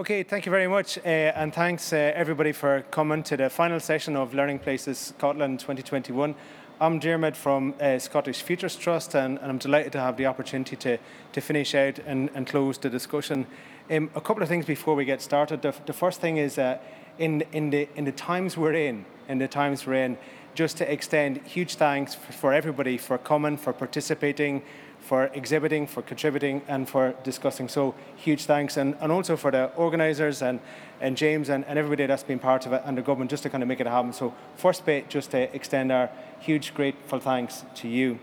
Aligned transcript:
Okay, 0.00 0.22
thank 0.22 0.46
you 0.46 0.50
very 0.50 0.68
much, 0.68 0.96
uh, 0.98 1.08
and 1.34 1.52
thanks 1.52 1.92
uh, 1.92 2.12
everybody 2.14 2.52
for 2.52 2.82
coming 2.92 3.24
to 3.24 3.36
the 3.36 3.50
final 3.50 3.80
session 3.80 4.14
of 4.14 4.32
Learning 4.32 4.60
Places 4.60 4.96
Scotland 4.96 5.58
2021. 5.58 6.36
I'm 6.80 7.00
Diarmaid 7.00 7.34
from 7.34 7.74
uh, 7.80 7.98
Scottish 7.98 8.42
Futures 8.42 8.76
Trust, 8.76 9.16
and, 9.16 9.40
and, 9.40 9.50
I'm 9.50 9.58
delighted 9.58 9.90
to 9.94 10.00
have 10.00 10.16
the 10.16 10.26
opportunity 10.26 10.76
to, 10.76 10.98
to 11.32 11.40
finish 11.40 11.74
out 11.74 11.98
and, 12.06 12.30
and 12.36 12.46
close 12.46 12.78
the 12.78 12.88
discussion. 12.88 13.48
Um, 13.90 14.08
a 14.14 14.20
couple 14.20 14.40
of 14.40 14.48
things 14.48 14.66
before 14.66 14.94
we 14.94 15.04
get 15.04 15.20
started. 15.20 15.62
The, 15.62 15.74
the 15.86 15.92
first 15.92 16.20
thing 16.20 16.36
is 16.36 16.58
uh, 16.58 16.78
in, 17.18 17.42
in, 17.50 17.70
the, 17.70 17.88
in 17.96 18.04
the 18.04 18.12
times 18.12 18.56
we're 18.56 18.74
in, 18.74 19.04
in 19.28 19.38
the 19.38 19.48
times 19.48 19.84
we're 19.84 19.94
in, 19.94 20.16
just 20.54 20.76
to 20.76 20.92
extend 20.92 21.38
huge 21.38 21.74
thanks 21.74 22.14
for 22.14 22.52
everybody 22.52 22.98
for 22.98 23.18
coming, 23.18 23.56
for 23.56 23.72
participating, 23.72 24.62
for 25.00 25.30
exhibiting, 25.34 25.86
for 25.86 26.02
contributing, 26.02 26.62
and 26.68 26.88
for 26.88 27.14
discussing. 27.22 27.68
So 27.68 27.94
huge 28.16 28.44
thanks, 28.44 28.76
and, 28.76 28.96
and 29.00 29.10
also 29.10 29.36
for 29.36 29.50
the 29.50 29.72
organisers 29.74 30.42
and, 30.42 30.60
and 31.00 31.16
James 31.16 31.48
and, 31.48 31.64
and 31.64 31.78
everybody 31.78 32.06
that's 32.06 32.22
been 32.22 32.38
part 32.38 32.66
of 32.66 32.72
it 32.72 32.82
and 32.84 32.98
the 32.98 33.02
government 33.02 33.30
just 33.30 33.42
to 33.44 33.50
kind 33.50 33.62
of 33.62 33.68
make 33.68 33.80
it 33.80 33.86
happen. 33.86 34.12
So 34.12 34.34
first 34.56 34.84
bit, 34.84 35.08
just 35.08 35.30
to 35.30 35.54
extend 35.54 35.90
our 35.92 36.10
huge 36.40 36.74
grateful 36.74 37.20
thanks 37.20 37.64
to 37.76 37.88
you. 37.88 38.18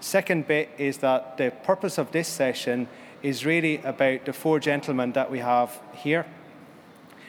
Second 0.00 0.48
bit 0.48 0.70
is 0.78 0.98
that 0.98 1.36
the 1.36 1.52
purpose 1.62 1.98
of 1.98 2.10
this 2.12 2.28
session 2.28 2.88
is 3.22 3.46
really 3.46 3.78
about 3.78 4.24
the 4.24 4.32
four 4.32 4.58
gentlemen 4.58 5.12
that 5.12 5.30
we 5.30 5.38
have 5.38 5.80
here. 5.94 6.26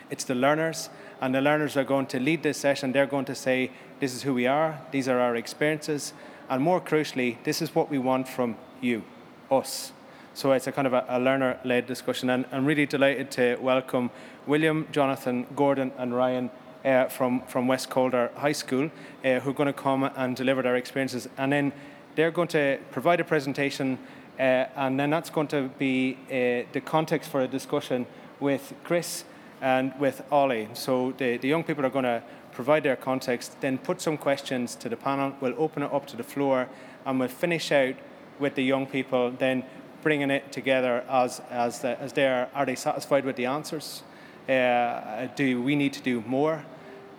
It's 0.09 0.23
the 0.23 0.35
learners, 0.35 0.89
and 1.21 1.33
the 1.35 1.41
learners 1.41 1.77
are 1.77 1.83
going 1.83 2.07
to 2.07 2.19
lead 2.19 2.43
this 2.43 2.57
session. 2.57 2.91
They're 2.91 3.05
going 3.05 3.25
to 3.25 3.35
say, 3.35 3.71
This 3.99 4.13
is 4.13 4.23
who 4.23 4.33
we 4.33 4.47
are, 4.47 4.81
these 4.91 5.07
are 5.07 5.19
our 5.19 5.35
experiences, 5.35 6.13
and 6.49 6.61
more 6.61 6.81
crucially, 6.81 7.37
this 7.43 7.61
is 7.61 7.75
what 7.75 7.89
we 7.89 7.97
want 7.97 8.27
from 8.27 8.57
you, 8.83 9.03
us. 9.49 9.91
So 10.33 10.51
it's 10.51 10.67
a 10.67 10.71
kind 10.71 10.87
of 10.87 10.93
a, 10.93 11.05
a 11.07 11.19
learner 11.19 11.59
led 11.63 11.87
discussion, 11.87 12.29
and 12.29 12.45
I'm 12.51 12.65
really 12.65 12.85
delighted 12.85 13.31
to 13.31 13.55
welcome 13.61 14.11
William, 14.47 14.87
Jonathan, 14.91 15.47
Gordon, 15.55 15.91
and 15.97 16.15
Ryan. 16.15 16.49
Uh, 16.85 17.07
from, 17.07 17.41
from 17.47 17.65
West 17.65 17.89
Calder 17.89 18.29
High 18.35 18.51
School, 18.51 18.91
uh, 19.23 19.39
who 19.39 19.51
are 19.51 19.53
going 19.53 19.67
to 19.67 19.71
come 19.71 20.03
and 20.03 20.35
deliver 20.35 20.61
their 20.61 20.75
experiences. 20.75 21.29
And 21.37 21.49
then 21.49 21.71
they're 22.15 22.29
going 22.29 22.49
to 22.49 22.77
provide 22.91 23.21
a 23.21 23.23
presentation, 23.23 23.97
uh, 24.37 24.65
and 24.75 24.99
then 24.99 25.09
that's 25.09 25.29
going 25.29 25.47
to 25.47 25.69
be 25.79 26.17
uh, 26.27 26.67
the 26.73 26.81
context 26.83 27.29
for 27.29 27.39
a 27.39 27.47
discussion 27.47 28.05
with 28.41 28.73
Chris 28.83 29.23
and 29.61 29.93
with 29.97 30.23
Ollie. 30.29 30.67
So 30.73 31.13
the, 31.17 31.37
the 31.37 31.47
young 31.47 31.63
people 31.63 31.85
are 31.85 31.89
going 31.89 32.03
to 32.03 32.21
provide 32.51 32.83
their 32.83 32.97
context, 32.97 33.61
then 33.61 33.77
put 33.77 34.01
some 34.01 34.17
questions 34.17 34.75
to 34.75 34.89
the 34.89 34.97
panel. 34.97 35.33
We'll 35.39 35.55
open 35.57 35.83
it 35.83 35.93
up 35.93 36.05
to 36.07 36.17
the 36.17 36.23
floor, 36.23 36.67
and 37.05 37.17
we'll 37.17 37.29
finish 37.29 37.71
out 37.71 37.95
with 38.39 38.55
the 38.55 38.63
young 38.63 38.85
people, 38.85 39.31
then 39.31 39.63
bringing 40.01 40.29
it 40.29 40.51
together 40.51 41.03
as, 41.09 41.41
as, 41.49 41.79
the, 41.79 41.99
as 41.99 42.13
they 42.13 42.27
are, 42.27 42.49
are 42.53 42.65
they 42.65 42.75
satisfied 42.75 43.25
with 43.25 43.35
the 43.35 43.45
answers? 43.45 44.03
Uh, 44.47 45.27
do 45.35 45.61
we 45.61 45.75
need 45.75 45.93
to 45.93 46.01
do 46.01 46.21
more? 46.21 46.63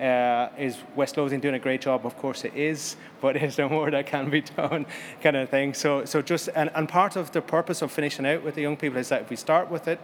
Uh, 0.00 0.48
is 0.58 0.76
West 0.96 1.16
Lothian 1.16 1.40
doing 1.40 1.54
a 1.54 1.58
great 1.58 1.80
job? 1.80 2.04
Of 2.04 2.16
course 2.18 2.44
it 2.44 2.54
is, 2.54 2.96
but 3.20 3.36
is 3.42 3.56
there 3.56 3.68
more 3.68 3.90
that 3.90 4.06
can 4.06 4.28
be 4.28 4.42
done, 4.42 4.86
kind 5.22 5.36
of 5.36 5.48
thing. 5.48 5.72
So, 5.74 6.04
so 6.04 6.20
just 6.20 6.48
and, 6.54 6.70
and 6.74 6.88
part 6.88 7.16
of 7.16 7.32
the 7.32 7.40
purpose 7.40 7.80
of 7.80 7.90
finishing 7.92 8.26
out 8.26 8.42
with 8.42 8.56
the 8.56 8.62
young 8.62 8.76
people 8.76 8.98
is 8.98 9.08
that 9.08 9.22
if 9.22 9.30
we 9.30 9.36
start 9.36 9.70
with 9.70 9.88
it 9.88 10.00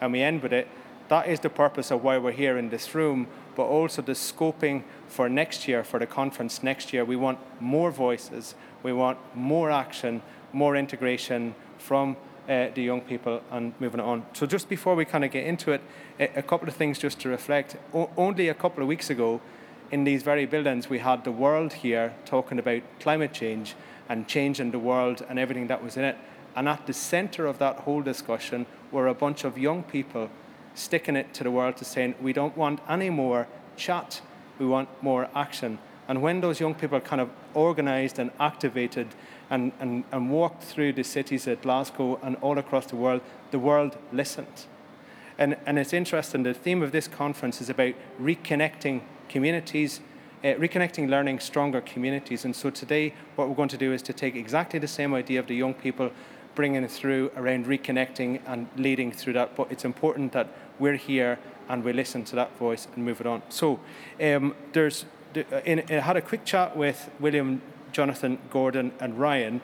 and 0.00 0.12
we 0.12 0.22
end 0.22 0.42
with 0.42 0.52
it, 0.52 0.68
that 1.08 1.26
is 1.26 1.40
the 1.40 1.50
purpose 1.50 1.90
of 1.90 2.04
why 2.04 2.18
we're 2.18 2.30
here 2.30 2.56
in 2.56 2.68
this 2.68 2.94
room. 2.94 3.26
But 3.56 3.64
also 3.64 4.00
the 4.00 4.12
scoping 4.12 4.84
for 5.08 5.28
next 5.28 5.66
year, 5.66 5.82
for 5.82 5.98
the 5.98 6.06
conference 6.06 6.62
next 6.62 6.92
year, 6.92 7.04
we 7.04 7.16
want 7.16 7.38
more 7.60 7.90
voices, 7.90 8.54
we 8.82 8.92
want 8.92 9.18
more 9.34 9.70
action, 9.70 10.22
more 10.52 10.76
integration 10.76 11.54
from 11.78 12.16
uh, 12.48 12.68
the 12.74 12.82
young 12.82 13.00
people 13.00 13.42
and 13.50 13.72
moving 13.78 14.00
on. 14.00 14.26
So 14.32 14.46
just 14.46 14.68
before 14.68 14.94
we 14.94 15.04
kind 15.04 15.24
of 15.24 15.30
get 15.30 15.46
into 15.46 15.72
it, 15.72 15.80
a, 16.18 16.42
couple 16.42 16.68
of 16.68 16.74
things 16.74 16.98
just 16.98 17.20
to 17.20 17.28
reflect. 17.28 17.76
O- 17.94 18.10
only 18.16 18.48
a 18.48 18.54
couple 18.54 18.82
of 18.82 18.88
weeks 18.88 19.08
ago, 19.10 19.40
in 19.90 20.04
these 20.04 20.22
very 20.22 20.46
buildings, 20.46 20.88
we 20.88 20.98
had 20.98 21.24
the 21.24 21.32
world 21.32 21.72
here 21.72 22.14
talking 22.24 22.58
about 22.58 22.82
climate 23.00 23.32
change 23.32 23.74
and 24.08 24.26
changing 24.26 24.70
the 24.70 24.78
world 24.78 25.24
and 25.28 25.38
everything 25.38 25.68
that 25.68 25.82
was 25.82 25.96
in 25.96 26.04
it. 26.04 26.16
And 26.56 26.68
at 26.68 26.86
the 26.86 26.92
centre 26.92 27.46
of 27.46 27.58
that 27.58 27.76
whole 27.80 28.02
discussion 28.02 28.66
were 28.90 29.06
a 29.06 29.14
bunch 29.14 29.44
of 29.44 29.56
young 29.56 29.82
people 29.82 30.30
sticking 30.74 31.16
it 31.16 31.32
to 31.34 31.44
the 31.44 31.50
world 31.50 31.76
to 31.76 31.84
saying, 31.84 32.14
we 32.20 32.32
don't 32.32 32.56
want 32.56 32.80
any 32.88 33.10
more 33.10 33.46
chat, 33.76 34.20
we 34.58 34.66
want 34.66 34.88
more 35.02 35.28
action. 35.34 35.78
And 36.10 36.22
when 36.22 36.40
those 36.40 36.58
young 36.58 36.74
people 36.74 36.98
kind 36.98 37.20
of 37.20 37.30
organised 37.54 38.18
and 38.18 38.32
activated 38.40 39.06
and, 39.48 39.70
and, 39.78 40.02
and 40.10 40.28
walked 40.28 40.64
through 40.64 40.94
the 40.94 41.04
cities 41.04 41.46
at 41.46 41.62
Glasgow 41.62 42.18
and 42.20 42.34
all 42.40 42.58
across 42.58 42.86
the 42.86 42.96
world, 42.96 43.20
the 43.52 43.60
world 43.60 43.96
listened. 44.12 44.66
And, 45.38 45.56
and 45.66 45.78
it's 45.78 45.92
interesting, 45.92 46.42
the 46.42 46.52
theme 46.52 46.82
of 46.82 46.90
this 46.90 47.06
conference 47.06 47.60
is 47.60 47.70
about 47.70 47.94
reconnecting 48.20 49.02
communities, 49.28 50.00
uh, 50.42 50.48
reconnecting 50.54 51.08
learning 51.08 51.38
stronger 51.38 51.80
communities. 51.80 52.44
And 52.44 52.56
so 52.56 52.70
today, 52.70 53.14
what 53.36 53.48
we're 53.48 53.54
going 53.54 53.68
to 53.68 53.78
do 53.78 53.92
is 53.92 54.02
to 54.02 54.12
take 54.12 54.34
exactly 54.34 54.80
the 54.80 54.88
same 54.88 55.14
idea 55.14 55.38
of 55.38 55.46
the 55.46 55.54
young 55.54 55.74
people, 55.74 56.10
bringing 56.56 56.82
it 56.82 56.90
through 56.90 57.30
around 57.36 57.66
reconnecting 57.66 58.40
and 58.48 58.66
leading 58.74 59.12
through 59.12 59.34
that. 59.34 59.54
But 59.54 59.70
it's 59.70 59.84
important 59.84 60.32
that 60.32 60.48
we're 60.80 60.96
here 60.96 61.38
and 61.68 61.84
we 61.84 61.92
listen 61.92 62.24
to 62.24 62.34
that 62.34 62.58
voice 62.58 62.88
and 62.96 63.04
move 63.04 63.20
it 63.20 63.28
on. 63.28 63.42
So 63.48 63.78
um, 64.20 64.56
there's, 64.72 65.04
Uh, 65.36 65.60
in, 65.64 65.84
I 65.88 66.00
had 66.00 66.16
a 66.16 66.22
quick 66.22 66.44
chat 66.44 66.76
with 66.76 67.10
William 67.20 67.62
Jonathan, 67.92 68.38
Gordon, 68.50 68.92
and 69.00 69.18
Ryan. 69.18 69.60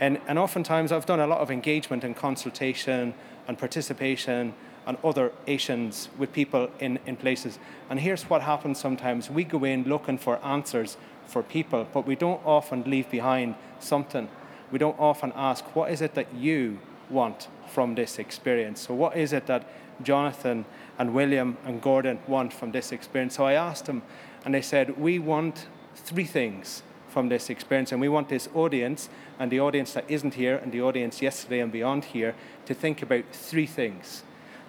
And, 0.00 0.20
and 0.26 0.38
oftentimes 0.38 0.92
I've 0.92 1.06
done 1.06 1.20
a 1.20 1.26
lot 1.26 1.40
of 1.40 1.50
engagement 1.50 2.04
and 2.04 2.16
consultation 2.16 3.14
and 3.46 3.58
participation 3.58 4.54
and 4.86 4.98
other 5.02 5.32
Asians 5.46 6.08
with 6.18 6.32
people 6.32 6.70
in, 6.78 6.98
in 7.06 7.16
places. 7.16 7.58
And 7.88 8.00
here's 8.00 8.24
what 8.24 8.42
happens 8.42 8.78
sometimes 8.78 9.30
we 9.30 9.44
go 9.44 9.64
in 9.64 9.84
looking 9.84 10.18
for 10.18 10.44
answers 10.44 10.96
for 11.26 11.42
people, 11.42 11.86
but 11.92 12.06
we 12.06 12.16
don't 12.16 12.44
often 12.44 12.82
leave 12.84 13.10
behind 13.10 13.54
something. 13.78 14.28
We 14.70 14.78
don't 14.78 14.98
often 14.98 15.32
ask, 15.34 15.64
what 15.74 15.90
is 15.90 16.02
it 16.02 16.14
that 16.14 16.34
you 16.34 16.80
want 17.08 17.48
from 17.68 17.94
this 17.94 18.18
experience? 18.18 18.80
So, 18.80 18.94
what 18.94 19.16
is 19.16 19.32
it 19.32 19.46
that 19.46 19.66
Jonathan 20.02 20.64
and 20.98 21.14
William 21.14 21.56
and 21.64 21.80
Gordon 21.80 22.18
want 22.26 22.52
from 22.52 22.72
this 22.72 22.92
experience? 22.92 23.36
So, 23.36 23.46
I 23.46 23.54
asked 23.54 23.86
them, 23.86 24.02
and 24.44 24.54
they 24.54 24.62
said, 24.62 24.98
We 24.98 25.18
want 25.18 25.66
three 25.94 26.24
things 26.24 26.82
from 27.14 27.28
this 27.28 27.48
experience. 27.48 27.92
And 27.92 28.00
we 28.00 28.08
want 28.08 28.28
this 28.28 28.48
audience 28.54 29.08
and 29.38 29.50
the 29.50 29.60
audience 29.60 29.92
that 29.92 30.04
isn't 30.08 30.34
here 30.34 30.56
and 30.56 30.72
the 30.72 30.82
audience 30.82 31.22
yesterday 31.22 31.60
and 31.60 31.70
beyond 31.70 32.06
here 32.06 32.34
to 32.66 32.74
think 32.74 33.02
about 33.02 33.24
three 33.32 33.66
things. 33.66 34.24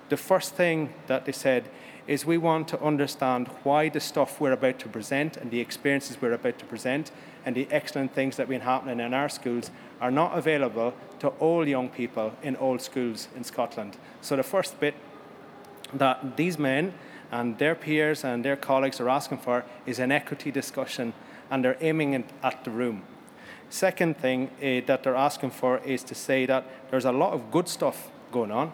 The 0.09 0.17
first 0.17 0.53
thing 0.53 0.93
that 1.07 1.25
they 1.25 1.31
said 1.31 1.67
is 2.07 2.23
we 2.23 2.37
want 2.37 2.67
to 2.67 2.79
understand 2.83 3.47
why 3.63 3.89
the 3.89 3.99
stuff 3.99 4.39
we're 4.39 4.51
about 4.51 4.77
to 4.77 4.87
present 4.87 5.37
and 5.37 5.49
the 5.49 5.59
experiences 5.59 6.21
we're 6.21 6.33
about 6.33 6.59
to 6.59 6.65
present 6.65 7.11
and 7.43 7.55
the 7.55 7.67
excellent 7.71 8.13
things 8.13 8.37
that 8.37 8.43
have 8.43 8.49
been 8.49 8.61
happening 8.61 8.99
in 8.99 9.15
our 9.15 9.27
schools 9.27 9.71
are 9.99 10.11
not 10.11 10.37
available 10.37 10.93
to 11.17 11.29
all 11.39 11.67
young 11.67 11.89
people 11.89 12.31
in 12.43 12.55
all 12.57 12.77
schools 12.77 13.27
in 13.35 13.43
Scotland. 13.43 13.97
So 14.21 14.35
the 14.35 14.43
first 14.43 14.79
bit 14.79 14.93
that 15.93 16.37
these 16.37 16.59
men 16.59 16.93
and 17.31 17.57
their 17.57 17.75
peers 17.75 18.23
and 18.23 18.43
their 18.43 18.55
colleagues 18.55 18.99
are 18.99 19.09
asking 19.09 19.39
for 19.39 19.63
is 19.85 19.99
an 19.99 20.11
equity 20.11 20.51
discussion 20.51 21.13
and 21.49 21.63
they're 21.63 21.77
aiming 21.81 22.23
at 22.43 22.63
the 22.63 22.71
room. 22.71 23.03
Second 23.69 24.17
thing 24.17 24.49
uh, 24.57 24.85
that 24.87 25.03
they're 25.03 25.15
asking 25.15 25.51
for 25.51 25.79
is 25.79 26.03
to 26.03 26.15
say 26.15 26.45
that 26.45 26.65
there's 26.91 27.05
a 27.05 27.11
lot 27.11 27.33
of 27.33 27.51
good 27.51 27.67
stuff 27.67 28.09
going 28.31 28.51
on. 28.51 28.71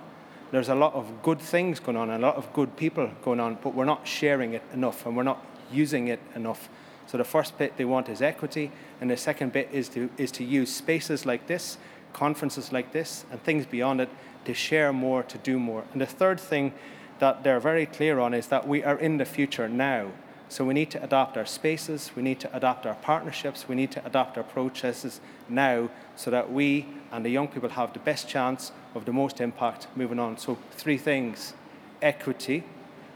There's 0.52 0.70
a 0.70 0.76
lot 0.76 0.94
of 0.94 1.24
good 1.24 1.40
things 1.40 1.80
going 1.80 1.96
on, 1.96 2.10
and 2.10 2.22
a 2.22 2.28
lot 2.28 2.36
of 2.36 2.52
good 2.52 2.76
people 2.76 3.10
going 3.24 3.40
on, 3.40 3.58
but 3.64 3.74
we're 3.74 3.86
not 3.86 4.06
sharing 4.06 4.54
it 4.54 4.64
enough 4.74 5.06
and 5.06 5.16
we're 5.16 5.24
not 5.24 5.46
using 5.72 6.10
it 6.10 6.20
enough. 6.36 6.68
So 7.08 7.18
the 7.18 7.24
first 7.24 7.58
bit 7.58 7.78
they 7.78 7.86
want 7.86 8.10
is 8.10 8.22
equity, 8.22 8.72
and 9.00 9.10
the 9.10 9.18
second 9.18 9.54
bit 9.54 9.70
is 9.72 9.88
to 9.90 10.10
is 10.18 10.32
to 10.32 10.44
use 10.44 10.74
spaces 10.74 11.26
like 11.26 11.48
this, 11.48 11.78
conferences 12.12 12.72
like 12.72 12.92
this, 12.92 13.26
and 13.32 13.42
things 13.44 13.66
beyond 13.66 14.02
it 14.02 14.10
to 14.46 14.54
share 14.54 14.92
more, 14.92 15.24
to 15.24 15.38
do 15.38 15.58
more. 15.58 15.84
And 15.94 16.02
the 16.02 16.06
third 16.06 16.40
thing 16.40 16.74
that 17.22 17.44
they're 17.44 17.60
very 17.60 17.86
clear 17.86 18.20
on 18.20 18.34
is 18.34 18.48
that 18.48 18.68
we 18.68 18.84
are 18.84 18.98
in 18.98 19.18
the 19.18 19.26
future 19.26 19.70
now. 19.70 20.12
So 20.50 20.66
we 20.66 20.74
need 20.74 20.90
to 20.92 21.04
adapt 21.04 21.38
our 21.38 21.46
spaces, 21.46 22.12
we 22.16 22.24
need 22.24 22.40
to 22.42 22.54
adapt 22.54 22.86
our 22.86 22.96
partnerships, 22.96 23.70
we 23.70 23.76
need 23.76 23.92
to 23.92 24.06
adapt 24.06 24.38
our 24.38 24.44
processes 24.44 25.22
now 25.48 25.90
so 26.16 26.32
that 26.32 26.52
we 26.52 26.88
and 27.12 27.24
the 27.24 27.30
young 27.30 27.48
people 27.48 27.70
have 27.70 27.94
the 27.94 28.00
best 28.00 28.28
chance 28.28 28.72
of 28.96 29.06
the 29.06 29.14
most 29.14 29.40
impact 29.40 29.88
moving 29.96 30.20
on. 30.20 30.38
So, 30.38 30.58
three 30.72 30.98
things 30.98 31.54
equity, 32.02 32.64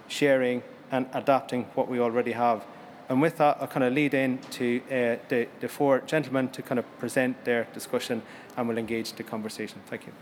sharing, 0.07 0.61
and 0.91 1.07
adapting 1.11 1.63
what 1.73 1.87
we 1.89 1.99
already 1.99 2.33
have. 2.33 2.63
And 3.09 3.19
with 3.21 3.37
that, 3.37 3.57
I'll 3.59 3.67
kind 3.67 3.83
of 3.83 3.93
lead 3.93 4.13
in 4.13 4.37
to 4.51 4.81
uh, 4.85 5.17
the, 5.29 5.47
the 5.59 5.67
four 5.67 5.99
gentlemen 6.01 6.49
to 6.49 6.61
kind 6.61 6.77
of 6.77 6.99
present 6.99 7.43
their 7.43 7.67
discussion 7.73 8.21
and 8.55 8.67
we'll 8.67 8.77
engage 8.77 9.13
the 9.13 9.23
conversation. 9.23 9.81
Thank 9.87 10.05
you. 10.05 10.13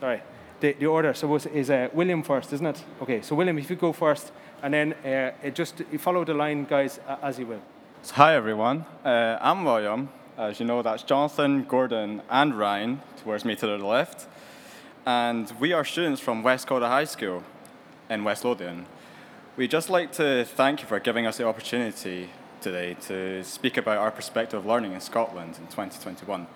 Sorry. 0.00 0.22
The, 0.60 0.72
the 0.72 0.86
order 0.86 1.12
so 1.12 1.34
is 1.34 1.70
uh, 1.70 1.88
William 1.92 2.22
first, 2.22 2.52
isn't 2.52 2.66
it? 2.66 2.82
Okay, 3.02 3.20
so 3.20 3.34
William, 3.36 3.58
if 3.58 3.68
you 3.68 3.76
go 3.76 3.92
first, 3.92 4.32
and 4.62 4.72
then 4.72 4.92
uh, 4.94 5.50
just 5.50 5.82
follow 5.98 6.24
the 6.24 6.32
line, 6.32 6.64
guys, 6.64 6.98
as 7.22 7.38
you 7.38 7.46
will. 7.46 7.60
Hi, 8.12 8.34
everyone. 8.34 8.86
Uh, 9.04 9.36
I'm 9.40 9.64
William. 9.64 10.08
As 10.38 10.58
you 10.58 10.66
know, 10.66 10.80
that's 10.82 11.02
Jonathan, 11.02 11.64
Gordon, 11.64 12.22
and 12.30 12.58
Ryan 12.58 13.02
towards 13.22 13.44
me 13.44 13.54
to 13.56 13.66
the 13.66 13.78
left. 13.78 14.26
and 15.06 15.52
we 15.60 15.72
are 15.72 15.84
students 15.84 16.20
from 16.20 16.42
West 16.42 16.66
Calder 16.66 16.88
High 16.88 17.04
School 17.04 17.42
in 18.10 18.24
West 18.24 18.44
Lothian. 18.44 18.86
We'd 19.56 19.70
just 19.70 19.88
like 19.88 20.10
to 20.12 20.44
thank 20.44 20.80
you 20.80 20.86
for 20.86 20.98
giving 21.00 21.26
us 21.26 21.36
the 21.36 21.46
opportunity 21.46 22.30
today 22.60 22.96
to 23.02 23.44
speak 23.44 23.76
about 23.76 23.98
our 23.98 24.10
perspective 24.10 24.58
of 24.58 24.66
learning 24.66 24.92
in 24.92 25.00
Scotland 25.00 25.58
in 25.58 25.66
2021. 25.66 26.46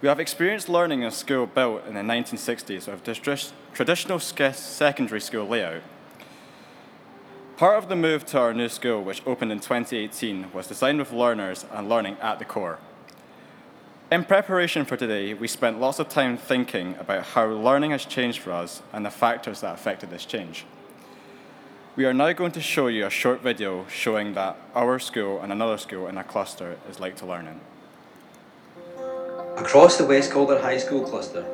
We 0.00 0.06
have 0.06 0.20
experienced 0.20 0.68
learning 0.68 1.00
in 1.00 1.08
a 1.08 1.10
school 1.10 1.46
built 1.46 1.84
in 1.84 1.94
the 1.94 2.02
1960s 2.02 2.86
with 2.86 3.02
traditional 3.74 4.20
secondary 4.20 5.20
school 5.20 5.44
layout. 5.44 5.82
Part 7.56 7.82
of 7.82 7.88
the 7.88 7.96
move 7.96 8.24
to 8.26 8.38
our 8.38 8.54
new 8.54 8.68
school, 8.68 9.02
which 9.02 9.26
opened 9.26 9.50
in 9.50 9.58
2018, 9.58 10.52
was 10.52 10.68
designed 10.68 11.00
with 11.00 11.10
learners 11.12 11.66
and 11.72 11.88
learning 11.88 12.16
at 12.20 12.38
the 12.38 12.44
core. 12.44 12.78
In 14.12 14.24
preparation 14.24 14.84
for 14.84 14.96
today, 14.96 15.34
we 15.34 15.48
spent 15.48 15.80
lots 15.80 15.98
of 15.98 16.08
time 16.08 16.36
thinking 16.36 16.94
about 17.00 17.24
how 17.24 17.46
learning 17.46 17.90
has 17.90 18.04
changed 18.04 18.38
for 18.38 18.52
us 18.52 18.82
and 18.92 19.04
the 19.04 19.10
factors 19.10 19.62
that 19.62 19.74
affected 19.74 20.10
this 20.10 20.24
change. 20.24 20.64
We 21.96 22.04
are 22.04 22.14
now 22.14 22.32
going 22.34 22.52
to 22.52 22.60
show 22.60 22.86
you 22.86 23.04
a 23.04 23.10
short 23.10 23.42
video 23.42 23.84
showing 23.88 24.34
that 24.34 24.56
our 24.76 25.00
school 25.00 25.40
and 25.40 25.50
another 25.50 25.76
school 25.76 26.06
in 26.06 26.16
a 26.16 26.22
cluster 26.22 26.76
is 26.88 27.00
like 27.00 27.16
to 27.16 27.26
learn 27.26 27.48
in. 27.48 27.60
Across 29.58 29.96
the 29.96 30.06
West 30.06 30.30
Calder 30.30 30.60
High 30.60 30.78
School 30.78 31.02
cluster, 31.02 31.44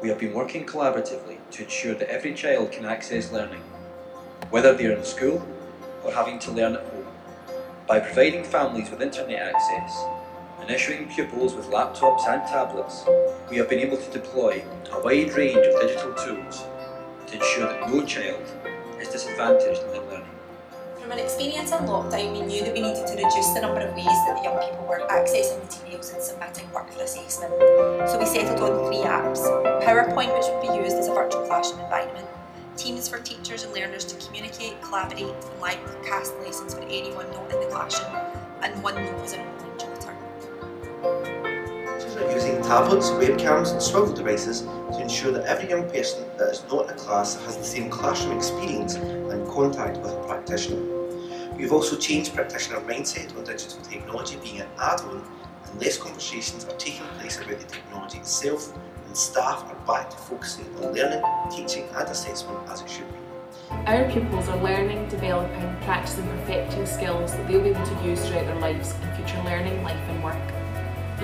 we 0.00 0.08
have 0.08 0.20
been 0.20 0.32
working 0.32 0.64
collaboratively 0.64 1.38
to 1.50 1.64
ensure 1.64 1.94
that 1.96 2.08
every 2.08 2.32
child 2.32 2.70
can 2.70 2.84
access 2.84 3.32
learning, 3.32 3.60
whether 4.50 4.72
they 4.72 4.86
are 4.86 4.92
in 4.92 5.02
school 5.02 5.44
or 6.04 6.12
having 6.12 6.38
to 6.38 6.52
learn 6.52 6.74
at 6.74 6.86
home. 6.86 7.08
By 7.88 7.98
providing 7.98 8.44
families 8.44 8.88
with 8.88 9.02
internet 9.02 9.52
access 9.52 10.04
and 10.60 10.70
issuing 10.70 11.08
pupils 11.08 11.54
with 11.54 11.66
laptops 11.70 12.24
and 12.28 12.40
tablets, 12.46 13.04
we 13.50 13.56
have 13.56 13.68
been 13.68 13.80
able 13.80 13.96
to 13.96 14.10
deploy 14.12 14.64
a 14.92 15.02
wide 15.02 15.32
range 15.32 15.66
of 15.66 15.80
digital 15.80 16.14
tools 16.14 16.62
to 17.26 17.34
ensure 17.34 17.66
that 17.66 17.90
no 17.90 18.06
child 18.06 18.44
is 19.00 19.08
disadvantaged 19.08 19.82
in 19.82 19.90
learning. 19.90 20.13
From 21.04 21.12
an 21.12 21.18
experience 21.18 21.70
in 21.70 21.80
lockdown, 21.80 22.32
we 22.32 22.40
knew 22.46 22.64
that 22.64 22.72
we 22.72 22.80
needed 22.80 23.06
to 23.06 23.12
reduce 23.12 23.50
the 23.52 23.60
number 23.60 23.80
of 23.80 23.94
ways 23.94 24.06
that 24.06 24.38
the 24.38 24.42
young 24.42 24.58
people 24.58 24.86
were 24.88 25.06
accessing 25.10 25.60
materials 25.60 26.10
and 26.14 26.22
submitting 26.22 26.72
work 26.72 26.90
for 26.90 27.02
assessment. 27.02 27.52
So 28.08 28.16
we 28.18 28.24
settled 28.24 28.58
on 28.64 28.86
three 28.86 29.04
apps. 29.04 29.44
PowerPoint, 29.84 30.32
which 30.32 30.48
would 30.48 30.62
be 30.62 30.82
used 30.82 30.96
as 30.96 31.08
a 31.08 31.12
virtual 31.12 31.44
classroom 31.46 31.80
environment, 31.80 32.26
Teams 32.78 33.06
for 33.06 33.18
teachers 33.18 33.64
and 33.64 33.74
learners 33.74 34.06
to 34.06 34.26
communicate, 34.26 34.80
collaborate, 34.80 35.22
and 35.22 35.60
live 35.60 35.78
cast 36.06 36.32
lessons 36.38 36.72
for 36.72 36.80
anyone 36.84 37.30
not 37.32 37.52
in 37.52 37.60
the 37.60 37.66
classroom, 37.66 38.16
and 38.62 38.74
OneNote 38.82 39.22
as 39.22 39.34
an 39.34 39.40
tablets, 42.66 43.10
webcams 43.10 43.72
and 43.72 43.82
swivel 43.82 44.12
devices 44.14 44.62
to 44.62 44.98
ensure 45.00 45.30
that 45.32 45.44
every 45.44 45.68
young 45.68 45.88
person 45.90 46.24
that 46.38 46.48
is 46.48 46.64
not 46.72 46.84
in 46.84 46.90
a 46.90 46.98
class 46.98 47.36
has 47.44 47.58
the 47.58 47.64
same 47.64 47.90
classroom 47.90 48.36
experience 48.36 48.94
and 48.94 49.46
contact 49.48 49.98
with 49.98 50.12
a 50.12 50.24
practitioner. 50.26 50.82
We've 51.56 51.72
also 51.72 51.96
changed 51.96 52.34
practitioner 52.34 52.80
mindset 52.80 53.36
on 53.36 53.44
digital 53.44 53.82
technology 53.82 54.38
being 54.42 54.60
an 54.60 54.68
add-on 54.78 55.22
and 55.66 55.80
less 55.80 55.98
conversations 55.98 56.64
are 56.64 56.76
taking 56.76 57.06
place 57.18 57.38
about 57.38 57.60
the 57.60 57.66
technology 57.66 58.18
itself 58.18 58.74
and 59.06 59.14
staff 59.14 59.62
are 59.64 59.86
back 59.86 60.08
to 60.08 60.16
focusing 60.16 60.64
on 60.76 60.94
learning, 60.94 61.22
teaching 61.50 61.86
and 61.94 62.08
assessment 62.08 62.58
as 62.70 62.80
it 62.80 62.88
should 62.88 63.08
be. 63.08 63.18
Our 63.86 64.10
pupils 64.10 64.48
are 64.48 64.62
learning, 64.62 65.08
developing, 65.08 65.76
practicing, 65.82 66.26
perfecting 66.28 66.86
skills 66.86 67.32
that 67.32 67.46
they'll 67.46 67.60
be 67.60 67.70
able 67.70 67.84
to 67.84 68.04
use 68.04 68.26
throughout 68.26 68.46
their 68.46 68.60
lives 68.60 68.94
in 68.94 69.14
future 69.16 69.42
learning, 69.44 69.82
life 69.82 70.00
and 70.08 70.24
work. 70.24 70.53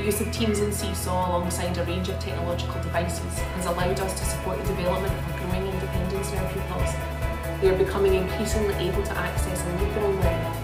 The 0.01 0.07
use 0.07 0.23
of 0.23 0.33
Teams 0.33 0.61
and 0.61 0.73
Seesaw 0.73 1.29
alongside 1.29 1.77
a 1.77 1.85
range 1.85 2.09
of 2.09 2.19
technological 2.19 2.81
devices 2.81 3.39
has 3.39 3.67
allowed 3.67 4.01
us 4.01 4.19
to 4.19 4.25
support 4.25 4.57
the 4.57 4.65
development 4.73 5.13
of 5.13 5.29
a 5.29 5.39
growing 5.45 5.67
independence 5.69 6.33
in 6.33 6.39
our 6.39 6.49
pupils. 6.49 6.89
They 7.61 7.69
are 7.69 7.77
becoming 7.77 8.15
increasingly 8.15 8.73
able 8.89 9.03
to 9.03 9.13
access 9.13 9.61
and 9.61 9.79
lead 9.79 9.93
their 9.93 10.05
own 10.05 10.17
learning. 10.25 10.57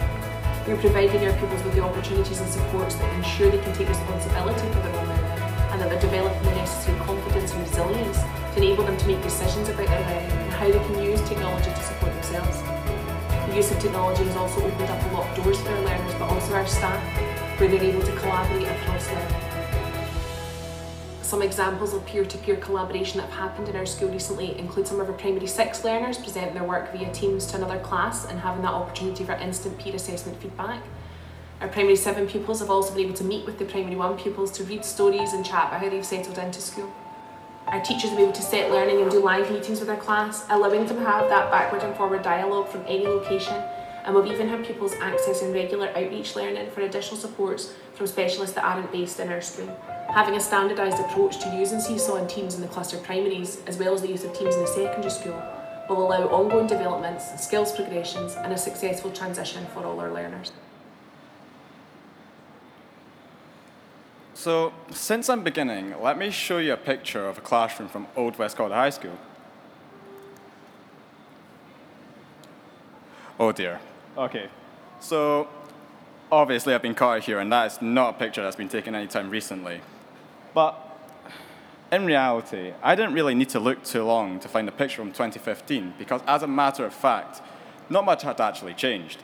We 0.64 0.72
are 0.72 0.80
providing 0.80 1.28
our 1.28 1.36
pupils 1.36 1.62
with 1.64 1.74
the 1.74 1.84
opportunities 1.84 2.40
and 2.40 2.48
supports 2.48 2.94
that 2.94 3.12
ensure 3.12 3.50
they 3.50 3.58
can 3.58 3.74
take 3.74 3.90
responsibility 3.90 4.72
for 4.72 4.80
their 4.80 4.96
own 4.96 5.06
learning 5.06 5.40
and 5.68 5.82
that 5.82 5.90
they're 5.90 6.00
developing 6.00 6.42
the 6.42 6.56
necessary 6.56 6.98
confidence 7.00 7.52
and 7.52 7.60
resilience 7.60 8.16
to 8.16 8.56
enable 8.56 8.84
them 8.84 8.96
to 8.96 9.06
make 9.06 9.20
decisions 9.20 9.68
about 9.68 9.86
their 9.86 10.00
learning 10.00 10.32
and 10.32 10.52
how 10.54 10.64
they 10.64 10.80
can 10.80 11.02
use 11.04 11.20
technology 11.28 11.68
to 11.68 11.82
support 11.84 12.10
themselves. 12.14 12.62
The 13.52 13.54
use 13.54 13.70
of 13.70 13.78
technology 13.80 14.24
has 14.24 14.36
also 14.36 14.64
opened 14.64 14.88
up 14.88 15.12
a 15.12 15.12
lot 15.12 15.28
of 15.28 15.44
doors 15.44 15.60
for 15.60 15.68
our 15.76 15.82
learners 15.84 16.14
but 16.14 16.32
also 16.32 16.54
our 16.54 16.66
staff 16.66 17.35
where 17.58 17.70
they're 17.70 17.82
able 17.82 18.02
to 18.02 18.16
collaborate 18.16 18.68
across 18.68 19.08
learning. 19.08 19.46
Some 21.22 21.40
examples 21.42 21.94
of 21.94 22.04
peer-to-peer 22.06 22.56
collaboration 22.56 23.18
that 23.18 23.30
have 23.30 23.50
happened 23.50 23.68
in 23.68 23.76
our 23.76 23.86
school 23.86 24.10
recently 24.10 24.58
include 24.58 24.86
some 24.86 25.00
of 25.00 25.08
our 25.08 25.14
primary 25.14 25.46
six 25.46 25.82
learners 25.82 26.18
presenting 26.18 26.54
their 26.54 26.64
work 26.64 26.92
via 26.92 27.10
Teams 27.12 27.46
to 27.46 27.56
another 27.56 27.78
class 27.78 28.26
and 28.26 28.38
having 28.38 28.62
that 28.62 28.72
opportunity 28.72 29.24
for 29.24 29.32
instant 29.32 29.78
peer 29.78 29.94
assessment 29.94 30.40
feedback. 30.40 30.82
Our 31.62 31.68
primary 31.68 31.96
seven 31.96 32.26
pupils 32.26 32.60
have 32.60 32.70
also 32.70 32.94
been 32.94 33.06
able 33.06 33.16
to 33.16 33.24
meet 33.24 33.46
with 33.46 33.58
the 33.58 33.64
primary 33.64 33.96
one 33.96 34.18
pupils 34.18 34.52
to 34.52 34.64
read 34.64 34.84
stories 34.84 35.32
and 35.32 35.44
chat 35.44 35.68
about 35.68 35.80
how 35.80 35.88
they've 35.88 36.04
settled 36.04 36.36
into 36.36 36.60
school. 36.60 36.92
Our 37.66 37.80
teachers 37.80 38.10
have 38.10 38.18
been 38.18 38.26
able 38.26 38.32
to 38.34 38.42
set 38.42 38.70
learning 38.70 39.00
and 39.00 39.10
do 39.10 39.18
live 39.18 39.50
meetings 39.50 39.80
with 39.80 39.88
their 39.88 39.96
class, 39.96 40.44
allowing 40.50 40.86
them 40.86 40.98
to 40.98 41.04
have 41.04 41.30
that 41.30 41.50
backward 41.50 41.82
and 41.82 41.96
forward 41.96 42.22
dialogue 42.22 42.68
from 42.68 42.84
any 42.86 43.06
location 43.06 43.60
and 44.06 44.14
we've 44.14 44.32
even 44.32 44.48
had 44.48 44.64
pupils 44.64 44.94
accessing 44.94 45.52
regular 45.52 45.88
outreach 45.88 46.36
learning 46.36 46.70
for 46.70 46.82
additional 46.82 47.16
supports 47.16 47.74
from 47.94 48.06
specialists 48.06 48.54
that 48.54 48.64
aren't 48.64 48.90
based 48.92 49.18
in 49.18 49.28
our 49.28 49.40
school. 49.40 49.68
Having 50.08 50.36
a 50.36 50.40
standardised 50.40 51.00
approach 51.00 51.40
to 51.40 51.48
using 51.56 51.80
Seesaw 51.80 52.14
and 52.14 52.30
Teams 52.30 52.54
in 52.54 52.60
the 52.60 52.68
cluster 52.68 52.98
primaries, 52.98 53.60
as 53.66 53.78
well 53.78 53.92
as 53.92 54.02
the 54.02 54.08
use 54.08 54.22
of 54.22 54.32
Teams 54.32 54.54
in 54.54 54.60
the 54.60 54.66
secondary 54.68 55.10
school, 55.10 55.42
will 55.88 56.06
allow 56.06 56.28
ongoing 56.28 56.68
developments, 56.68 57.24
skills 57.42 57.72
progressions, 57.72 58.36
and 58.36 58.52
a 58.52 58.58
successful 58.58 59.10
transition 59.10 59.66
for 59.74 59.84
all 59.84 59.98
our 59.98 60.12
learners. 60.12 60.52
So, 64.34 64.72
since 64.92 65.28
I'm 65.28 65.42
beginning, 65.42 66.00
let 66.00 66.16
me 66.16 66.30
show 66.30 66.58
you 66.58 66.72
a 66.72 66.76
picture 66.76 67.26
of 67.26 67.38
a 67.38 67.40
classroom 67.40 67.88
from 67.88 68.06
Old 68.14 68.38
West 68.38 68.56
Calder 68.56 68.74
High 68.74 68.90
School. 68.90 69.18
Oh 73.38 73.52
dear, 73.52 73.80
Okay, 74.18 74.48
so 74.98 75.46
obviously 76.32 76.72
I've 76.72 76.80
been 76.80 76.94
caught 76.94 77.22
here, 77.24 77.38
and 77.38 77.52
that 77.52 77.72
is 77.72 77.82
not 77.82 78.14
a 78.14 78.18
picture 78.18 78.42
that's 78.42 78.56
been 78.56 78.68
taken 78.68 78.94
anytime 78.94 79.28
recently. 79.28 79.82
But 80.54 80.74
in 81.92 82.06
reality, 82.06 82.72
I 82.82 82.94
didn't 82.94 83.12
really 83.12 83.34
need 83.34 83.50
to 83.50 83.60
look 83.60 83.84
too 83.84 84.04
long 84.04 84.40
to 84.40 84.48
find 84.48 84.66
a 84.68 84.72
picture 84.72 84.96
from 84.96 85.12
2015, 85.12 85.94
because 85.98 86.22
as 86.26 86.42
a 86.42 86.46
matter 86.46 86.86
of 86.86 86.94
fact, 86.94 87.42
not 87.90 88.06
much 88.06 88.22
had 88.22 88.40
actually 88.40 88.72
changed. 88.72 89.22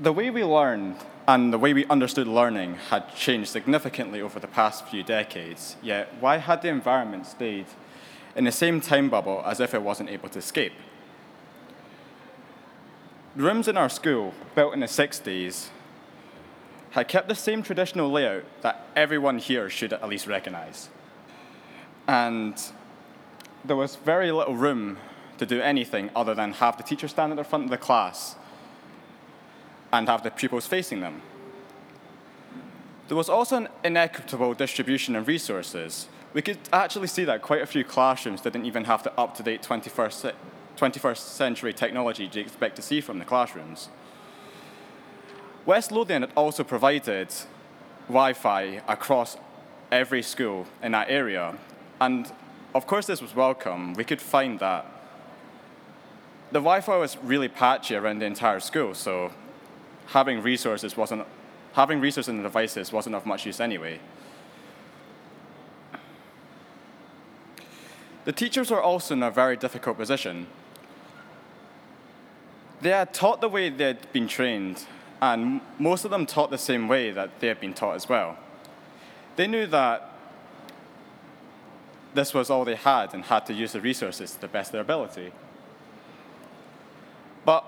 The 0.00 0.12
way 0.12 0.30
we 0.30 0.42
learned 0.42 0.96
and 1.28 1.52
the 1.52 1.58
way 1.58 1.72
we 1.74 1.86
understood 1.86 2.26
learning 2.26 2.74
had 2.88 3.14
changed 3.14 3.50
significantly 3.50 4.20
over 4.20 4.40
the 4.40 4.48
past 4.48 4.88
few 4.88 5.04
decades, 5.04 5.76
yet 5.80 6.12
why 6.18 6.38
had 6.38 6.62
the 6.62 6.68
environment 6.68 7.28
stayed 7.28 7.66
in 8.40 8.46
the 8.46 8.50
same 8.50 8.80
time 8.80 9.10
bubble 9.10 9.42
as 9.44 9.60
if 9.60 9.74
it 9.74 9.82
wasn't 9.82 10.08
able 10.08 10.26
to 10.26 10.38
escape. 10.38 10.72
The 13.36 13.42
rooms 13.42 13.68
in 13.68 13.76
our 13.76 13.90
school, 13.90 14.32
built 14.54 14.72
in 14.72 14.80
the 14.80 14.86
60s, 14.86 15.68
had 16.92 17.06
kept 17.06 17.28
the 17.28 17.34
same 17.34 17.62
traditional 17.62 18.10
layout 18.10 18.44
that 18.62 18.86
everyone 18.96 19.36
here 19.36 19.68
should 19.68 19.92
at 19.92 20.08
least 20.08 20.26
recognize. 20.26 20.88
And 22.08 22.58
there 23.62 23.76
was 23.76 23.96
very 23.96 24.32
little 24.32 24.56
room 24.56 24.96
to 25.36 25.44
do 25.44 25.60
anything 25.60 26.08
other 26.16 26.34
than 26.34 26.54
have 26.54 26.78
the 26.78 26.82
teacher 26.82 27.08
stand 27.08 27.32
at 27.32 27.36
the 27.36 27.44
front 27.44 27.64
of 27.64 27.70
the 27.70 27.76
class 27.76 28.36
and 29.92 30.08
have 30.08 30.22
the 30.22 30.30
pupils 30.30 30.66
facing 30.66 31.00
them. 31.00 31.20
There 33.08 33.18
was 33.18 33.28
also 33.28 33.58
an 33.58 33.68
inequitable 33.84 34.54
distribution 34.54 35.14
of 35.14 35.28
resources, 35.28 36.08
we 36.32 36.42
could 36.42 36.58
actually 36.72 37.08
see 37.08 37.24
that 37.24 37.42
quite 37.42 37.62
a 37.62 37.66
few 37.66 37.84
classrooms 37.84 38.40
didn't 38.40 38.64
even 38.64 38.84
have 38.84 39.02
the 39.02 39.12
up-to-date 39.18 39.62
21st, 39.62 40.32
21st 40.76 41.16
century 41.16 41.72
technology 41.72 42.30
you 42.32 42.40
expect 42.40 42.76
to 42.76 42.82
see 42.82 43.00
from 43.00 43.18
the 43.18 43.24
classrooms. 43.24 43.88
West 45.66 45.92
Lothian 45.92 46.22
had 46.22 46.32
also 46.36 46.64
provided 46.64 47.28
Wi-Fi 48.06 48.82
across 48.88 49.36
every 49.90 50.22
school 50.22 50.66
in 50.82 50.92
that 50.92 51.10
area, 51.10 51.58
and 52.00 52.32
of 52.74 52.86
course 52.86 53.06
this 53.06 53.20
was 53.20 53.34
welcome. 53.34 53.94
We 53.94 54.04
could 54.04 54.20
find 54.20 54.58
that 54.60 54.86
the 56.52 56.60
Wi-Fi 56.60 56.96
was 56.96 57.16
really 57.18 57.48
patchy 57.48 57.94
around 57.96 58.20
the 58.20 58.26
entire 58.26 58.60
school, 58.60 58.94
so 58.94 59.32
having 60.06 60.42
resources 60.42 60.96
wasn't 60.96 61.26
having 61.72 62.00
resources 62.00 62.28
and 62.28 62.42
devices 62.42 62.92
wasn't 62.92 63.14
of 63.14 63.26
much 63.26 63.46
use 63.46 63.60
anyway. 63.60 64.00
The 68.30 68.36
teachers 68.36 68.70
were 68.70 68.80
also 68.80 69.14
in 69.14 69.24
a 69.24 69.30
very 69.32 69.56
difficult 69.56 69.96
position. 69.96 70.46
They 72.80 72.90
had 72.90 73.12
taught 73.12 73.40
the 73.40 73.48
way 73.48 73.70
they 73.70 73.86
had 73.86 74.12
been 74.12 74.28
trained, 74.28 74.86
and 75.20 75.60
most 75.80 76.04
of 76.04 76.12
them 76.12 76.26
taught 76.26 76.52
the 76.52 76.56
same 76.56 76.86
way 76.86 77.10
that 77.10 77.40
they 77.40 77.48
had 77.48 77.58
been 77.58 77.74
taught 77.74 77.96
as 77.96 78.08
well. 78.08 78.38
They 79.34 79.48
knew 79.48 79.66
that 79.66 80.12
this 82.14 82.32
was 82.32 82.50
all 82.50 82.64
they 82.64 82.76
had 82.76 83.14
and 83.14 83.24
had 83.24 83.46
to 83.46 83.52
use 83.52 83.72
the 83.72 83.80
resources 83.80 84.30
to 84.30 84.40
the 84.40 84.46
best 84.46 84.68
of 84.68 84.74
their 84.74 84.82
ability. 84.82 85.32
But 87.44 87.64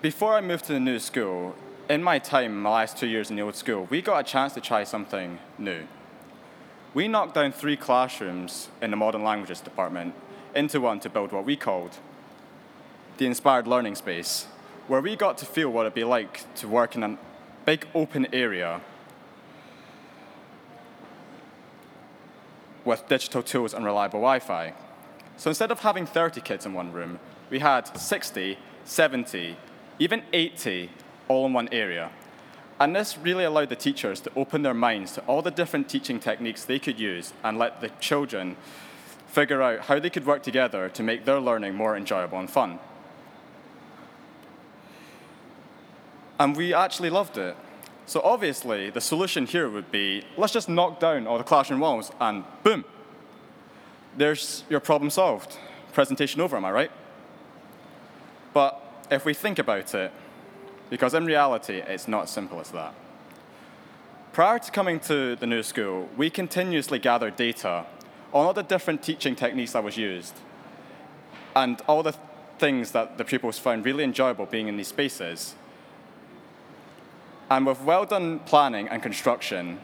before 0.00 0.36
I 0.36 0.40
moved 0.40 0.66
to 0.66 0.72
the 0.72 0.78
new 0.78 1.00
school, 1.00 1.56
in 1.90 2.00
my 2.00 2.20
time, 2.20 2.62
my 2.62 2.70
last 2.70 2.96
two 2.96 3.08
years 3.08 3.28
in 3.28 3.34
the 3.34 3.42
old 3.42 3.56
school, 3.56 3.88
we 3.90 4.02
got 4.02 4.20
a 4.20 4.22
chance 4.22 4.52
to 4.52 4.60
try 4.60 4.84
something 4.84 5.40
new. 5.58 5.82
We 6.94 7.06
knocked 7.06 7.34
down 7.34 7.52
three 7.52 7.76
classrooms 7.76 8.68
in 8.80 8.90
the 8.90 8.96
modern 8.96 9.22
languages 9.22 9.60
department 9.60 10.14
into 10.54 10.80
one 10.80 11.00
to 11.00 11.10
build 11.10 11.32
what 11.32 11.44
we 11.44 11.56
called 11.56 11.98
the 13.18 13.26
inspired 13.26 13.66
learning 13.66 13.96
space, 13.96 14.46
where 14.86 15.00
we 15.00 15.16
got 15.16 15.36
to 15.38 15.44
feel 15.44 15.70
what 15.70 15.82
it'd 15.82 15.94
be 15.94 16.04
like 16.04 16.52
to 16.54 16.68
work 16.68 16.94
in 16.94 17.02
a 17.02 17.18
big 17.66 17.86
open 17.94 18.26
area 18.32 18.80
with 22.84 23.06
digital 23.08 23.42
tools 23.42 23.74
and 23.74 23.84
reliable 23.84 24.20
Wi 24.20 24.38
Fi. 24.38 24.72
So 25.36 25.50
instead 25.50 25.70
of 25.70 25.80
having 25.80 26.06
30 26.06 26.40
kids 26.40 26.64
in 26.64 26.72
one 26.72 26.90
room, 26.90 27.18
we 27.50 27.58
had 27.58 27.96
60, 27.96 28.56
70, 28.84 29.56
even 29.98 30.22
80 30.32 30.90
all 31.28 31.46
in 31.46 31.52
one 31.52 31.68
area. 31.70 32.10
And 32.80 32.94
this 32.94 33.18
really 33.18 33.44
allowed 33.44 33.70
the 33.70 33.76
teachers 33.76 34.20
to 34.20 34.30
open 34.36 34.62
their 34.62 34.74
minds 34.74 35.12
to 35.12 35.20
all 35.22 35.42
the 35.42 35.50
different 35.50 35.88
teaching 35.88 36.20
techniques 36.20 36.64
they 36.64 36.78
could 36.78 37.00
use 37.00 37.32
and 37.42 37.58
let 37.58 37.80
the 37.80 37.88
children 38.00 38.56
figure 39.26 39.60
out 39.62 39.80
how 39.80 39.98
they 39.98 40.10
could 40.10 40.26
work 40.26 40.42
together 40.42 40.88
to 40.88 41.02
make 41.02 41.24
their 41.24 41.40
learning 41.40 41.74
more 41.74 41.96
enjoyable 41.96 42.38
and 42.38 42.48
fun. 42.48 42.78
And 46.38 46.56
we 46.56 46.72
actually 46.72 47.10
loved 47.10 47.36
it. 47.36 47.56
So 48.06 48.20
obviously, 48.22 48.90
the 48.90 49.00
solution 49.00 49.44
here 49.44 49.68
would 49.68 49.90
be 49.90 50.22
let's 50.36 50.52
just 50.52 50.68
knock 50.68 51.00
down 51.00 51.26
all 51.26 51.36
the 51.36 51.44
classroom 51.44 51.80
walls 51.80 52.12
and 52.20 52.44
boom, 52.62 52.84
there's 54.16 54.64
your 54.70 54.80
problem 54.80 55.10
solved. 55.10 55.58
Presentation 55.92 56.40
over, 56.40 56.56
am 56.56 56.64
I 56.64 56.70
right? 56.70 56.90
But 58.54 58.80
if 59.10 59.24
we 59.24 59.34
think 59.34 59.58
about 59.58 59.94
it, 59.94 60.12
because 60.90 61.14
in 61.14 61.24
reality, 61.26 61.76
it's 61.76 62.08
not 62.08 62.24
as 62.24 62.30
simple 62.30 62.60
as 62.60 62.70
that. 62.70 62.94
Prior 64.32 64.58
to 64.58 64.70
coming 64.70 65.00
to 65.00 65.36
the 65.36 65.46
new 65.46 65.62
school, 65.62 66.08
we 66.16 66.30
continuously 66.30 66.98
gathered 66.98 67.36
data 67.36 67.86
on 68.32 68.46
all 68.46 68.52
the 68.52 68.62
different 68.62 69.02
teaching 69.02 69.34
techniques 69.34 69.72
that 69.72 69.82
was 69.82 69.96
used 69.96 70.34
and 71.56 71.80
all 71.88 72.02
the 72.02 72.14
things 72.58 72.92
that 72.92 73.18
the 73.18 73.24
pupils 73.24 73.58
found 73.58 73.84
really 73.84 74.04
enjoyable 74.04 74.46
being 74.46 74.68
in 74.68 74.76
these 74.76 74.88
spaces. 74.88 75.54
And 77.50 77.66
with 77.66 77.80
well 77.82 78.04
done 78.04 78.40
planning 78.40 78.88
and 78.88 79.02
construction, 79.02 79.80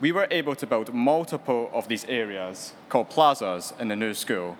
we 0.00 0.10
were 0.10 0.26
able 0.30 0.56
to 0.56 0.66
build 0.66 0.92
multiple 0.92 1.70
of 1.72 1.86
these 1.88 2.04
areas 2.06 2.72
called 2.88 3.10
plazas 3.10 3.72
in 3.78 3.88
the 3.88 3.96
new 3.96 4.14
school 4.14 4.56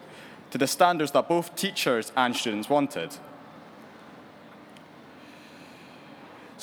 to 0.51 0.59
the 0.59 0.67
standards 0.67 1.13
that 1.13 1.29
both 1.29 1.57
teachers 1.57 2.13
and 2.17 2.37
students 2.37 2.69
wanted. 2.69 3.17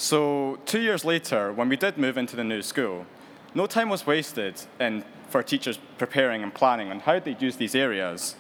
So, 0.02 0.58
two 0.66 0.80
years 0.80 1.04
later, 1.04 1.52
when 1.52 1.68
we 1.68 1.76
did 1.76 1.98
move 1.98 2.18
into 2.18 2.38
the 2.38 2.44
new 2.46 2.62
school, 2.62 3.06
no 3.54 3.68
time 3.68 3.90
was 3.90 4.08
wasted 4.08 4.56
in, 4.80 5.04
for 5.28 5.44
teachers 5.44 5.78
preparing 5.98 6.42
and 6.42 6.54
planning 6.54 6.90
on 6.90 7.02
how 7.02 7.20
they'd 7.20 7.42
use 7.42 7.58
these 7.58 7.76
areas, 7.76 8.38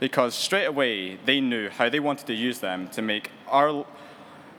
because 0.00 0.34
straight 0.34 0.64
away 0.64 1.14
they 1.26 1.40
knew 1.40 1.68
how 1.68 1.88
they 1.88 2.00
wanted 2.00 2.26
to 2.26 2.34
use 2.34 2.58
them 2.58 2.88
to 2.88 3.02
make 3.02 3.30
our, 3.46 3.86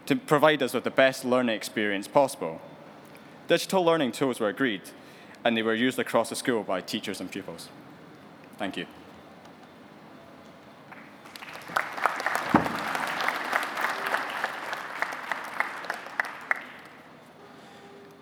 to 0.06 0.16
provide 0.16 0.64
us 0.64 0.74
with 0.74 0.86
the 0.86 0.90
best 0.90 1.26
learning 1.26 1.54
experience 1.54 2.08
possible. 2.08 2.62
Digital 3.50 3.84
learning 3.84 4.14
tools 4.14 4.40
were 4.40 4.48
agreed, 4.48 4.84
and 5.44 5.58
they 5.58 5.64
were 5.64 5.76
used 5.76 6.00
across 6.00 6.30
the 6.30 6.36
school 6.38 6.64
by 6.64 6.80
teachers 6.80 7.20
and 7.20 7.30
pupils. 7.30 7.68
Thank 8.58 8.78
you. 8.78 8.86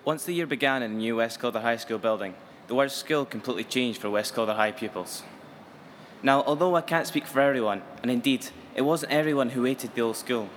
Once 0.10 0.25
the 0.25 0.34
year 0.34 0.48
began 0.48 0.82
in 0.82 0.94
the 0.94 0.98
new 0.98 1.18
West 1.18 1.39
Calder 1.39 1.62
High 1.62 1.75
School 1.78 2.00
building, 2.00 2.34
the 2.66 2.74
word 2.74 2.92
school 2.92 3.25
completely 3.25 3.63
changed 3.63 4.01
for 4.01 4.10
West 4.10 4.34
Calder 4.34 4.56
High 4.56 4.72
pupils. 4.72 5.22
Now, 6.24 6.42
although 6.48 6.75
I 6.75 6.82
can't 6.82 7.06
speak 7.06 7.28
for 7.28 7.39
everyone, 7.42 7.84
and 8.01 8.10
indeed, 8.10 8.48
it 8.74 8.82
wasn't 8.82 9.12
everyone 9.12 9.51
who 9.51 9.66
hated 9.66 9.94
the 9.94 10.01
old 10.01 10.18
school, 10.18 10.50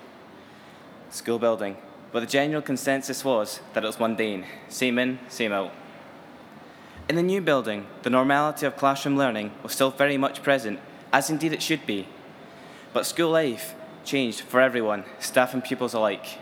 school 1.11 1.39
building, 1.39 1.77
but 2.13 2.21
the 2.21 2.27
general 2.27 2.63
consensus 2.63 3.27
was 3.27 3.61
that 3.75 3.85
it 3.85 3.87
was 3.87 4.01
mundane, 4.01 4.47
same 4.71 4.99
in, 4.99 5.19
same 5.29 5.53
out. 5.53 5.75
In 7.11 7.17
the 7.17 7.23
new 7.23 7.43
building, 7.43 7.85
the 8.05 8.09
normality 8.09 8.65
of 8.65 8.79
classroom 8.79 9.19
learning 9.19 9.53
was 9.63 9.73
still 9.73 9.91
very 9.91 10.17
much 10.17 10.43
present, 10.43 10.81
as 11.13 11.29
indeed 11.29 11.53
it 11.53 11.63
should 11.63 11.85
be. 11.85 12.09
But 12.95 13.05
school 13.05 13.31
life 13.31 13.75
changed 14.03 14.41
for 14.41 14.63
everyone, 14.63 15.05
staff 15.19 15.53
and 15.53 15.63
pupils 15.63 15.93
alike. 15.93 16.39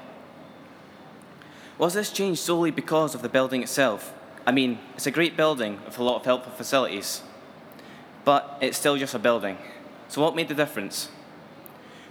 Was 1.81 1.95
this 1.95 2.13
change 2.13 2.37
solely 2.39 2.71
because 2.71 3.15
of 3.15 3.23
the 3.23 3.29
building 3.31 3.63
itself? 3.63 4.13
I 4.47 4.53
mean, 4.53 4.81
it's 4.97 5.07
a 5.07 5.11
great 5.11 5.35
building 5.35 5.81
with 5.87 5.99
a 5.99 6.03
lot 6.05 6.17
of 6.17 6.27
helpful 6.27 6.53
facilities, 6.53 7.23
but 8.23 8.59
it's 8.61 8.77
still 8.77 8.99
just 8.99 9.15
a 9.15 9.19
building. 9.19 9.57
So, 10.07 10.21
what 10.21 10.37
made 10.37 10.49
the 10.49 10.55
difference? 10.55 11.09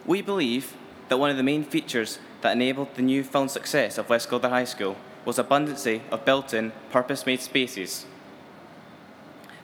We 0.07 0.23
believe 0.23 0.73
that 1.09 1.19
one 1.19 1.29
of 1.29 1.38
the 1.38 1.43
main 1.43 1.63
features 1.63 2.17
that 2.41 2.53
enabled 2.53 2.95
the 2.95 3.03
newfound 3.03 3.51
success 3.51 3.99
of 3.99 4.09
West 4.09 4.27
Calder 4.27 4.49
High 4.49 4.63
School 4.63 4.95
was 5.23 5.38
abundancy 5.38 6.01
of 6.09 6.25
built-in, 6.25 6.71
purpose-made 6.89 7.41
spaces 7.41 8.07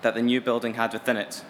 that 0.03 0.13
the 0.13 0.21
new 0.21 0.39
building 0.39 0.75
had 0.75 0.93
within 0.93 1.17
it. 1.17 1.43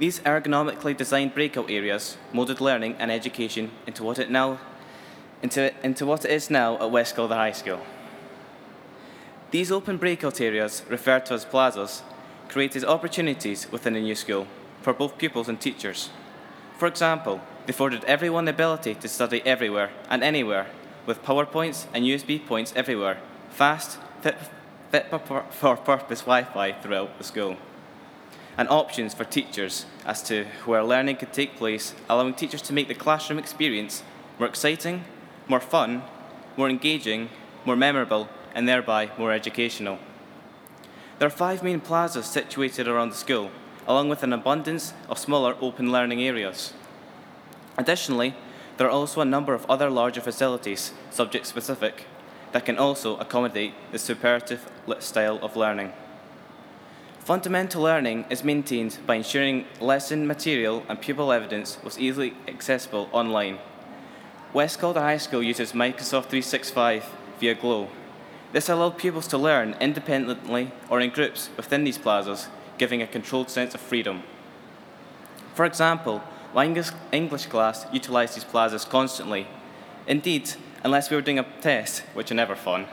These 0.00 0.18
ergonomically 0.20 0.96
designed 0.96 1.34
breakout 1.34 1.70
areas 1.70 2.16
molded 2.32 2.60
learning 2.60 2.96
and 2.98 3.12
education 3.12 3.70
into 3.86 4.02
what 4.02 4.18
it 4.18 4.28
now 4.28 4.58
into, 5.42 5.72
into 5.84 6.06
what 6.06 6.24
it 6.24 6.30
is 6.30 6.50
now 6.50 6.76
at 6.78 6.90
West 6.90 7.16
Calder 7.16 7.34
High 7.34 7.52
School. 7.52 7.80
These 9.50 9.70
open 9.70 9.96
breakout 9.96 10.40
areas, 10.40 10.82
referred 10.88 11.26
to 11.26 11.34
as 11.34 11.44
plazas, 11.44 12.02
created 12.48 12.84
opportunities 12.84 13.70
within 13.70 13.94
the 13.94 14.00
new 14.00 14.14
school 14.14 14.46
for 14.82 14.92
both 14.92 15.18
pupils 15.18 15.48
and 15.48 15.60
teachers. 15.60 16.10
For 16.78 16.86
example, 16.86 17.40
they 17.64 17.70
afforded 17.70 18.04
everyone 18.04 18.44
the 18.44 18.50
ability 18.50 18.94
to 18.96 19.08
study 19.08 19.42
everywhere 19.44 19.90
and 20.08 20.22
anywhere, 20.22 20.66
with 21.06 21.22
PowerPoints 21.22 21.86
and 21.94 22.04
USB 22.04 22.44
points 22.44 22.72
everywhere, 22.76 23.18
fast, 23.50 23.98
fit, 24.20 24.36
fit 24.90 25.06
for 25.10 25.76
purpose 25.76 26.20
Wi 26.20 26.44
Fi 26.44 26.72
throughout 26.72 27.16
the 27.18 27.24
school, 27.24 27.56
and 28.58 28.68
options 28.68 29.14
for 29.14 29.24
teachers 29.24 29.86
as 30.04 30.22
to 30.24 30.44
where 30.64 30.82
learning 30.82 31.16
could 31.16 31.32
take 31.32 31.56
place, 31.56 31.94
allowing 32.08 32.34
teachers 32.34 32.62
to 32.62 32.72
make 32.72 32.88
the 32.88 32.94
classroom 32.94 33.38
experience 33.38 34.02
more 34.38 34.48
exciting 34.48 35.04
more 35.48 35.60
fun, 35.60 36.02
more 36.56 36.68
engaging, 36.68 37.28
more 37.64 37.76
memorable, 37.76 38.28
and 38.54 38.68
thereby 38.68 39.10
more 39.18 39.32
educational. 39.32 39.98
There 41.18 41.26
are 41.26 41.30
five 41.30 41.62
main 41.62 41.80
plazas 41.80 42.26
situated 42.26 42.88
around 42.88 43.10
the 43.10 43.16
school, 43.16 43.50
along 43.86 44.08
with 44.08 44.22
an 44.22 44.32
abundance 44.32 44.92
of 45.08 45.18
smaller 45.18 45.56
open 45.60 45.92
learning 45.92 46.22
areas. 46.22 46.72
Additionally, 47.78 48.34
there 48.76 48.86
are 48.86 48.90
also 48.90 49.20
a 49.20 49.24
number 49.24 49.54
of 49.54 49.64
other 49.70 49.88
larger 49.88 50.20
facilities, 50.20 50.92
subject 51.10 51.46
specific, 51.46 52.06
that 52.52 52.64
can 52.64 52.78
also 52.78 53.16
accommodate 53.18 53.74
the 53.92 53.98
superlative 53.98 54.70
style 54.98 55.38
of 55.42 55.56
learning. 55.56 55.92
Fundamental 57.20 57.82
learning 57.82 58.24
is 58.30 58.44
maintained 58.44 58.98
by 59.06 59.16
ensuring 59.16 59.64
lesson 59.80 60.26
material 60.26 60.84
and 60.88 61.00
pupil 61.00 61.32
evidence 61.32 61.78
was 61.82 61.98
easily 61.98 62.34
accessible 62.46 63.08
online. 63.12 63.58
West 64.56 64.78
Calder 64.78 65.00
High 65.00 65.18
School 65.18 65.42
uses 65.42 65.72
Microsoft 65.72 66.30
365 66.30 67.04
via 67.38 67.54
Glow. 67.54 67.90
This 68.54 68.70
allowed 68.70 68.96
pupils 68.96 69.26
to 69.26 69.36
learn 69.36 69.76
independently 69.82 70.72
or 70.88 70.98
in 70.98 71.10
groups 71.10 71.50
within 71.58 71.84
these 71.84 71.98
plazas, 71.98 72.48
giving 72.78 73.02
a 73.02 73.06
controlled 73.06 73.50
sense 73.50 73.74
of 73.74 73.82
freedom. 73.82 74.22
For 75.54 75.66
example, 75.66 76.22
my 76.54 76.64
English 77.12 77.46
class 77.48 77.84
utilised 77.92 78.34
these 78.34 78.44
plazas 78.44 78.86
constantly. 78.86 79.46
Indeed, 80.06 80.54
unless 80.82 81.10
we 81.10 81.16
were 81.16 81.22
doing 81.22 81.38
a 81.38 81.46
test, 81.60 82.00
which 82.14 82.30
are 82.30 82.34
never 82.34 82.56
fun. 82.56 82.86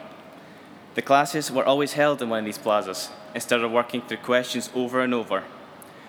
The 0.96 1.02
classes 1.02 1.50
were 1.50 1.64
always 1.64 1.94
held 1.94 2.22
in 2.22 2.28
one 2.28 2.40
of 2.40 2.46
these 2.46 2.58
plazas, 2.58 3.10
instead 3.34 3.62
of 3.62 3.72
working 3.72 4.02
through 4.02 4.18
questions 4.18 4.70
over 4.76 5.00
and 5.00 5.14
over. 5.14 5.46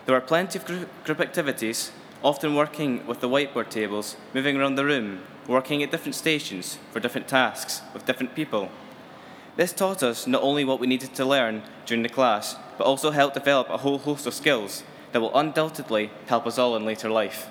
There 0.05 0.17
were 0.17 0.21
plenty 0.21 0.59
of 0.59 0.67
group 1.05 1.21
activities, 1.21 1.93
often 2.25 2.57
working 2.57 3.07
with 3.07 3.21
the 3.21 3.29
whiteboard 3.29 3.69
tables, 3.69 4.17
moving 4.33 4.57
around 4.57 4.75
the 4.75 4.85
room, 4.85 5.21
working 5.47 5.83
at 5.83 5.91
different 5.91 6.15
stations 6.15 6.79
for 6.93 7.01
different 7.01 7.29
tasks 7.29 7.83
with 7.93 8.07
different 8.07 8.35
people. 8.35 8.71
This 9.57 9.73
taught 9.73 10.03
us 10.03 10.27
not 10.27 10.43
only 10.43 10.65
what 10.65 10.81
we 10.81 10.87
needed 10.87 11.15
to 11.15 11.25
learn 11.25 11.63
during 11.87 12.03
the 12.03 12.09
class, 12.09 12.57
but 12.77 12.87
also 12.87 13.11
helped 13.11 13.35
develop 13.35 13.69
a 13.69 13.79
whole 13.79 13.99
host 13.99 14.27
of 14.27 14.35
skills 14.35 14.83
that 15.13 15.21
will 15.21 15.37
undoubtedly 15.37 16.11
help 16.27 16.47
us 16.47 16.59
all 16.59 16.75
in 16.75 16.85
later 16.85 17.09
life. 17.09 17.51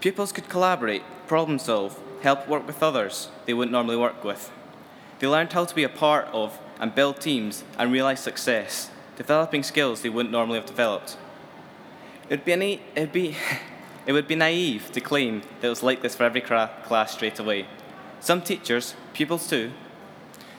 Pupils 0.00 0.32
could 0.32 0.48
collaborate, 0.48 1.02
problem 1.26 1.58
solve, 1.58 2.00
help 2.22 2.48
work 2.48 2.66
with 2.66 2.82
others 2.82 3.28
they 3.46 3.54
wouldn't 3.54 3.72
normally 3.72 3.96
work 3.96 4.24
with. 4.24 4.50
They 5.18 5.26
learned 5.26 5.52
how 5.52 5.64
to 5.64 5.74
be 5.74 5.82
a 5.82 5.88
part 5.88 6.28
of 6.32 6.58
and 6.80 6.94
build 6.94 7.20
teams 7.20 7.64
and 7.76 7.92
realize 7.92 8.20
success, 8.20 8.90
developing 9.16 9.62
skills 9.62 10.02
they 10.02 10.08
wouldn't 10.08 10.32
normally 10.32 10.58
have 10.58 10.66
developed. 10.66 11.16
It 12.28 12.30
would 12.30 12.44
be, 12.44 12.56
na- 12.56 12.82
it'd 12.94 13.12
be, 13.12 13.36
it 14.08 14.12
would 14.12 14.26
be 14.26 14.34
naive 14.34 14.90
to 14.90 15.02
claim 15.02 15.42
that 15.60 15.66
it 15.66 15.68
was 15.68 15.82
like 15.82 16.00
this 16.00 16.16
for 16.16 16.24
every 16.24 16.40
class 16.40 17.12
straight 17.12 17.38
away. 17.38 17.66
Some 18.20 18.40
teachers, 18.40 18.94
pupils 19.12 19.46
too, 19.46 19.70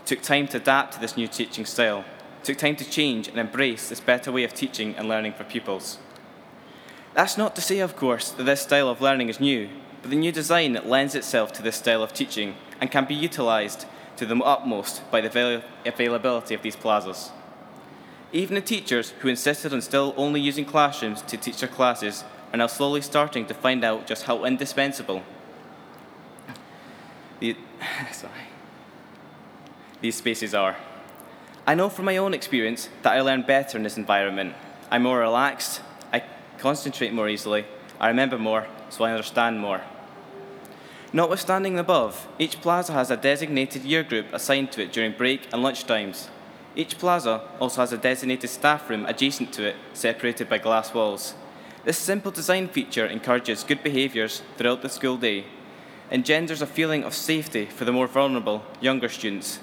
took 0.05 0.21
time 0.21 0.47
to 0.49 0.57
adapt 0.57 0.93
to 0.93 0.99
this 0.99 1.17
new 1.17 1.27
teaching 1.27 1.65
style, 1.65 2.05
took 2.43 2.59
time 2.59 2.75
to 2.75 2.87
change 2.87 3.27
and 3.27 3.39
embrace 3.39 3.89
this 3.89 4.01
better 4.01 4.31
way 4.31 4.43
of 4.43 4.53
teaching 4.53 4.93
and 4.95 5.09
learning 5.09 5.33
for 5.33 5.45
pupils. 5.45 5.97
That's 7.15 7.39
not 7.39 7.55
to 7.55 7.61
say, 7.61 7.79
of 7.79 7.95
course, 7.95 8.29
that 8.29 8.43
this 8.43 8.61
style 8.61 8.87
of 8.87 9.01
learning 9.01 9.29
is 9.29 9.39
new, 9.39 9.67
but 10.03 10.11
the 10.11 10.15
new 10.15 10.31
design 10.31 10.79
lends 10.85 11.15
itself 11.15 11.51
to 11.53 11.63
this 11.63 11.77
style 11.77 12.03
of 12.03 12.13
teaching 12.13 12.55
and 12.79 12.91
can 12.91 13.05
be 13.05 13.15
utilised 13.15 13.87
to 14.17 14.27
the 14.27 14.35
utmost 14.43 15.09
by 15.09 15.21
the 15.21 15.63
availability 15.87 16.53
of 16.53 16.61
these 16.61 16.75
plazas. 16.75 17.31
Even 18.31 18.53
the 18.53 18.61
teachers 18.61 19.09
who 19.21 19.27
insisted 19.27 19.73
on 19.73 19.81
still 19.81 20.13
only 20.17 20.39
using 20.39 20.65
classrooms 20.65 21.23
to 21.23 21.35
teach 21.35 21.61
their 21.61 21.67
classes 21.67 22.23
are 22.51 22.57
now 22.57 22.67
slowly 22.67 23.01
starting 23.01 23.45
to 23.45 23.53
find 23.53 23.83
out 23.83 24.07
just 24.07 24.23
how 24.23 24.45
indispensable 24.45 25.23
the, 27.39 27.55
sorry, 28.11 28.33
these 30.01 30.15
spaces 30.15 30.53
are. 30.53 30.75
I 31.65 31.75
know 31.75 31.89
from 31.89 32.05
my 32.05 32.17
own 32.17 32.33
experience 32.33 32.89
that 33.03 33.13
I 33.13 33.21
learn 33.21 33.43
better 33.43 33.77
in 33.77 33.83
this 33.83 33.97
environment. 33.97 34.55
I'm 34.89 35.03
more 35.03 35.19
relaxed, 35.19 35.81
I 36.11 36.23
concentrate 36.57 37.13
more 37.13 37.29
easily, 37.29 37.65
I 37.99 38.07
remember 38.07 38.37
more, 38.37 38.67
so 38.89 39.03
I 39.03 39.11
understand 39.11 39.59
more. 39.59 39.81
Notwithstanding 41.11 41.75
the 41.75 41.81
above, 41.81 42.27
each 42.37 42.61
plaza 42.61 42.93
has 42.93 43.09
a 43.09 43.17
designated 43.17 43.83
year 43.83 44.03
group 44.03 44.27
assigned 44.31 44.71
to 44.73 44.83
it 44.83 44.91
during 44.91 45.11
break 45.11 45.51
and 45.51 45.63
lunch 45.63 45.85
times. 45.85 46.29
Each 46.75 46.97
plaza 46.97 47.41
also 47.59 47.81
has 47.81 47.91
a 47.91 47.97
designated 47.97 48.49
staff 48.49 48.89
room 48.89 49.05
adjacent 49.05 49.51
to 49.53 49.67
it, 49.67 49.75
separated 49.93 50.49
by 50.49 50.59
glass 50.59 50.93
walls. 50.93 51.33
This 51.85 51.97
simple 51.97 52.31
design 52.31 52.67
feature 52.67 53.05
encourages 53.05 53.63
good 53.63 53.83
behaviours 53.83 54.41
throughout 54.57 54.81
the 54.81 54.89
school 54.89 55.15
day, 55.15 55.45
engenders 56.11 56.61
a 56.61 56.67
feeling 56.67 57.05
of 57.05 57.13
safety 57.13 57.65
for 57.65 57.85
the 57.85 57.93
more 57.93 58.07
vulnerable, 58.07 58.65
younger 58.81 59.07
students, 59.07 59.59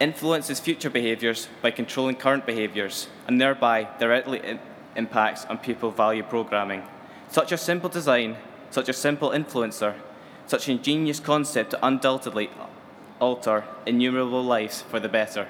influences 0.00 0.58
future 0.58 0.90
behaviours 0.90 1.46
by 1.60 1.70
controlling 1.70 2.16
current 2.16 2.46
behaviours, 2.46 3.06
and 3.28 3.40
thereby 3.40 3.86
directly 4.00 4.58
impacts 4.96 5.44
on 5.44 5.58
pupil 5.58 5.92
value 5.92 6.24
programming. 6.24 6.82
Such 7.28 7.52
a 7.52 7.56
simple 7.56 7.88
design, 7.88 8.36
such 8.70 8.88
a 8.88 8.92
simple 8.92 9.30
influencer, 9.30 9.94
such 10.46 10.66
an 10.66 10.78
ingenious 10.78 11.20
concept 11.20 11.70
to 11.70 11.86
undoubtedly 11.86 12.50
alter 13.20 13.62
innumerable 13.86 14.42
lives 14.42 14.82
for 14.82 14.98
the 14.98 15.08
better. 15.08 15.46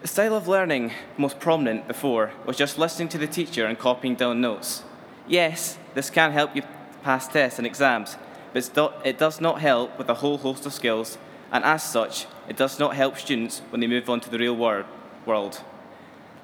The 0.00 0.06
style 0.06 0.36
of 0.36 0.46
learning 0.46 0.92
most 1.16 1.40
prominent 1.40 1.88
before 1.88 2.30
was 2.46 2.56
just 2.56 2.78
listening 2.78 3.08
to 3.08 3.18
the 3.18 3.26
teacher 3.26 3.66
and 3.66 3.76
copying 3.76 4.14
down 4.14 4.40
notes. 4.40 4.84
Yes, 5.26 5.76
this 5.94 6.08
can 6.08 6.30
help 6.30 6.54
you 6.54 6.62
pass 7.02 7.26
tests 7.26 7.58
and 7.58 7.66
exams, 7.66 8.16
but 8.52 8.70
it 9.04 9.18
does 9.18 9.40
not 9.40 9.60
help 9.60 9.98
with 9.98 10.08
a 10.08 10.14
whole 10.14 10.38
host 10.38 10.64
of 10.66 10.72
skills, 10.72 11.18
and 11.50 11.64
as 11.64 11.82
such, 11.82 12.26
it 12.48 12.56
does 12.56 12.78
not 12.78 12.94
help 12.94 13.18
students 13.18 13.60
when 13.70 13.80
they 13.80 13.88
move 13.88 14.08
on 14.08 14.20
to 14.20 14.30
the 14.30 14.38
real 14.38 14.54
world, 14.54 15.62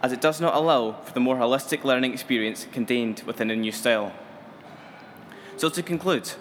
as 0.02 0.10
it 0.10 0.20
does 0.20 0.40
not 0.40 0.56
allow 0.56 1.00
for 1.04 1.12
the 1.12 1.20
more 1.20 1.36
holistic 1.36 1.84
learning 1.84 2.12
experience 2.12 2.66
contained 2.72 3.22
within 3.24 3.52
a 3.52 3.56
new 3.56 3.70
style. 3.70 4.12
So 5.58 5.68
to 5.68 5.80
conclude, 5.80 6.32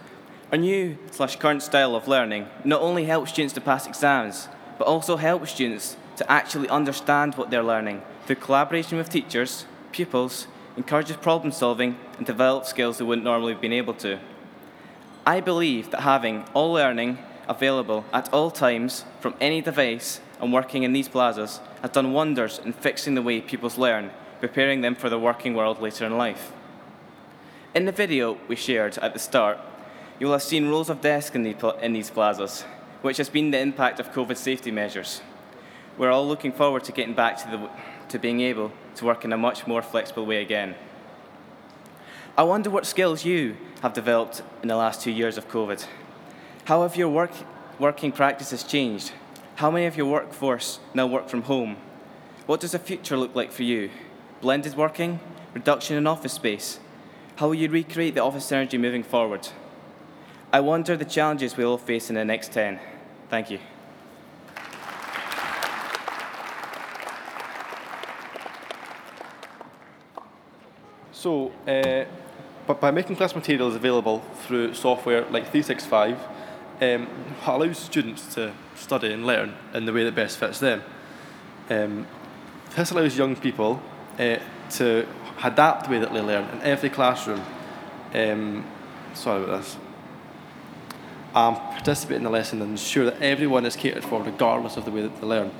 our 0.51 0.57
new 0.57 0.97
slash 1.11 1.35
current 1.35 1.61
style 1.61 1.95
of 1.95 2.07
learning 2.07 2.47
not 2.65 2.81
only 2.81 3.05
helps 3.05 3.31
students 3.31 3.53
to 3.53 3.61
pass 3.61 3.85
exams, 3.85 4.49
but 4.79 4.87
also 4.87 5.17
helps 5.17 5.51
students 5.51 5.95
to 6.17 6.31
actually 6.31 6.69
understand 6.69 7.35
what 7.35 7.49
they're 7.49 7.63
learning 7.63 8.01
through 8.25 8.37
collaboration 8.37 8.97
with 8.97 9.09
teachers, 9.09 9.65
pupils, 9.91 10.47
encourages 10.77 11.17
problem 11.17 11.51
solving, 11.51 11.97
and 12.17 12.25
develops 12.25 12.69
skills 12.69 12.97
they 12.97 13.05
wouldn't 13.05 13.25
normally 13.25 13.53
have 13.53 13.61
been 13.61 13.73
able 13.73 13.93
to. 13.93 14.19
I 15.25 15.39
believe 15.39 15.91
that 15.91 16.01
having 16.01 16.45
all 16.53 16.73
learning 16.73 17.17
available 17.47 18.05
at 18.11 18.31
all 18.33 18.51
times 18.51 19.05
from 19.19 19.35
any 19.39 19.61
device 19.61 20.19
and 20.39 20.51
working 20.51 20.83
in 20.83 20.93
these 20.93 21.07
plazas 21.07 21.59
has 21.81 21.91
done 21.91 22.13
wonders 22.13 22.59
in 22.63 22.73
fixing 22.73 23.15
the 23.15 23.21
way 23.21 23.39
pupils 23.41 23.77
learn, 23.77 24.11
preparing 24.39 24.81
them 24.81 24.95
for 24.95 25.09
the 25.09 25.19
working 25.19 25.53
world 25.53 25.81
later 25.81 26.05
in 26.05 26.17
life. 26.17 26.51
In 27.73 27.85
the 27.85 27.91
video 27.91 28.37
we 28.47 28.55
shared 28.55 28.97
at 28.97 29.13
the 29.13 29.19
start, 29.19 29.57
you 30.19 30.27
will 30.27 30.33
have 30.33 30.43
seen 30.43 30.69
rows 30.69 30.89
of 30.89 31.01
desks 31.01 31.35
in, 31.35 31.43
the 31.43 31.77
in 31.81 31.93
these 31.93 32.09
plazas, 32.09 32.63
which 33.01 33.17
has 33.17 33.29
been 33.29 33.51
the 33.51 33.59
impact 33.59 33.99
of 33.99 34.11
COVID 34.11 34.37
safety 34.37 34.71
measures. 34.71 35.21
We're 35.97 36.11
all 36.11 36.27
looking 36.27 36.51
forward 36.51 36.83
to 36.85 36.91
getting 36.91 37.13
back 37.13 37.37
to, 37.43 37.51
the, 37.51 37.69
to 38.09 38.19
being 38.19 38.41
able 38.41 38.71
to 38.95 39.05
work 39.05 39.23
in 39.25 39.33
a 39.33 39.37
much 39.37 39.67
more 39.67 39.81
flexible 39.81 40.25
way 40.25 40.41
again. 40.41 40.75
I 42.35 42.43
wonder 42.43 42.69
what 42.71 42.87
skills 42.87 43.23
you 43.23 43.57
have 43.81 43.93
developed 43.93 44.41
in 44.63 44.69
the 44.69 44.75
last 44.75 45.01
two 45.01 45.11
years 45.11 45.37
of 45.37 45.47
COVID. 45.49 45.85
How 46.65 46.81
have 46.81 46.95
your 46.95 47.09
work, 47.09 47.31
working 47.77 48.11
practices 48.11 48.63
changed? 48.63 49.11
How 49.55 49.69
many 49.69 49.85
of 49.85 49.95
your 49.95 50.07
workforce 50.07 50.79
now 50.95 51.05
work 51.05 51.29
from 51.29 51.43
home? 51.43 51.77
What 52.47 52.59
does 52.59 52.71
the 52.71 52.79
future 52.79 53.15
look 53.15 53.35
like 53.35 53.51
for 53.51 53.63
you? 53.63 53.91
Blended 54.41 54.75
working? 54.75 55.19
Reduction 55.53 55.95
in 55.95 56.07
office 56.07 56.33
space? 56.33 56.79
How 57.35 57.47
will 57.47 57.55
you 57.55 57.69
recreate 57.69 58.15
the 58.15 58.23
office 58.23 58.51
energy 58.51 58.79
moving 58.79 59.03
forward? 59.03 59.49
I 60.51 60.59
wonder 60.59 60.97
the 60.97 61.05
challenges 61.05 61.55
we 61.55 61.65
will 61.65 61.77
face 61.77 62.09
in 62.09 62.15
the 62.15 62.25
next 62.25 62.51
10. 62.51 62.79
Thank 63.29 63.51
you. 63.51 63.59
So, 71.23 71.53
uh, 71.65 72.03
but 72.67 72.81
by 72.81 72.91
making 72.91 73.15
class 73.15 73.33
materials 73.33 73.75
available 73.75 74.19
through 74.45 74.73
software 74.73 75.21
like 75.21 75.49
365, 75.51 76.19
um, 76.81 77.07
allows 77.45 77.77
students 77.77 78.35
to 78.35 78.51
study 78.75 79.13
and 79.13 79.25
learn 79.25 79.53
in 79.73 79.85
the 79.85 79.93
way 79.93 80.03
that 80.03 80.15
best 80.15 80.37
fits 80.37 80.59
them. 80.59 80.83
Um, 81.69 82.07
this 82.75 82.91
allows 82.91 83.17
young 83.17 83.37
people 83.37 83.81
uh, 84.19 84.35
to 84.71 85.07
adapt 85.41 85.85
the 85.85 85.91
way 85.91 85.99
that 85.99 86.11
they 86.11 86.19
learn 86.19 86.49
in 86.49 86.61
every 86.61 86.89
classroom. 86.89 87.41
Um, 88.13 88.65
sorry 89.13 89.45
about 89.45 89.61
this. 89.61 89.77
And 91.33 91.55
participate 91.55 92.17
in 92.17 92.23
the 92.23 92.31
lesson 92.31 92.61
and 92.61 92.71
ensure 92.71 93.05
that 93.05 93.21
everyone 93.21 93.65
is 93.65 93.77
catered 93.77 94.03
for 94.03 94.21
regardless 94.21 94.75
of 94.75 94.83
the 94.83 94.91
way 94.91 95.03
that 95.03 95.21
they 95.21 95.25
learn. 95.25 95.51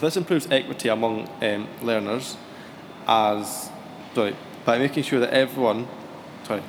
This 0.00 0.16
improves 0.16 0.48
equity 0.48 0.90
among 0.90 1.28
um, 1.42 1.66
learners 1.82 2.36
as 3.06 3.70
sorry, 4.14 4.36
by 4.64 4.78
making 4.78 5.02
sure 5.02 5.20
that 5.20 5.30
everyone 5.30 5.86
sorry, 6.44 6.62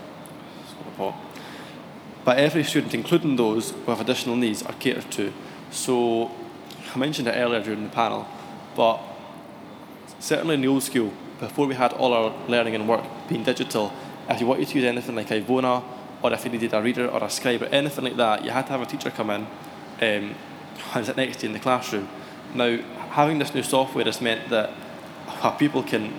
by 2.23 2.35
every 2.37 2.63
student, 2.63 2.93
including 2.93 3.35
those 3.35 3.73
with 3.85 3.99
additional 4.01 4.35
needs, 4.35 4.63
are 4.63 4.73
catered 4.73 5.11
to. 5.11 5.31
So 5.69 6.31
I 6.93 6.97
mentioned 6.97 7.27
it 7.27 7.33
earlier 7.33 7.61
during 7.61 7.83
the 7.83 7.89
panel, 7.89 8.27
but 8.75 8.99
certainly 10.19 10.55
in 10.55 10.61
the 10.61 10.67
old 10.67 10.81
school, 10.83 11.13
before 11.39 11.67
we 11.67 11.75
had 11.75 11.93
all 11.93 12.13
our 12.13 12.33
learning 12.47 12.73
and 12.73 12.87
work 12.89 13.03
being 13.29 13.43
digital, 13.43 13.93
if 14.27 14.41
you 14.41 14.47
wanted 14.47 14.67
to 14.69 14.75
use 14.75 14.85
anything 14.85 15.15
like 15.15 15.27
Ivona, 15.27 15.83
or 16.23 16.33
if 16.33 16.43
you 16.45 16.51
needed 16.51 16.73
a 16.73 16.81
reader 16.81 17.07
or 17.07 17.23
a 17.23 17.29
scribe 17.29 17.61
or 17.61 17.67
anything 17.67 18.05
like 18.05 18.17
that, 18.17 18.43
you 18.43 18.49
had 18.49 18.65
to 18.65 18.71
have 18.71 18.81
a 18.81 18.85
teacher 18.87 19.11
come 19.11 19.29
in 19.29 19.41
um, 20.01 20.35
and 20.95 21.05
sit 21.05 21.15
next 21.15 21.37
to 21.37 21.43
you 21.43 21.49
in 21.49 21.53
the 21.53 21.59
classroom. 21.59 22.09
Now, 22.55 22.77
having 23.11 23.37
this 23.37 23.53
new 23.53 23.61
software 23.61 24.05
has 24.05 24.19
meant 24.19 24.49
that 24.49 24.71
people 25.59 25.83
can 25.83 26.11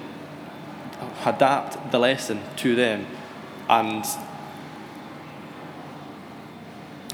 adapt 1.25 1.91
the 1.91 1.99
lesson 1.99 2.41
to 2.57 2.75
them 2.75 3.07
and 3.69 4.05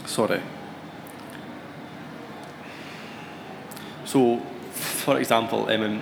sorry. 0.06 0.40
So 4.04 4.38
for 4.70 5.18
example 5.18 5.68
um, 5.70 6.00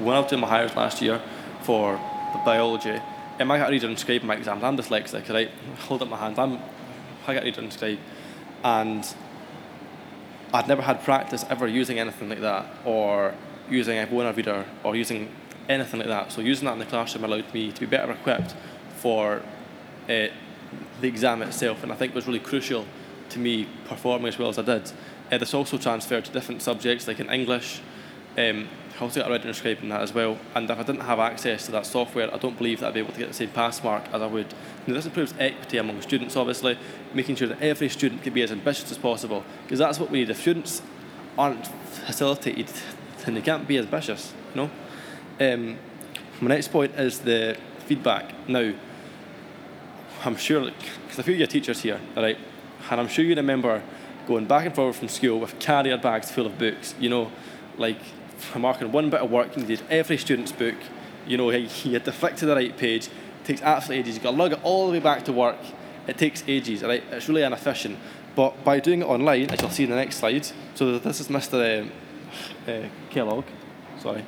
when 0.00 0.16
I 0.16 0.20
was 0.20 0.30
doing 0.30 0.40
my 0.40 0.48
Highers 0.48 0.74
last 0.74 1.00
year 1.00 1.20
for 1.62 2.00
biology 2.44 3.00
um, 3.38 3.50
I 3.50 3.58
got 3.58 3.68
a 3.68 3.72
reader 3.72 3.86
and 3.86 3.98
scribe 3.98 4.22
my 4.22 4.34
exams. 4.34 4.62
I'm 4.62 4.76
dyslexic 4.76 5.28
right? 5.32 5.50
Hold 5.88 6.02
up 6.02 6.08
my 6.08 6.16
hands. 6.16 6.38
I'm 6.38 6.58
I 7.26 7.34
got 7.34 7.42
a 7.42 7.46
reader 7.46 7.60
and 7.60 7.72
scribe 7.72 7.98
and 8.64 9.06
I'd 10.52 10.66
never 10.66 10.82
had 10.82 11.04
practice 11.04 11.44
ever 11.48 11.68
using 11.68 11.98
anything 11.98 12.28
like 12.28 12.40
that 12.40 12.66
or 12.84 13.34
using 13.70 13.98
a 13.98 14.06
Bona 14.06 14.32
reader 14.32 14.64
or 14.82 14.96
using 14.96 15.28
anything 15.70 16.00
like 16.00 16.08
that. 16.08 16.32
So 16.32 16.40
using 16.40 16.66
that 16.66 16.74
in 16.74 16.78
the 16.78 16.86
classroom 16.86 17.24
allowed 17.24 17.54
me 17.54 17.72
to 17.72 17.80
be 17.80 17.86
better 17.86 18.12
equipped 18.12 18.54
for 18.96 19.42
uh, 20.04 20.28
the 21.00 21.08
exam 21.08 21.42
itself, 21.42 21.82
and 21.82 21.92
I 21.92 21.96
think 21.96 22.12
it 22.12 22.16
was 22.16 22.26
really 22.26 22.40
crucial 22.40 22.84
to 23.30 23.38
me 23.38 23.66
performing 23.86 24.28
as 24.28 24.38
well 24.38 24.48
as 24.48 24.58
I 24.58 24.62
did. 24.62 24.92
Uh, 25.30 25.38
this 25.38 25.54
also 25.54 25.78
transferred 25.78 26.24
to 26.24 26.32
different 26.32 26.62
subjects 26.62 27.08
like 27.08 27.20
in 27.20 27.30
English, 27.30 27.80
Um, 28.38 28.68
I 28.98 29.02
also 29.02 29.20
got 29.20 29.30
reading 29.30 29.52
scribe 29.54 29.82
in 29.82 29.88
that 29.88 30.02
as 30.02 30.14
well. 30.14 30.38
And 30.54 30.70
if 30.70 30.78
I 30.78 30.82
didn't 30.82 31.06
have 31.06 31.18
access 31.18 31.66
to 31.66 31.72
that 31.72 31.86
software, 31.86 32.32
I 32.32 32.38
don't 32.38 32.56
believe 32.56 32.78
that 32.80 32.88
I'd 32.88 32.94
be 32.94 33.00
able 33.00 33.12
to 33.12 33.18
get 33.18 33.28
the 33.28 33.34
same 33.34 33.50
pass 33.50 33.82
mark 33.82 34.04
as 34.12 34.22
I 34.22 34.26
would. 34.26 34.54
Now, 34.86 34.94
this 34.94 35.06
improves 35.06 35.34
equity 35.38 35.78
among 35.78 36.02
students, 36.02 36.36
obviously, 36.36 36.78
making 37.12 37.36
sure 37.36 37.48
that 37.48 37.60
every 37.60 37.88
student 37.88 38.22
can 38.22 38.32
be 38.32 38.42
as 38.42 38.52
ambitious 38.52 38.90
as 38.90 38.98
possible, 38.98 39.42
because 39.64 39.78
that's 39.78 39.98
what 39.98 40.10
we 40.10 40.20
need. 40.20 40.30
If 40.30 40.40
students 40.40 40.82
aren't 41.36 41.66
facilitated, 42.06 42.70
then 43.24 43.34
they 43.34 43.42
can't 43.42 43.66
be 43.66 43.78
as 43.78 43.86
ambitious, 43.86 44.32
you 44.54 44.62
know? 44.62 44.70
Um, 45.40 45.78
my 46.42 46.48
next 46.48 46.68
point 46.68 46.94
is 46.96 47.20
the 47.20 47.56
feedback. 47.86 48.46
Now, 48.46 48.74
I'm 50.22 50.36
sure, 50.36 50.70
because 51.02 51.18
a 51.18 51.22
few 51.22 51.32
of 51.32 51.38
your 51.38 51.46
teachers 51.48 51.80
here, 51.80 51.98
all 52.14 52.22
right, 52.22 52.36
and 52.90 53.00
I'm 53.00 53.08
sure 53.08 53.24
you 53.24 53.34
remember 53.34 53.82
going 54.28 54.44
back 54.44 54.66
and 54.66 54.74
forward 54.74 54.96
from 54.96 55.08
school 55.08 55.40
with 55.40 55.58
carrier 55.58 55.96
bags 55.96 56.30
full 56.30 56.44
of 56.44 56.58
books, 56.58 56.94
you 57.00 57.08
know, 57.08 57.32
like 57.78 57.96
marking 58.54 58.92
one 58.92 59.08
bit 59.08 59.20
of 59.20 59.30
work, 59.30 59.56
you 59.56 59.64
did 59.64 59.80
every 59.88 60.18
student's 60.18 60.52
book, 60.52 60.74
you 61.26 61.38
know, 61.38 61.48
you 61.50 61.92
had 61.92 62.04
to 62.04 62.12
flick 62.12 62.36
to 62.36 62.46
the 62.46 62.54
right 62.54 62.76
page, 62.76 63.06
it 63.06 63.44
takes 63.44 63.62
absolutely 63.62 64.00
ages, 64.00 64.16
you've 64.16 64.22
got 64.22 64.32
to 64.32 64.36
lug 64.36 64.52
it 64.52 64.60
all 64.62 64.88
the 64.88 64.92
way 64.92 65.00
back 65.00 65.24
to 65.24 65.32
work, 65.32 65.58
it 66.06 66.18
takes 66.18 66.44
ages, 66.46 66.82
right, 66.82 67.02
it's 67.10 67.28
really 67.30 67.42
inefficient. 67.42 67.98
But 68.36 68.62
by 68.62 68.78
doing 68.78 69.00
it 69.00 69.06
online, 69.06 69.48
as 69.48 69.62
you'll 69.62 69.70
see 69.70 69.84
in 69.84 69.90
the 69.90 69.96
next 69.96 70.16
slide, 70.16 70.46
so 70.74 70.98
this 70.98 71.18
is 71.18 71.28
Mr. 71.28 71.80
Um, 71.80 71.90
uh, 72.68 72.88
Kellogg, 73.08 73.46
sorry, 73.98 74.22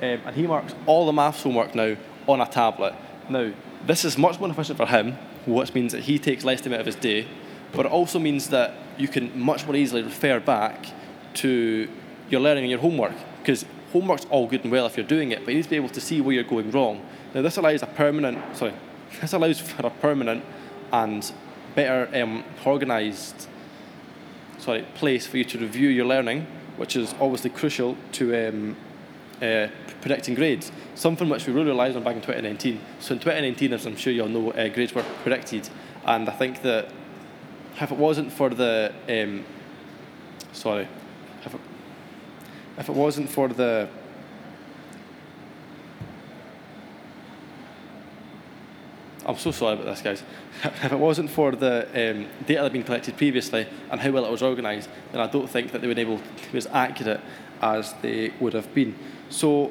um, 0.00 0.20
and 0.26 0.36
he 0.36 0.46
marks 0.46 0.74
all 0.86 1.06
the 1.06 1.12
maths 1.12 1.42
homework 1.42 1.74
now 1.74 1.96
on 2.26 2.40
a 2.40 2.46
tablet. 2.46 2.94
Now, 3.28 3.52
this 3.86 4.04
is 4.04 4.16
much 4.16 4.40
more 4.40 4.48
efficient 4.48 4.78
for 4.78 4.86
him, 4.86 5.12
which 5.46 5.74
means 5.74 5.92
that 5.92 6.02
he 6.02 6.18
takes 6.18 6.44
less 6.44 6.60
time 6.60 6.72
out 6.72 6.80
of 6.80 6.86
his 6.86 6.96
day, 6.96 7.26
but 7.72 7.86
it 7.86 7.92
also 7.92 8.18
means 8.18 8.48
that 8.48 8.74
you 8.98 9.08
can 9.08 9.38
much 9.38 9.66
more 9.66 9.76
easily 9.76 10.02
refer 10.02 10.40
back 10.40 10.86
to 11.34 11.88
your 12.28 12.40
learning 12.40 12.64
and 12.64 12.70
your 12.70 12.80
homework, 12.80 13.12
because 13.40 13.64
homework's 13.92 14.26
all 14.26 14.46
good 14.46 14.62
and 14.62 14.72
well 14.72 14.86
if 14.86 14.96
you're 14.96 15.06
doing 15.06 15.32
it, 15.32 15.40
but 15.44 15.48
you 15.48 15.56
need 15.56 15.64
to 15.64 15.70
be 15.70 15.76
able 15.76 15.88
to 15.88 16.00
see 16.00 16.20
where 16.20 16.34
you're 16.34 16.44
going 16.44 16.70
wrong. 16.70 17.04
Now, 17.34 17.42
this 17.42 17.56
allows 17.56 17.82
a 17.82 17.86
permanent, 17.86 18.56
sorry, 18.56 18.74
this 19.20 19.32
allows 19.32 19.60
for 19.60 19.86
a 19.86 19.90
permanent 19.90 20.44
and 20.92 21.32
better 21.74 22.08
um, 22.22 22.44
organised, 22.66 23.48
sorry, 24.58 24.82
place 24.94 25.26
for 25.26 25.38
you 25.38 25.44
to 25.44 25.58
review 25.58 25.88
your 25.88 26.06
learning, 26.06 26.46
which 26.76 26.96
is 26.96 27.14
obviously 27.20 27.50
crucial 27.50 27.96
to 28.12 28.48
um, 28.48 28.76
uh, 29.42 29.68
predicting 30.00 30.34
grades, 30.34 30.70
something 30.94 31.28
which 31.28 31.46
we 31.46 31.52
really 31.52 31.68
relied 31.68 31.96
on 31.96 32.02
back 32.02 32.16
in 32.16 32.22
2019. 32.22 32.80
So 33.00 33.14
in 33.14 33.20
2019, 33.20 33.72
as 33.72 33.86
I'm 33.86 33.96
sure 33.96 34.12
you 34.12 34.22
all 34.22 34.28
know, 34.28 34.50
uh, 34.52 34.68
grades 34.68 34.94
were 34.94 35.04
predicted, 35.22 35.68
and 36.04 36.28
I 36.28 36.32
think 36.32 36.62
that 36.62 36.92
if 37.80 37.90
it 37.90 37.98
wasn't 37.98 38.32
for 38.32 38.50
the, 38.50 38.92
um, 39.08 39.44
sorry, 40.52 40.88
if 41.44 41.54
it, 41.54 41.60
if 42.78 42.88
it 42.88 42.94
wasn't 42.94 43.30
for 43.30 43.48
the 43.48 43.88
I'm 49.30 49.36
so 49.36 49.52
sorry 49.52 49.74
about 49.74 49.86
this, 49.86 50.02
guys. 50.02 50.22
if 50.64 50.92
it 50.92 50.98
wasn't 50.98 51.30
for 51.30 51.52
the 51.52 51.86
um, 51.88 52.26
data 52.46 52.54
that 52.54 52.62
had 52.64 52.72
been 52.72 52.82
collected 52.82 53.16
previously 53.16 53.66
and 53.90 54.00
how 54.00 54.10
well 54.10 54.24
it 54.24 54.30
was 54.30 54.42
organised, 54.42 54.88
then 55.12 55.20
I 55.20 55.28
don't 55.28 55.48
think 55.48 55.70
that 55.72 55.80
they 55.80 55.86
would 55.86 55.96
be 55.96 56.02
able 56.02 56.18
to 56.18 56.52
be 56.52 56.58
as 56.58 56.66
accurate 56.66 57.20
as 57.62 57.94
they 58.02 58.32
would 58.40 58.54
have 58.54 58.74
been. 58.74 58.96
So, 59.30 59.70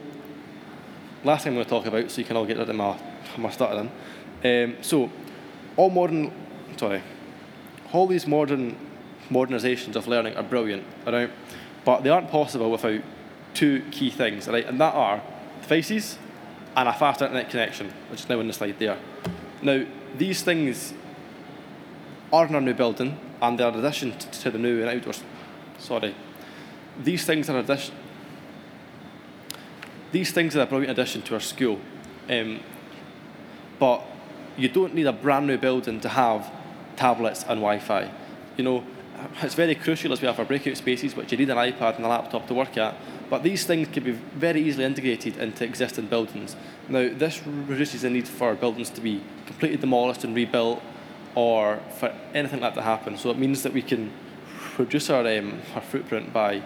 last 1.24 1.44
thing 1.44 1.52
I'm 1.52 1.56
going 1.56 1.66
to 1.66 1.70
talk 1.70 1.86
about, 1.86 2.10
so 2.10 2.20
you 2.20 2.26
can 2.26 2.38
all 2.38 2.46
get 2.46 2.58
rid 2.58 2.70
of 2.70 2.76
my, 2.76 2.98
my 3.38 3.50
stuttering. 3.52 3.92
Um, 4.44 4.78
so, 4.82 5.12
all 5.76 5.90
modern, 5.90 6.32
sorry, 6.78 7.04
all 7.92 8.08
these 8.08 8.26
modern 8.26 8.78
modernisations 9.30 9.96
of 9.96 10.08
learning 10.08 10.36
are 10.38 10.44
brilliant, 10.44 10.86
right? 11.06 11.30
But 11.84 12.04
they 12.04 12.10
aren't 12.10 12.32
possible 12.32 12.72
without 12.72 13.02
two 13.54 13.84
key 13.92 14.10
things, 14.10 14.48
right? 14.48 14.66
And 14.66 14.80
that 14.80 14.94
are 14.94 15.22
devices 15.62 16.18
and 16.76 16.88
a 16.88 16.94
fast 16.94 17.22
internet 17.22 17.50
connection, 17.50 17.92
which 18.10 18.22
is 18.22 18.30
now 18.30 18.40
on 18.40 18.48
the 18.48 18.54
slide 18.54 18.80
there. 18.80 18.98
Now, 19.62 19.86
these 20.18 20.42
things 20.42 20.94
are 22.32 22.48
in 22.48 22.56
our 22.56 22.62
new 22.62 22.74
building, 22.74 23.20
and 23.42 23.60
they're 23.60 23.70
in 23.70 23.76
addition 23.76 24.18
to 24.18 24.52
the 24.52 24.58
new 24.58 24.82
and 24.82 24.90
outdoors. 24.90 25.24
Sorry, 25.78 26.16
these 26.98 27.26
things 27.26 27.50
are 27.50 27.60
addition. 27.60 27.96
These 30.12 30.32
things 30.32 30.56
are 30.56 30.62
a 30.62 30.66
brilliant 30.66 30.98
addition 30.98 31.22
to 31.24 31.36
our 31.36 31.40
school, 31.40 31.80
um, 32.30 32.60
but 33.80 34.02
you 34.58 34.68
don't 34.68 34.96
need 34.96 35.06
a 35.06 35.14
brand 35.14 35.48
new 35.48 35.58
building 35.58 36.00
to 36.02 36.10
have 36.10 36.52
tablets 36.96 37.42
and 37.42 37.62
Wi-Fi. 37.62 38.12
You 38.58 38.64
know, 38.64 38.84
it's 39.42 39.56
very 39.56 39.76
crucial 39.76 40.12
as 40.12 40.22
we 40.22 40.28
have 40.28 40.40
our 40.40 40.46
breakout 40.46 40.78
spaces, 40.78 41.16
which 41.16 41.32
you 41.32 41.38
need 41.38 41.50
an 41.50 41.58
iPad 41.58 41.98
and 41.98 42.06
a 42.06 42.10
laptop 42.10 42.48
to 42.48 42.54
work 42.54 42.78
at. 42.78 42.96
But 43.30 43.44
these 43.44 43.66
things 43.66 43.88
can 43.90 44.04
be 44.04 44.12
very 44.12 44.62
easily 44.62 44.86
integrated 44.86 45.38
into 45.38 45.64
existing 45.64 46.08
buildings. 46.08 46.56
Now, 46.88 47.10
this 47.14 47.46
reduces 47.46 48.02
the 48.02 48.10
need 48.10 48.28
for 48.28 48.56
buildings 48.56 48.90
to 48.92 49.02
be 49.02 49.22
completely 49.46 49.78
demolished 49.78 50.24
and 50.24 50.36
rebuilt 50.36 50.82
or 51.36 51.80
for 52.00 52.14
anything 52.34 52.62
like 52.62 52.74
that 52.74 52.82
to 52.82 52.86
happen. 52.86 53.18
So 53.18 53.30
it 53.30 53.38
means 53.38 53.62
that 53.64 53.74
we 53.74 53.84
can 53.84 54.12
reduce 54.78 55.10
our, 55.10 55.28
um, 55.28 55.62
our 55.76 55.82
footprint 55.82 56.34
by 56.34 56.64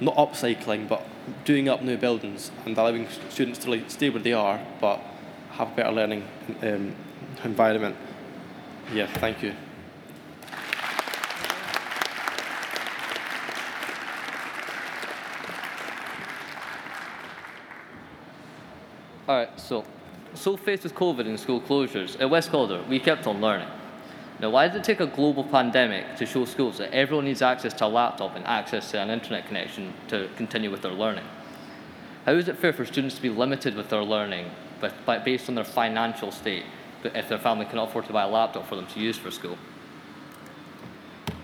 not 0.00 0.16
upcycling, 0.16 0.88
but 0.88 1.02
doing 1.44 1.68
up 1.68 1.82
new 1.82 1.96
buildings 1.96 2.50
and 2.64 2.76
allowing 2.76 3.08
students 3.30 3.58
to 3.60 3.70
like, 3.70 3.90
stay 3.90 4.10
where 4.10 4.22
they 4.22 4.32
are, 4.32 4.60
but 4.80 5.00
have 5.50 5.72
a 5.72 5.74
better 5.74 5.92
learning 5.92 6.24
um, 6.62 6.94
environment. 7.44 7.96
Yeah, 8.92 9.06
thank 9.06 9.42
you. 9.42 9.54
Alright, 19.28 19.60
so, 19.60 19.84
so 20.32 20.56
faced 20.56 20.84
with 20.84 20.94
COVID 20.94 21.26
and 21.26 21.38
school 21.38 21.60
closures, 21.60 22.18
at 22.18 22.30
West 22.30 22.50
Calder, 22.50 22.82
we 22.88 22.98
kept 22.98 23.26
on 23.26 23.42
learning. 23.42 23.68
Now, 24.40 24.50
why 24.50 24.68
did 24.68 24.76
it 24.76 24.84
take 24.84 25.00
a 25.00 25.06
global 25.06 25.42
pandemic 25.42 26.16
to 26.16 26.26
show 26.26 26.44
schools 26.44 26.78
that 26.78 26.94
everyone 26.94 27.24
needs 27.24 27.42
access 27.42 27.72
to 27.74 27.86
a 27.86 27.88
laptop 27.88 28.36
and 28.36 28.46
access 28.46 28.92
to 28.92 29.00
an 29.00 29.10
internet 29.10 29.48
connection 29.48 29.94
to 30.08 30.28
continue 30.36 30.70
with 30.70 30.82
their 30.82 30.92
learning? 30.92 31.24
How 32.24 32.32
is 32.32 32.46
it 32.46 32.56
fair 32.56 32.72
for 32.72 32.84
students 32.84 33.16
to 33.16 33.22
be 33.22 33.30
limited 33.30 33.74
with 33.74 33.88
their 33.88 34.04
learning 34.04 34.50
but, 34.80 34.94
but 35.04 35.24
based 35.24 35.48
on 35.48 35.56
their 35.56 35.64
financial 35.64 36.30
state, 36.30 36.64
if 37.02 37.28
their 37.28 37.38
family 37.38 37.64
cannot 37.64 37.88
afford 37.88 38.06
to 38.06 38.12
buy 38.12 38.22
a 38.22 38.28
laptop 38.28 38.68
for 38.68 38.76
them 38.76 38.86
to 38.86 39.00
use 39.00 39.18
for 39.18 39.32
school? 39.32 39.58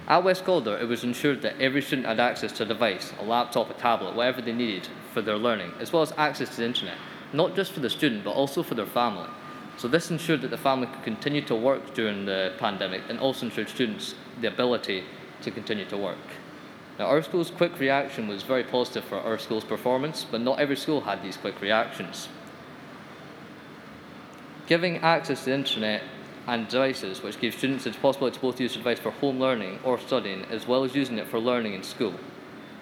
At 0.06 0.22
West 0.22 0.44
Calder, 0.44 0.76
it 0.76 0.86
was 0.86 1.02
ensured 1.02 1.42
that 1.42 1.58
every 1.60 1.82
student 1.82 2.06
had 2.06 2.20
access 2.20 2.52
to 2.52 2.62
a 2.62 2.66
device, 2.66 3.12
a 3.18 3.24
laptop, 3.24 3.70
a 3.70 3.74
tablet, 3.74 4.14
whatever 4.14 4.40
they 4.40 4.52
needed 4.52 4.86
for 5.12 5.22
their 5.22 5.38
learning, 5.38 5.72
as 5.80 5.92
well 5.92 6.02
as 6.02 6.12
access 6.16 6.50
to 6.50 6.56
the 6.58 6.66
internet, 6.66 6.98
not 7.32 7.56
just 7.56 7.72
for 7.72 7.80
the 7.80 7.90
student, 7.90 8.22
but 8.22 8.32
also 8.32 8.62
for 8.62 8.74
their 8.74 8.86
family. 8.86 9.28
So 9.76 9.88
this 9.88 10.10
ensured 10.10 10.42
that 10.42 10.50
the 10.50 10.58
family 10.58 10.86
could 10.86 11.02
continue 11.02 11.42
to 11.42 11.54
work 11.54 11.94
during 11.94 12.26
the 12.26 12.52
pandemic 12.58 13.02
and 13.08 13.18
also 13.18 13.46
ensured 13.46 13.68
students 13.68 14.14
the 14.40 14.48
ability 14.48 15.04
to 15.42 15.50
continue 15.50 15.84
to 15.86 15.96
work. 15.96 16.18
Now, 16.98 17.06
our 17.06 17.22
school's 17.22 17.50
quick 17.50 17.78
reaction 17.80 18.28
was 18.28 18.44
very 18.44 18.62
positive 18.62 19.04
for 19.04 19.18
our 19.18 19.36
school's 19.36 19.64
performance, 19.64 20.24
but 20.30 20.40
not 20.40 20.60
every 20.60 20.76
school 20.76 21.00
had 21.00 21.22
these 21.22 21.36
quick 21.36 21.60
reactions. 21.60 22.28
Giving 24.66 24.98
access 24.98 25.40
to 25.40 25.46
the 25.46 25.54
internet 25.54 26.02
and 26.46 26.68
devices, 26.68 27.22
which 27.22 27.40
gives 27.40 27.56
students 27.56 27.84
the 27.84 27.90
possibility 27.90 28.36
to 28.36 28.40
both 28.40 28.60
use 28.60 28.72
the 28.72 28.78
device 28.78 29.00
for 29.00 29.10
home 29.10 29.40
learning 29.40 29.80
or 29.82 29.98
studying, 29.98 30.44
as 30.44 30.68
well 30.68 30.84
as 30.84 30.94
using 30.94 31.18
it 31.18 31.26
for 31.26 31.40
learning 31.40 31.74
in 31.74 31.82
school. 31.82 32.14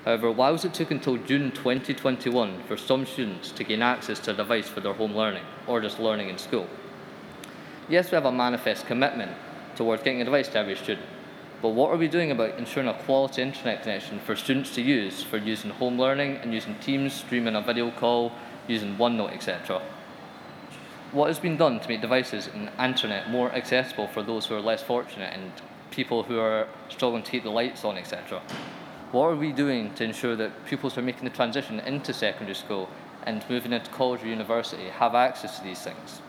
However, 0.05 0.31
was 0.31 0.65
it 0.65 0.75
took 0.75 0.91
until 0.91 1.17
June 1.17 1.53
2021 1.53 2.65
for 2.65 2.77
some 2.77 3.07
students 3.07 3.51
to 3.53 3.65
gain 3.65 3.83
access 3.83 4.19
to 4.21 4.33
a 4.33 4.35
device 4.35 4.69
for 4.69 4.81
their 4.81 4.93
home 4.93 5.15
learning 5.15 5.45
or 5.67 5.81
just 5.81 5.99
learning 5.99 6.29
in 6.29 6.39
school? 6.39 6.69
Yes, 7.88 8.12
we 8.12 8.14
have 8.14 8.27
a 8.27 8.33
manifest 8.33 8.87
commitment 8.87 9.33
towards 9.75 10.05
getting 10.05 10.21
a 10.21 10.25
device 10.25 10.49
to 10.49 10.59
every 10.59 10.77
student, 10.77 11.07
but 11.61 11.71
what 11.71 11.90
are 11.90 11.97
we 11.97 12.07
doing 12.07 12.31
about 12.31 12.57
ensuring 12.57 12.88
a 12.88 12.95
quality 12.95 13.42
internet 13.42 13.83
connection 13.83 14.21
for 14.21 14.37
students 14.37 14.73
to 14.77 14.83
use 14.83 15.25
for 15.25 15.37
using 15.37 15.71
home 15.71 15.99
learning 15.99 16.37
and 16.37 16.55
using 16.55 16.77
Teams, 16.77 17.12
streaming 17.12 17.57
a 17.57 17.61
video 17.61 17.90
call, 17.90 18.31
using 18.68 18.97
OneNote, 18.97 19.33
etc.? 19.35 19.83
What 21.11 21.27
has 21.27 21.40
been 21.40 21.57
done 21.57 21.81
to 21.81 21.88
make 21.88 22.01
devices 22.01 22.49
and 22.55 22.71
internet 22.79 23.29
more 23.29 23.51
accessible 23.53 24.07
for 24.07 24.23
those 24.23 24.47
who 24.47 24.55
are 24.55 24.61
less 24.61 24.83
fortunate 24.83 25.35
and 25.35 25.51
people 25.90 26.23
who 26.23 26.38
are 26.38 26.68
struggling 26.88 27.25
to 27.25 27.31
keep 27.33 27.42
the 27.42 27.51
lights 27.51 27.85
on, 27.85 27.99
etc.? 27.99 28.40
What 29.11 29.27
are 29.27 29.37
we 29.37 29.51
doing 29.51 29.92
to 29.95 30.05
ensure 30.05 30.37
that 30.37 30.66
pupils 30.66 30.95
who 30.95 31.01
are 31.01 31.05
making 31.05 31.25
the 31.25 31.31
transition 31.31 31.81
into 31.81 32.14
secondary 32.14 32.55
school 32.55 32.88
and 33.25 33.45
moving 33.51 33.73
into 33.73 33.90
college 33.90 34.23
or 34.23 34.29
university 34.29 34.88
have 34.88 35.16
access 35.16 35.59
to 35.59 35.64
these 35.64 35.81
things? 35.83 36.23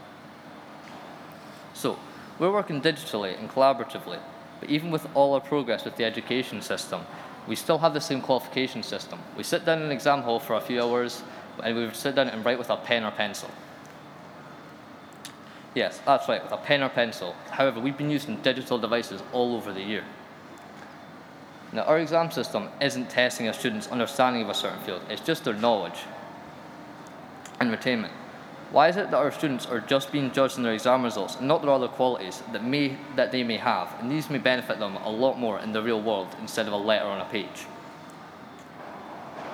So, 1.74 1.98
we're 2.40 2.52
working 2.52 2.82
digitally 2.82 3.38
and 3.38 3.50
collaboratively, 3.50 4.20
but 4.60 4.70
even 4.70 4.92
with 4.92 5.08
all 5.14 5.34
our 5.34 5.42
progress 5.42 5.86
with 5.86 5.98
the 5.98 6.06
education 6.06 6.62
system, 6.62 7.02
we 7.48 7.56
still 7.56 7.78
have 7.80 7.94
the 7.94 8.02
same 8.02 8.22
qualification 8.22 8.84
system. 8.84 9.20
We 9.38 9.44
sit 9.44 9.66
down 9.66 9.80
in 9.80 9.86
an 9.86 9.92
exam 9.92 10.22
hall 10.22 10.40
for 10.40 10.56
a 10.56 10.62
few 10.62 10.82
hours, 10.82 11.24
and 11.64 11.76
we 11.76 11.94
sit 11.94 12.16
down 12.16 12.30
and 12.30 12.44
write 12.46 12.58
with 12.58 12.70
a 12.70 12.78
pen 12.78 13.04
or 13.04 13.12
pencil. 13.12 13.50
Yes, 15.76 16.00
that's 16.06 16.28
right, 16.30 16.44
with 16.44 16.52
a 16.52 16.58
pen 16.58 16.84
or 16.84 16.90
pencil. 16.90 17.36
However, 17.50 17.80
we've 17.80 17.98
been 17.98 18.12
using 18.12 18.38
digital 18.38 18.78
devices 18.78 19.22
all 19.32 19.56
over 19.56 19.74
the 19.74 19.82
year. 19.82 20.04
Now, 21.72 21.84
our 21.84 21.98
exam 21.98 22.30
system 22.32 22.70
isn't 22.80 23.10
testing 23.10 23.48
a 23.48 23.54
student's 23.54 23.88
understanding 23.88 24.44
of 24.44 24.50
a 24.50 24.54
certain 24.54 24.80
field, 24.82 25.02
it's 25.10 25.22
just 25.22 25.44
their 25.44 25.56
knowledge 25.56 26.00
and 27.60 27.72
retainment. 27.72 28.12
Why 28.74 28.88
is 28.88 28.98
it 28.98 29.12
that 29.12 29.18
our 29.18 29.32
students 29.32 29.68
are 29.68 29.82
just 29.82 30.12
being 30.12 30.32
judged 30.32 30.58
on 30.58 30.64
their 30.64 30.74
exam 30.74 31.04
results 31.04 31.36
and 31.36 31.48
not 31.48 31.62
their 31.62 31.70
other 31.70 31.88
qualities 31.88 32.42
that, 32.54 32.64
may, 32.64 32.98
that 33.16 33.32
they 33.32 33.44
may 33.44 33.58
have, 33.58 33.94
and 34.00 34.10
these 34.10 34.32
may 34.32 34.40
benefit 34.40 34.80
them 34.80 34.96
a 34.96 35.12
lot 35.12 35.38
more 35.38 35.60
in 35.60 35.74
the 35.74 35.84
real 35.84 36.02
world 36.02 36.36
instead 36.42 36.66
of 36.66 36.74
a 36.74 36.78
letter 36.78 37.06
on 37.06 37.22
a 37.22 37.26
page? 37.26 37.68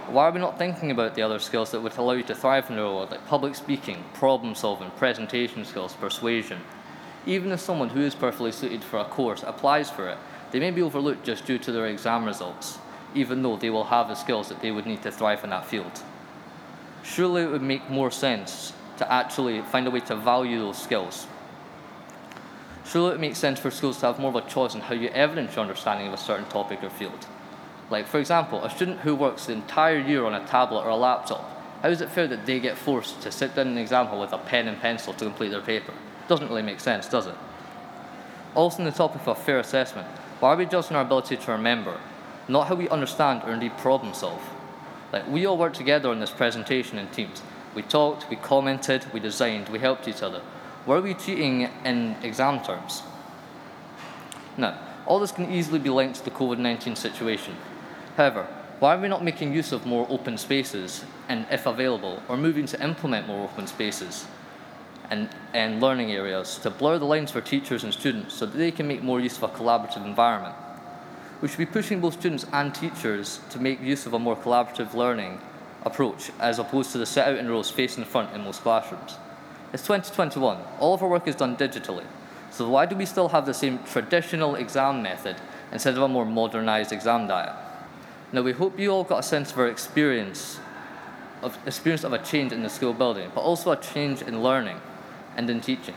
Why 0.08 0.24
are 0.24 0.32
we 0.32 0.40
not 0.40 0.58
thinking 0.58 0.90
about 0.90 1.16
the 1.16 1.22
other 1.22 1.38
skills 1.40 1.70
that 1.72 1.82
would 1.82 1.98
allow 1.98 2.14
you 2.14 2.24
to 2.24 2.34
thrive 2.34 2.70
in 2.70 2.78
the 2.78 2.82
real 2.82 2.96
world, 2.96 3.12
like 3.12 3.28
public 3.28 3.56
speaking, 3.56 4.06
problem 4.14 4.56
solving, 4.56 4.90
presentation 4.92 5.66
skills, 5.66 5.96
persuasion? 5.96 6.62
Even 7.26 7.52
if 7.52 7.60
someone 7.60 7.90
who 7.90 8.00
is 8.00 8.16
perfectly 8.16 8.54
suited 8.54 8.86
for 8.86 9.00
a 9.00 9.04
course 9.04 9.44
applies 9.46 9.90
for 9.90 10.08
it, 10.08 10.18
they 10.52 10.62
may 10.62 10.72
be 10.72 10.82
overlooked 10.82 11.26
just 11.26 11.46
due 11.46 11.58
to 11.60 11.74
their 11.74 11.88
exam 11.88 12.24
results, 12.24 12.80
even 13.14 13.44
though 13.44 13.58
they 13.58 13.70
will 13.70 13.84
have 13.84 14.08
the 14.08 14.16
skills 14.16 14.48
that 14.48 14.62
they 14.62 14.72
would 14.72 14.86
need 14.86 15.04
to 15.04 15.12
thrive 15.12 15.44
in 15.44 15.50
that 15.50 15.66
field. 15.66 16.04
Surely 17.04 17.42
it 17.42 17.52
would 17.52 17.62
make 17.62 17.90
more 17.90 18.12
sense 18.12 18.72
to 19.00 19.12
actually 19.12 19.62
find 19.62 19.88
a 19.88 19.92
way 19.92 20.02
to 20.02 20.16
value 20.16 20.60
those 20.60 20.82
skills. 20.82 21.28
Surely 22.86 23.16
it 23.16 23.20
makes 23.20 23.38
sense 23.38 23.60
for 23.60 23.72
schools 23.72 24.00
to 24.00 24.06
have 24.08 24.20
more 24.20 24.30
of 24.30 24.36
a 24.36 24.50
choice 24.50 24.76
in 24.76 24.82
how 24.82 24.94
you 24.94 25.10
evidence 25.10 25.56
your 25.56 25.62
understanding 25.62 26.08
of 26.08 26.14
a 26.14 26.18
certain 26.18 26.46
topic 26.46 26.84
or 26.84 26.90
field. 26.90 27.28
Like, 27.90 28.08
for 28.08 28.20
example, 28.20 28.64
a 28.64 28.70
student 28.70 29.00
who 29.00 29.16
works 29.16 29.46
the 29.46 29.54
entire 29.54 30.00
year 30.00 30.26
on 30.26 30.34
a 30.34 30.46
tablet 30.46 30.82
or 30.82 30.90
a 30.90 30.96
laptop, 30.96 31.44
how 31.82 31.90
is 31.90 32.02
it 32.02 32.10
fair 32.10 32.28
that 32.28 32.46
they 32.46 32.60
get 32.60 32.78
forced 32.78 33.22
to 33.22 33.32
sit 33.32 33.56
down 33.56 33.68
in 33.68 33.74
an 33.74 33.80
exam 33.80 34.08
hall 34.08 34.20
with 34.20 34.34
a 34.34 34.38
pen 34.38 34.68
and 34.68 34.80
pencil 34.80 35.14
to 35.14 35.26
complete 35.26 35.50
their 35.50 35.62
paper? 35.62 35.94
Doesn't 36.28 36.50
really 36.50 36.62
make 36.62 36.80
sense, 36.80 37.08
does 37.08 37.26
it? 37.26 37.36
Also, 38.54 38.80
on 38.80 38.86
the 38.86 38.92
topic 38.92 39.26
of 39.28 39.42
fair 39.42 39.60
assessment, 39.60 40.08
why 40.40 40.54
are 40.54 40.58
we 40.58 40.66
judging 40.66 40.96
our 40.96 41.04
ability 41.04 41.38
to 41.38 41.52
remember, 41.52 41.98
not 42.48 42.68
how 42.68 42.76
we 42.76 42.90
understand 42.90 43.44
or 43.44 43.54
indeed 43.54 43.78
problem 43.78 44.14
solve? 44.14 44.42
Like, 45.14 45.28
we 45.28 45.46
all 45.46 45.58
worked 45.58 45.76
together 45.76 46.10
on 46.10 46.20
this 46.20 46.32
presentation 46.32 46.98
in 46.98 47.08
teams. 47.08 47.42
We 47.76 47.82
talked, 47.84 48.30
we 48.30 48.36
commented, 48.36 49.06
we 49.14 49.20
designed, 49.20 49.70
we 49.70 49.80
helped 49.80 50.08
each 50.08 50.24
other. 50.24 50.42
Were 50.86 51.02
we 51.02 51.14
cheating 51.14 51.70
in 51.86 52.16
exam 52.24 52.62
terms? 52.64 53.04
Now, 54.58 54.78
all 55.06 55.20
this 55.20 55.32
can 55.32 55.52
easily 55.52 55.80
be 55.80 55.90
linked 55.90 56.18
to 56.20 56.26
the 56.26 56.32
COVID 56.32 56.58
19 56.58 56.96
situation. 56.96 57.56
However, 58.18 58.48
why 58.80 58.96
are 58.96 59.00
we 59.00 59.08
not 59.08 59.24
making 59.24 59.54
use 59.54 59.72
of 59.72 59.86
more 59.86 60.08
open 60.10 60.38
spaces, 60.38 61.04
and 61.28 61.46
if 61.52 61.66
available, 61.66 62.24
or 62.30 62.38
moving 62.38 62.66
to 62.68 62.82
implement 62.82 63.28
more 63.28 63.44
open 63.44 63.68
spaces 63.68 64.26
and, 65.10 65.30
and 65.54 65.82
learning 65.82 66.12
areas 66.12 66.58
to 66.60 66.70
blur 66.70 66.98
the 66.98 67.06
lines 67.06 67.32
for 67.32 67.42
teachers 67.42 67.84
and 67.84 67.94
students 67.94 68.36
so 68.36 68.46
that 68.46 68.58
they 68.58 68.72
can 68.72 68.88
make 68.88 69.04
more 69.04 69.20
use 69.20 69.38
of 69.38 69.44
a 69.44 69.48
collaborative 69.50 70.06
environment? 70.06 70.56
We 71.42 71.48
should 71.48 71.58
be 71.58 71.66
pushing 71.66 72.00
both 72.00 72.14
students 72.14 72.46
and 72.52 72.74
teachers 72.74 73.42
to 73.50 73.60
make 73.60 73.82
use 73.82 74.06
of 74.06 74.14
a 74.14 74.20
more 74.20 74.36
collaborative 74.36 74.94
learning 74.94 75.40
approach 75.84 76.32
as 76.40 76.60
opposed 76.60 76.92
to 76.92 76.98
the 76.98 77.06
set 77.06 77.28
out 77.28 77.38
in 77.38 77.50
rows 77.50 77.70
facing 77.70 78.04
the 78.04 78.10
front 78.10 78.34
in 78.36 78.44
most 78.44 78.62
classrooms. 78.62 79.16
It's 79.72 79.84
2021, 79.84 80.58
all 80.80 80.94
of 80.94 81.04
our 81.04 81.10
work 81.10 81.28
is 81.28 81.36
done 81.36 81.56
digitally, 81.56 82.06
so 82.52 82.70
why 82.70 82.86
do 82.86 82.96
we 82.96 83.06
still 83.06 83.30
have 83.30 83.46
the 83.46 83.54
same 83.54 83.80
traditional 83.84 84.56
exam 84.56 85.02
method 85.02 85.38
instead 85.72 85.96
of 85.96 86.04
a 86.04 86.08
more 86.08 86.26
modernised 86.26 86.92
exam 86.92 87.28
diet? 87.28 87.56
Now 88.32 88.42
we 88.42 88.52
hope 88.52 88.80
you 88.80 88.92
all 88.92 89.04
got 89.04 89.20
a 89.20 89.24
sense 89.24 89.52
of 89.52 89.60
our 89.60 89.68
experience 89.68 90.60
of 91.42 91.58
experience 91.66 92.04
of 92.04 92.14
a 92.14 92.18
change 92.18 92.52
in 92.52 92.64
the 92.64 92.70
school 92.70 92.94
building, 92.94 93.32
but 93.34 93.42
also 93.42 93.72
a 93.72 93.78
change 93.78 94.22
in 94.22 94.44
learning 94.44 94.80
and 95.38 95.50
in 95.50 95.62
teaching. 95.62 95.96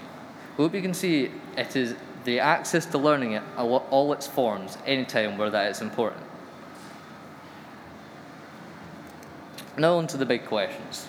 We 0.57 0.65
hope 0.65 0.75
you 0.75 0.83
can 0.83 0.95
see 0.95 1.31
it 1.57 1.75
is 1.75 1.97
the 2.25 2.39
access 2.39 2.87
to 2.87 2.99
learning 2.99 3.33
it 3.33 3.43
all 3.57 4.13
its 4.13 4.27
forms 4.27 4.79
anytime 4.87 5.37
where 5.39 5.51
that 5.51 5.71
is 5.71 5.81
important. 5.81 6.23
Now 9.77 9.97
on 9.97 10.07
to 10.09 10.17
the 10.17 10.27
big 10.27 10.45
questions. 10.47 11.07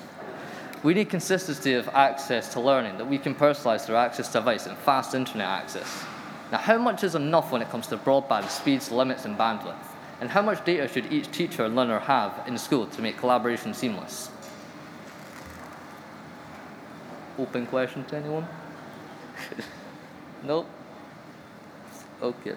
We 0.83 0.93
need 0.93 1.09
consistency 1.09 1.73
of 1.73 1.87
access 1.89 2.51
to 2.53 2.59
learning 2.59 2.97
that 2.97 3.05
we 3.09 3.17
can 3.17 3.35
personalise 3.35 3.85
through 3.85 3.95
access 3.95 4.27
to 4.27 4.39
device 4.39 4.67
and 4.67 4.77
fast 4.77 5.15
internet 5.15 5.47
access. 5.47 6.03
Now, 6.51 6.57
how 6.59 6.77
much 6.77 7.03
is 7.03 7.15
enough 7.15 7.51
when 7.51 7.61
it 7.61 7.69
comes 7.69 7.87
to 7.87 7.97
broadband 7.97 8.49
speeds, 8.49 8.91
limits, 8.91 9.25
and 9.25 9.37
bandwidth? 9.37 9.75
And 10.21 10.29
how 10.29 10.41
much 10.41 10.63
data 10.63 10.87
should 10.87 11.11
each 11.11 11.31
teacher 11.31 11.65
and 11.65 11.75
learner 11.75 11.99
have 11.99 12.43
in 12.47 12.57
school 12.57 12.85
to 12.87 13.01
make 13.01 13.17
collaboration 13.17 13.73
seamless? 13.73 14.29
Open 17.39 17.65
question 17.65 18.05
to 18.05 18.17
anyone? 18.17 18.47
nope. 20.43 20.69
Okay. 22.21 22.55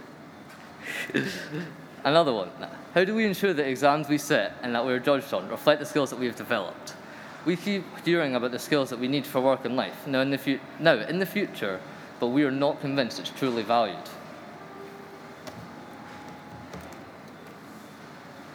Another 2.07 2.33
one. 2.33 2.51
How 2.95 3.03
do 3.03 3.17
we 3.17 3.27
ensure 3.27 3.53
that 3.53 3.67
exams 3.67 4.09
we 4.09 4.17
set 4.17 4.53
and 4.63 4.73
that 4.77 4.87
we're 4.87 5.01
judged 5.01 5.35
on 5.35 5.49
reflect 5.49 5.81
the 5.81 5.87
skills 5.87 6.09
that 6.11 6.21
we've 6.21 6.37
developed? 6.37 6.95
We 7.45 7.57
keep 7.57 7.85
hearing 8.05 8.37
about 8.37 8.53
the 8.53 8.61
skills 8.61 8.91
that 8.91 9.01
we 9.01 9.09
need 9.09 9.27
for 9.27 9.41
work 9.41 9.65
and 9.65 9.75
life 9.75 10.07
now 10.07 10.21
in 10.21 10.31
the, 10.31 10.39
fu- 10.39 10.61
now, 10.79 10.95
in 10.95 11.19
the 11.19 11.27
future, 11.27 11.81
but 12.21 12.29
we 12.29 12.45
are 12.45 12.53
not 12.53 12.81
convinced 12.81 13.19
it's 13.19 13.31
truly 13.31 13.65
valued. 13.65 14.09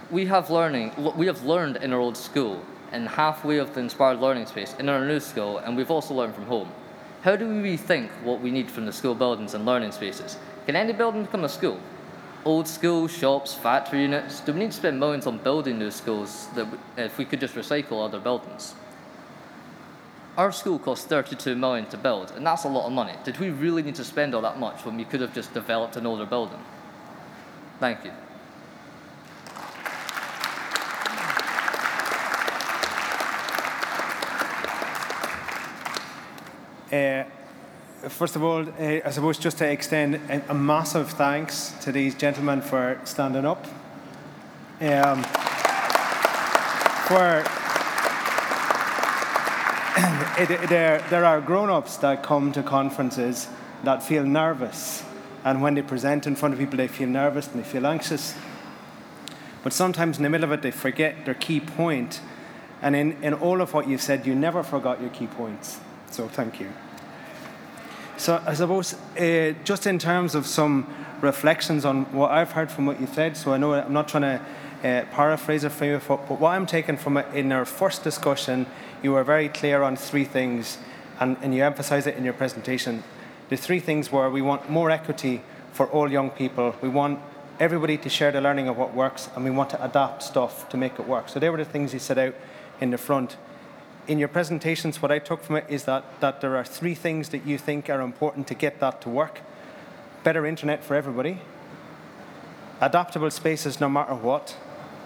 We 0.09 0.27
have 0.27 0.49
learning. 0.49 0.93
We 1.17 1.25
have 1.25 1.43
learned 1.43 1.75
in 1.75 1.91
our 1.91 1.99
old 1.99 2.15
school, 2.15 2.63
and 2.93 3.09
halfway 3.09 3.57
of 3.57 3.73
the 3.73 3.81
inspired 3.81 4.21
learning 4.21 4.45
space 4.45 4.75
in 4.79 4.87
our 4.87 5.05
new 5.05 5.19
school, 5.19 5.57
and 5.57 5.75
we've 5.75 5.91
also 5.91 6.13
learned 6.13 6.35
from 6.35 6.45
home. 6.45 6.71
How 7.23 7.35
do 7.35 7.49
we 7.49 7.75
rethink 7.75 8.09
what 8.23 8.39
we 8.39 8.49
need 8.49 8.71
from 8.71 8.85
the 8.85 8.93
school 8.93 9.13
buildings 9.13 9.55
and 9.55 9.65
learning 9.65 9.91
spaces? 9.91 10.37
Can 10.65 10.77
any 10.77 10.93
building 10.93 11.23
become 11.23 11.43
a 11.43 11.49
school? 11.49 11.81
Old 12.43 12.67
schools, 12.67 13.11
shops, 13.11 13.53
factory 13.53 14.01
units? 14.01 14.39
Do 14.39 14.53
we 14.53 14.59
need 14.59 14.71
to 14.71 14.77
spend 14.77 14.99
millions 14.99 15.27
on 15.27 15.37
building 15.37 15.77
new 15.77 15.91
schools 15.91 16.47
that 16.55 16.65
we, 16.71 16.77
if 16.97 17.17
we 17.19 17.25
could 17.25 17.39
just 17.39 17.53
recycle 17.53 18.03
other 18.03 18.19
buildings? 18.19 18.73
Our 20.37 20.51
school 20.51 20.79
cost 20.79 21.07
32 21.07 21.55
million 21.55 21.85
to 21.87 21.97
build, 21.97 22.31
and 22.31 22.45
that's 22.45 22.63
a 22.63 22.67
lot 22.67 22.87
of 22.87 22.93
money. 22.93 23.13
Did 23.23 23.37
we 23.37 23.51
really 23.51 23.83
need 23.83 23.95
to 23.95 24.03
spend 24.03 24.33
all 24.33 24.41
that 24.41 24.57
much 24.57 24.85
when 24.85 24.97
we 24.97 25.03
could 25.03 25.21
have 25.21 25.35
just 25.35 25.53
developed 25.53 25.97
an 25.97 26.07
older 26.07 26.25
building? 26.25 26.63
Thank 27.79 28.05
you. 28.05 28.11
Uh, 36.91 37.23
first 38.09 38.35
of 38.35 38.43
all, 38.43 38.67
uh, 38.67 38.99
I 39.05 39.09
suppose 39.11 39.37
just 39.37 39.57
to 39.59 39.69
extend 39.69 40.15
a, 40.49 40.53
massive 40.53 41.09
thanks 41.11 41.73
to 41.81 41.91
these 41.91 42.15
gentlemen 42.15 42.61
for 42.61 42.99
standing 43.03 43.45
up. 43.45 43.65
Um, 44.79 45.23
for 47.07 47.43
there, 50.67 51.05
there 51.09 51.25
are 51.25 51.41
grown-ups 51.41 51.97
that 51.97 52.23
come 52.23 52.51
to 52.53 52.63
conferences 52.63 53.47
that 53.83 54.01
feel 54.01 54.23
nervous, 54.23 55.03
and 55.43 55.61
when 55.61 55.75
they 55.75 55.81
present 55.81 56.25
in 56.25 56.35
front 56.35 56.53
of 56.53 56.59
people, 56.59 56.77
they 56.77 56.87
feel 56.87 57.09
nervous 57.09 57.47
and 57.47 57.63
they 57.63 57.67
feel 57.67 57.85
anxious. 57.85 58.35
But 59.63 59.73
sometimes 59.73 60.17
in 60.17 60.23
the 60.23 60.29
middle 60.29 60.45
of 60.45 60.51
it, 60.51 60.61
they 60.63 60.71
forget 60.71 61.25
their 61.25 61.35
key 61.35 61.59
point. 61.59 62.19
And 62.81 62.95
in, 62.95 63.21
in 63.23 63.35
all 63.35 63.61
of 63.61 63.75
what 63.75 63.87
you've 63.87 64.01
said, 64.01 64.25
you 64.25 64.33
never 64.33 64.63
forgot 64.63 65.01
your 65.01 65.11
key 65.11 65.27
points. 65.27 65.79
So 66.09 66.27
thank 66.27 66.59
you. 66.59 66.71
So 68.21 68.39
I 68.45 68.53
suppose 68.53 68.93
uh, 69.17 69.55
just 69.63 69.87
in 69.87 69.97
terms 69.97 70.35
of 70.35 70.45
some 70.45 70.85
reflections 71.21 71.85
on 71.85 72.03
what 72.13 72.29
I've 72.29 72.51
heard 72.51 72.69
from 72.69 72.85
what 72.85 73.01
you 73.01 73.07
said, 73.07 73.35
so 73.35 73.51
I 73.51 73.57
know 73.57 73.73
I'm 73.73 73.93
not 73.93 74.07
trying 74.07 74.37
to 74.37 74.87
uh, 74.87 75.05
paraphrase 75.05 75.63
it 75.63 75.71
for 75.71 75.85
you, 75.85 75.99
but 76.07 76.39
what 76.39 76.51
I'm 76.51 76.67
taking 76.67 76.97
from 76.97 77.17
it 77.17 77.25
in 77.33 77.51
our 77.51 77.65
first 77.65 78.03
discussion, 78.03 78.67
you 79.01 79.13
were 79.13 79.23
very 79.23 79.49
clear 79.49 79.81
on 79.81 79.95
three 79.95 80.23
things, 80.23 80.77
and, 81.19 81.35
and 81.41 81.55
you 81.55 81.63
emphasised 81.63 82.05
it 82.05 82.15
in 82.15 82.23
your 82.23 82.35
presentation. 82.35 83.03
The 83.49 83.57
three 83.57 83.79
things 83.79 84.11
were 84.11 84.29
we 84.29 84.43
want 84.43 84.69
more 84.69 84.91
equity 84.91 85.41
for 85.73 85.87
all 85.87 86.11
young 86.11 86.29
people, 86.29 86.75
we 86.79 86.89
want 86.89 87.19
everybody 87.59 87.97
to 87.97 88.07
share 88.07 88.31
the 88.31 88.39
learning 88.39 88.67
of 88.67 88.77
what 88.77 88.93
works, 88.93 89.29
and 89.35 89.43
we 89.43 89.49
want 89.49 89.71
to 89.71 89.83
adapt 89.83 90.21
stuff 90.21 90.69
to 90.69 90.77
make 90.77 90.99
it 90.99 91.07
work. 91.07 91.27
So 91.27 91.39
they 91.39 91.49
were 91.49 91.57
the 91.57 91.65
things 91.65 91.91
you 91.91 91.97
set 91.97 92.19
out 92.19 92.35
in 92.79 92.91
the 92.91 92.99
front 92.99 93.37
in 94.11 94.19
your 94.19 94.27
presentations, 94.27 95.01
what 95.01 95.09
I 95.09 95.19
took 95.19 95.41
from 95.41 95.55
it 95.55 95.63
is 95.69 95.85
that, 95.85 96.03
that 96.19 96.41
there 96.41 96.57
are 96.57 96.65
three 96.65 96.95
things 96.95 97.29
that 97.29 97.45
you 97.45 97.57
think 97.57 97.89
are 97.89 98.01
important 98.01 98.45
to 98.47 98.53
get 98.53 98.81
that 98.81 98.99
to 99.03 99.09
work 99.09 99.39
better 100.25 100.45
internet 100.45 100.83
for 100.83 100.95
everybody, 100.95 101.39
adaptable 102.81 103.31
spaces 103.31 103.79
no 103.79 103.87
matter 103.87 104.13
what, 104.13 104.57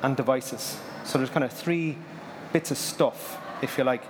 and 0.01 0.17
devices. 0.17 0.79
So 1.03 1.19
there's 1.19 1.29
kind 1.29 1.43
of 1.43 1.53
three 1.53 1.99
bits 2.51 2.71
of 2.71 2.77
stuff, 2.77 3.37
if 3.61 3.77
you 3.77 3.83
like. 3.83 4.01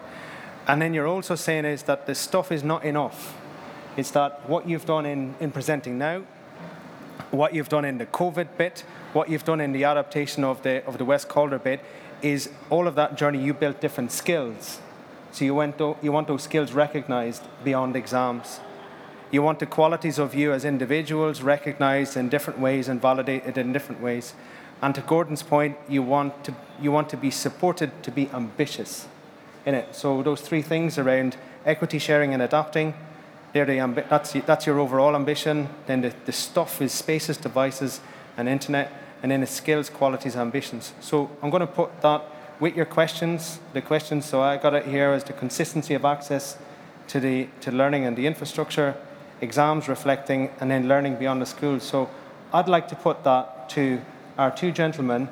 And 0.66 0.82
then 0.82 0.94
you're 0.94 1.08
also 1.08 1.36
saying 1.36 1.66
is 1.66 1.84
that 1.84 2.08
the 2.08 2.16
stuff 2.16 2.50
is 2.50 2.64
not 2.64 2.86
enough. 2.86 3.38
It's 3.98 4.12
that 4.12 4.50
what 4.50 4.68
you've 4.68 4.86
done 4.86 5.06
in, 5.06 5.36
in 5.42 5.52
presenting 5.52 5.98
now, 5.98 6.24
what 7.32 7.54
you've 7.54 7.70
done 7.70 7.84
in 7.84 7.98
the 7.98 8.06
COVID 8.06 8.48
bit, 8.58 8.86
what 9.12 9.28
you've 9.28 9.44
done 9.44 9.60
in 9.60 9.74
the 9.74 9.84
adaptation 9.84 10.46
of 10.46 10.64
the, 10.64 10.86
of 10.86 10.98
the 10.98 11.06
West 11.06 11.28
Calder 11.28 11.60
bit 11.60 11.82
is 12.22 12.50
all 12.70 12.88
of 12.88 12.96
that 12.96 13.18
journey 13.18 13.44
you 13.44 13.54
built 13.54 13.82
different 13.82 14.14
skills. 14.14 14.80
So 15.36 15.44
you, 15.44 15.54
went 15.54 15.78
to, 15.80 15.98
you 16.02 16.14
want 16.14 16.30
those 16.30 16.44
skills 16.44 16.72
recognized 16.72 17.44
beyond 17.62 17.98
exams. 17.98 18.62
You 19.32 19.42
want 19.42 19.60
the 19.60 19.66
qualities 19.66 20.18
of 20.18 20.34
you 20.34 20.54
as 20.54 20.64
individuals 20.64 21.42
recognized 21.42 22.16
in 22.16 22.30
different 22.30 22.58
ways 22.58 22.88
and 22.88 23.02
validated 23.02 23.58
in 23.58 23.74
different 23.74 24.02
ways. 24.02 24.34
And 24.82 24.96
to 24.96 25.02
Gordon's 25.02 25.44
point, 25.44 25.76
you 25.90 26.02
want 26.04 26.46
to, 26.46 26.56
you 26.80 26.90
want 26.90 27.10
to 27.10 27.18
be 27.18 27.32
supported 27.32 27.92
to 28.04 28.12
be 28.12 28.30
ambitious 28.30 29.10
in 29.66 29.76
it. 29.76 29.94
So 29.94 30.24
those 30.24 30.40
three 30.40 30.62
things 30.62 30.98
around 30.98 31.36
equity 31.66 32.00
sharing 32.00 32.34
and 32.34 32.42
adapting, 32.42 32.94
they're 33.52 33.66
the 33.66 33.80
ambi- 33.80 34.08
that's, 34.08 34.32
that's 34.32 34.66
your 34.66 34.80
overall 34.80 35.18
ambition. 35.18 35.68
Then 35.86 36.00
the, 36.00 36.14
the 36.24 36.32
stuff 36.32 36.82
is 36.82 36.94
spaces, 36.94 37.36
devices, 37.36 38.00
and 38.38 38.48
internet. 38.48 38.90
And 39.22 39.34
then 39.34 39.42
the 39.42 39.48
skills, 39.48 39.90
qualities, 39.90 40.38
ambitions. 40.38 40.94
So 41.02 41.30
I'm 41.42 41.50
going 41.50 41.60
to 41.60 41.68
put 41.68 42.02
that 42.04 42.24
with 42.60 42.76
your 42.76 42.86
questions. 42.86 43.60
The 43.74 43.82
questions, 43.82 44.26
so 44.26 44.42
I 44.42 44.58
got 44.58 44.74
it 44.74 44.86
here 44.86 45.12
as 45.12 45.24
the 45.24 45.34
consistency 45.34 45.94
of 45.94 46.06
access 46.06 46.58
to, 47.08 47.20
the, 47.20 47.48
to 47.62 47.72
learning 47.72 48.06
and 48.06 48.18
the 48.18 48.28
infrastructure, 48.28 48.96
exams 49.42 49.88
reflecting, 49.88 50.50
and 50.60 50.72
then 50.72 50.88
learning 50.88 51.16
beyond 51.16 51.42
the 51.42 51.46
school. 51.46 51.80
So 51.80 52.10
I'd 52.54 52.68
like 52.68 52.88
to 52.90 52.96
put 52.96 53.24
that 53.24 53.70
to 53.70 54.02
our 54.38 54.52
two 54.52 54.72
gentlemen, 54.72 55.30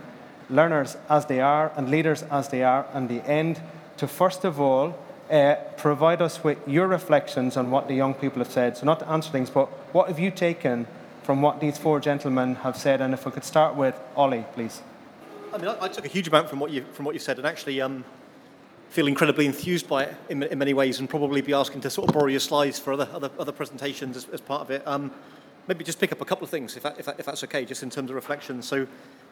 learners 0.49 0.97
as 1.09 1.25
they 1.25 1.39
are 1.39 1.71
and 1.75 1.89
leaders 1.89 2.23
as 2.23 2.49
they 2.49 2.63
are, 2.63 2.85
and 2.93 3.09
the 3.09 3.25
end 3.27 3.61
to 3.97 4.07
first 4.07 4.43
of 4.43 4.59
all 4.59 4.97
uh, 5.31 5.55
provide 5.77 6.21
us 6.21 6.43
with 6.43 6.57
your 6.67 6.87
reflections 6.87 7.57
on 7.57 7.71
what 7.71 7.87
the 7.87 7.93
young 7.93 8.13
people 8.13 8.39
have 8.39 8.51
said. 8.51 8.77
So, 8.77 8.85
not 8.85 8.99
to 8.99 9.09
answer 9.09 9.31
things, 9.31 9.49
but 9.49 9.67
what 9.93 10.07
have 10.09 10.19
you 10.19 10.31
taken 10.31 10.85
from 11.23 11.41
what 11.41 11.59
these 11.59 11.77
four 11.77 11.99
gentlemen 11.99 12.55
have 12.55 12.75
said? 12.75 13.01
And 13.01 13.13
if 13.13 13.25
we 13.25 13.31
could 13.31 13.45
start 13.45 13.75
with 13.75 13.95
Ollie, 14.15 14.45
please. 14.53 14.81
I 15.53 15.57
mean, 15.59 15.67
I, 15.67 15.83
I 15.83 15.87
took 15.87 16.03
a 16.03 16.07
huge 16.07 16.27
amount 16.27 16.49
from 16.49 16.59
what 16.59 16.71
you 16.71 16.83
from 16.93 17.05
what 17.05 17.13
you 17.13 17.19
said, 17.19 17.37
and 17.37 17.45
actually 17.45 17.79
um, 17.79 18.03
feel 18.89 19.07
incredibly 19.07 19.45
enthused 19.45 19.87
by 19.87 20.05
it 20.05 20.15
in, 20.29 20.41
in, 20.41 20.57
many 20.57 20.73
ways, 20.73 20.99
and 20.99 21.07
probably 21.07 21.41
be 21.41 21.53
asking 21.53 21.81
to 21.81 21.89
sort 21.91 22.09
of 22.09 22.13
borrow 22.13 22.27
your 22.27 22.39
slides 22.39 22.79
for 22.79 22.93
other 22.93 23.07
other, 23.13 23.29
other 23.37 23.51
presentations 23.51 24.17
as, 24.17 24.27
as 24.29 24.41
part 24.41 24.61
of 24.61 24.71
it. 24.71 24.81
Um, 24.87 25.11
maybe 25.67 25.83
just 25.83 25.99
pick 25.99 26.11
up 26.11 26.21
a 26.21 26.25
couple 26.25 26.43
of 26.43 26.49
things, 26.49 26.75
if, 26.75 26.83
that, 26.83 26.99
if, 26.99 27.05
that, 27.05 27.19
if 27.19 27.25
that's 27.25 27.43
okay, 27.43 27.65
just 27.65 27.83
in 27.83 27.89
terms 27.91 28.09
of 28.09 28.15
reflection. 28.15 28.63
So, 28.63 28.87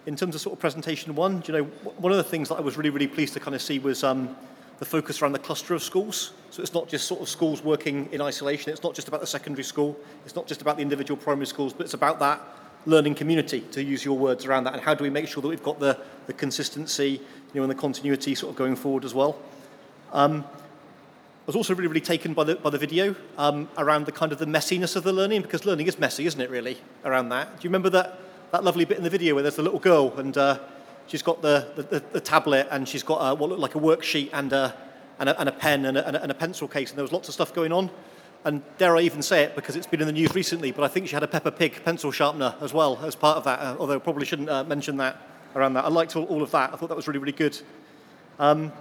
in 0.05 0.15
terms 0.15 0.35
of 0.35 0.41
sort 0.41 0.53
of 0.53 0.59
presentation 0.59 1.15
one, 1.15 1.43
you 1.47 1.53
know, 1.53 1.63
one 1.63 2.11
of 2.11 2.17
the 2.17 2.23
things 2.23 2.49
that 2.49 2.55
I 2.55 2.61
was 2.61 2.77
really 2.77 2.91
really 2.91 3.07
pleased 3.07 3.33
to 3.33 3.39
kind 3.39 3.55
of 3.55 3.61
see 3.61 3.79
was. 3.79 4.03
Um, 4.03 4.35
the 4.77 4.85
focus 4.85 5.21
around 5.21 5.31
the 5.31 5.37
cluster 5.37 5.75
of 5.75 5.83
schools. 5.83 6.33
So 6.49 6.59
it's 6.59 6.73
not 6.73 6.87
just 6.87 7.05
sort 7.07 7.21
of 7.21 7.29
schools 7.29 7.63
working 7.63 8.09
in 8.11 8.19
isolation. 8.19 8.71
It's 8.71 8.81
not 8.81 8.95
just 8.95 9.07
about 9.07 9.21
the 9.21 9.27
secondary 9.27 9.63
school. 9.63 9.95
It's 10.25 10.35
not 10.35 10.47
just 10.47 10.63
about 10.63 10.77
the 10.77 10.81
individual 10.81 11.17
primary 11.21 11.45
schools, 11.45 11.71
but 11.71 11.83
it's 11.83 11.93
about 11.93 12.17
that 12.17 12.41
learning 12.85 13.15
community, 13.15 13.61
to 13.71 13.83
use 13.83 14.03
your 14.03 14.17
words 14.17 14.45
around 14.45 14.63
that, 14.63 14.73
and 14.73 14.81
how 14.81 14.93
do 14.93 15.03
we 15.03 15.09
make 15.09 15.27
sure 15.27 15.41
that 15.41 15.47
we've 15.47 15.63
got 15.63 15.79
the, 15.79 15.99
the 16.27 16.33
consistency 16.33 17.21
you 17.53 17.59
know, 17.59 17.63
and 17.63 17.71
the 17.71 17.75
continuity 17.75 18.35
sort 18.35 18.51
of 18.51 18.57
going 18.57 18.75
forward 18.75 19.05
as 19.05 19.13
well. 19.13 19.37
Um, 20.13 20.43
I 20.43 21.45
was 21.47 21.55
also 21.55 21.73
really, 21.73 21.87
really 21.87 22.01
taken 22.01 22.33
by 22.33 22.43
the, 22.43 22.55
by 22.55 22.69
the 22.69 22.77
video 22.77 23.15
um, 23.37 23.67
around 23.77 24.05
the 24.05 24.11
kind 24.11 24.31
of 24.31 24.37
the 24.37 24.45
messiness 24.45 24.95
of 24.95 25.03
the 25.03 25.13
learning, 25.13 25.41
because 25.41 25.65
learning 25.65 25.87
is 25.87 25.99
messy, 25.99 26.25
isn't 26.25 26.39
it, 26.39 26.49
really, 26.49 26.77
around 27.03 27.29
that? 27.29 27.47
Do 27.59 27.63
you 27.63 27.69
remember 27.69 27.89
that, 27.89 28.19
that 28.51 28.63
lovely 28.63 28.85
bit 28.85 28.97
in 28.97 29.03
the 29.03 29.09
video 29.09 29.33
where 29.33 29.43
there's 29.43 29.55
the 29.55 29.63
little 29.63 29.79
girl 29.79 30.17
and 30.19 30.37
uh, 30.37 30.59
she's 31.07 31.21
got 31.21 31.41
the, 31.41 31.67
the, 31.75 32.03
the, 32.11 32.21
tablet 32.21 32.67
and 32.71 32.87
she's 32.87 33.03
got 33.03 33.17
a, 33.17 33.35
what 33.35 33.49
looked 33.49 33.61
like 33.61 33.75
a 33.75 33.79
worksheet 33.79 34.29
and 34.33 34.53
a, 34.53 34.75
and 35.19 35.29
a, 35.29 35.39
and 35.39 35.49
a 35.49 35.51
pen 35.51 35.85
and 35.85 35.97
a, 35.97 36.21
and 36.21 36.31
a 36.31 36.35
pencil 36.35 36.67
case, 36.67 36.89
and 36.89 36.97
there 36.97 37.03
was 37.03 37.11
lots 37.11 37.27
of 37.27 37.33
stuff 37.33 37.53
going 37.53 37.71
on. 37.71 37.89
And 38.43 38.63
dare 38.77 38.97
I 38.97 39.01
even 39.01 39.21
say 39.21 39.43
it 39.43 39.55
because 39.55 39.75
it's 39.75 39.85
been 39.85 40.01
in 40.01 40.07
the 40.07 40.13
news 40.13 40.33
recently, 40.33 40.71
but 40.71 40.83
I 40.83 40.87
think 40.87 41.07
she 41.07 41.13
had 41.13 41.23
a 41.23 41.27
Peppa 41.27 41.51
Pig 41.51 41.83
pencil 41.85 42.11
sharpener 42.11 42.55
as 42.59 42.73
well 42.73 42.99
as 43.03 43.15
part 43.15 43.37
of 43.37 43.43
that, 43.43 43.59
uh, 43.59 43.75
although 43.79 43.95
I 43.95 43.99
probably 43.99 44.25
shouldn't 44.25 44.49
uh, 44.49 44.63
mention 44.63 44.97
that 44.97 45.21
around 45.55 45.73
that. 45.73 45.85
I 45.85 45.89
liked 45.89 46.15
all, 46.15 46.23
all, 46.25 46.41
of 46.41 46.49
that. 46.51 46.73
I 46.73 46.75
thought 46.75 46.89
that 46.89 46.95
was 46.95 47.07
really, 47.07 47.19
really 47.19 47.33
good. 47.33 47.59
Um, 48.39 48.71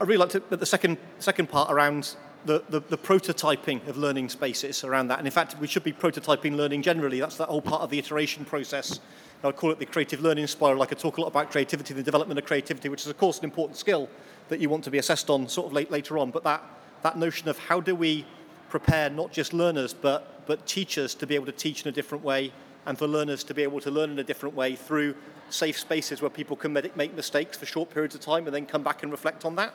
I 0.00 0.04
really 0.04 0.18
liked 0.18 0.34
it, 0.36 0.48
the 0.48 0.64
second, 0.64 0.96
second 1.18 1.50
part 1.50 1.70
around 1.70 2.16
the, 2.46 2.62
the, 2.68 2.80
the, 2.80 2.98
prototyping 2.98 3.86
of 3.88 3.96
learning 3.96 4.28
spaces 4.28 4.84
around 4.84 5.08
that. 5.08 5.18
And 5.18 5.26
in 5.26 5.32
fact, 5.32 5.58
we 5.58 5.66
should 5.66 5.84
be 5.84 5.92
prototyping 5.92 6.56
learning 6.56 6.82
generally. 6.82 7.20
That's 7.20 7.36
that 7.36 7.48
whole 7.48 7.62
part 7.62 7.82
of 7.82 7.90
the 7.90 7.98
iteration 7.98 8.44
process. 8.44 9.00
I 9.42 9.52
call 9.52 9.70
it 9.70 9.78
the 9.78 9.86
creative 9.86 10.20
learning 10.20 10.46
spiral. 10.46 10.78
Like 10.78 10.92
I 10.92 10.96
talk 10.96 11.18
a 11.18 11.20
lot 11.20 11.28
about 11.28 11.50
creativity, 11.50 11.92
the 11.92 12.02
development 12.02 12.38
of 12.38 12.46
creativity, 12.46 12.88
which 12.88 13.02
is, 13.02 13.08
of 13.08 13.18
course, 13.18 13.38
an 13.38 13.44
important 13.44 13.78
skill 13.78 14.08
that 14.48 14.58
you 14.58 14.70
want 14.70 14.84
to 14.84 14.90
be 14.90 14.98
assessed 14.98 15.28
on 15.28 15.48
sort 15.48 15.66
of 15.66 15.72
late, 15.74 15.90
later 15.90 16.18
on. 16.18 16.30
But 16.30 16.44
that 16.44 16.62
that 17.04 17.18
notion 17.18 17.48
of 17.48 17.58
how 17.58 17.80
do 17.80 17.94
we 17.94 18.26
prepare 18.70 19.10
not 19.10 19.30
just 19.30 19.52
learners 19.52 19.94
but, 19.94 20.46
but 20.46 20.66
teachers 20.66 21.14
to 21.14 21.26
be 21.26 21.34
able 21.34 21.46
to 21.46 21.52
teach 21.52 21.82
in 21.82 21.88
a 21.88 21.92
different 21.92 22.24
way 22.24 22.50
and 22.86 22.98
for 22.98 23.06
learners 23.06 23.44
to 23.44 23.54
be 23.54 23.62
able 23.62 23.78
to 23.78 23.90
learn 23.90 24.10
in 24.10 24.18
a 24.18 24.24
different 24.24 24.54
way 24.54 24.74
through 24.74 25.14
safe 25.50 25.78
spaces 25.78 26.22
where 26.22 26.30
people 26.30 26.56
can 26.56 26.72
make 26.72 27.14
mistakes 27.14 27.58
for 27.58 27.66
short 27.66 27.90
periods 27.90 28.14
of 28.14 28.20
time 28.22 28.46
and 28.46 28.54
then 28.54 28.64
come 28.64 28.82
back 28.82 29.02
and 29.02 29.12
reflect 29.12 29.44
on 29.44 29.54
that. 29.54 29.74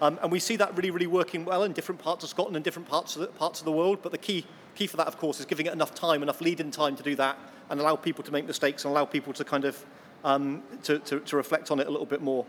Um, 0.00 0.18
and 0.22 0.32
we 0.32 0.38
see 0.38 0.56
that 0.56 0.74
really, 0.76 0.90
really 0.90 1.06
working 1.06 1.44
well 1.44 1.64
in 1.64 1.72
different 1.72 2.00
parts 2.00 2.24
of 2.24 2.30
Scotland 2.30 2.56
and 2.56 2.64
different 2.64 2.88
parts 2.88 3.16
of 3.16 3.22
the, 3.22 3.26
parts 3.26 3.58
of 3.58 3.66
the 3.66 3.72
world. 3.72 3.98
But 4.02 4.12
the 4.12 4.18
key, 4.18 4.46
key 4.74 4.86
for 4.86 4.96
that, 4.96 5.06
of 5.06 5.18
course, 5.18 5.40
is 5.40 5.46
giving 5.46 5.66
it 5.66 5.72
enough 5.72 5.94
time, 5.94 6.22
enough 6.22 6.40
lead-in 6.40 6.70
time 6.70 6.96
to 6.96 7.02
do 7.02 7.14
that 7.16 7.36
and 7.68 7.80
allow 7.80 7.96
people 7.96 8.24
to 8.24 8.32
make 8.32 8.46
mistakes 8.46 8.84
and 8.84 8.92
allow 8.92 9.04
people 9.04 9.32
to 9.34 9.44
kind 9.44 9.64
of 9.64 9.84
um, 10.24 10.62
to, 10.84 10.98
to, 11.00 11.20
to 11.20 11.36
reflect 11.36 11.70
on 11.70 11.80
it 11.80 11.86
a 11.86 11.90
little 11.90 12.06
bit 12.06 12.22
more. 12.22 12.46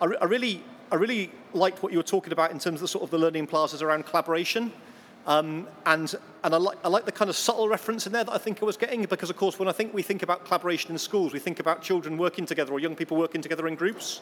I, 0.00 0.04
re- 0.04 0.16
I 0.20 0.24
really 0.26 0.62
I 0.92 0.96
really 0.96 1.30
liked 1.54 1.82
what 1.82 1.90
you 1.90 1.98
were 1.98 2.04
talking 2.04 2.34
about 2.34 2.50
in 2.50 2.58
terms 2.58 2.76
of 2.76 2.80
the 2.82 2.88
sort 2.88 3.02
of 3.02 3.10
the 3.10 3.16
learning 3.16 3.46
plazas 3.46 3.80
around 3.80 4.04
collaboration. 4.04 4.70
Um, 5.26 5.66
and 5.86 6.14
and 6.44 6.54
I, 6.54 6.58
like, 6.58 6.78
I 6.84 6.88
like 6.88 7.06
the 7.06 7.12
kind 7.12 7.30
of 7.30 7.36
subtle 7.36 7.66
reference 7.66 8.06
in 8.06 8.12
there 8.12 8.24
that 8.24 8.32
I 8.32 8.36
think 8.36 8.62
I 8.62 8.66
was 8.66 8.76
getting 8.76 9.02
because, 9.06 9.30
of 9.30 9.36
course, 9.36 9.58
when 9.58 9.68
I 9.68 9.72
think 9.72 9.94
we 9.94 10.02
think 10.02 10.22
about 10.22 10.44
collaboration 10.44 10.90
in 10.90 10.98
schools, 10.98 11.32
we 11.32 11.38
think 11.38 11.60
about 11.60 11.80
children 11.80 12.18
working 12.18 12.44
together 12.44 12.72
or 12.72 12.78
young 12.78 12.94
people 12.94 13.16
working 13.16 13.40
together 13.40 13.66
in 13.68 13.74
groups. 13.74 14.20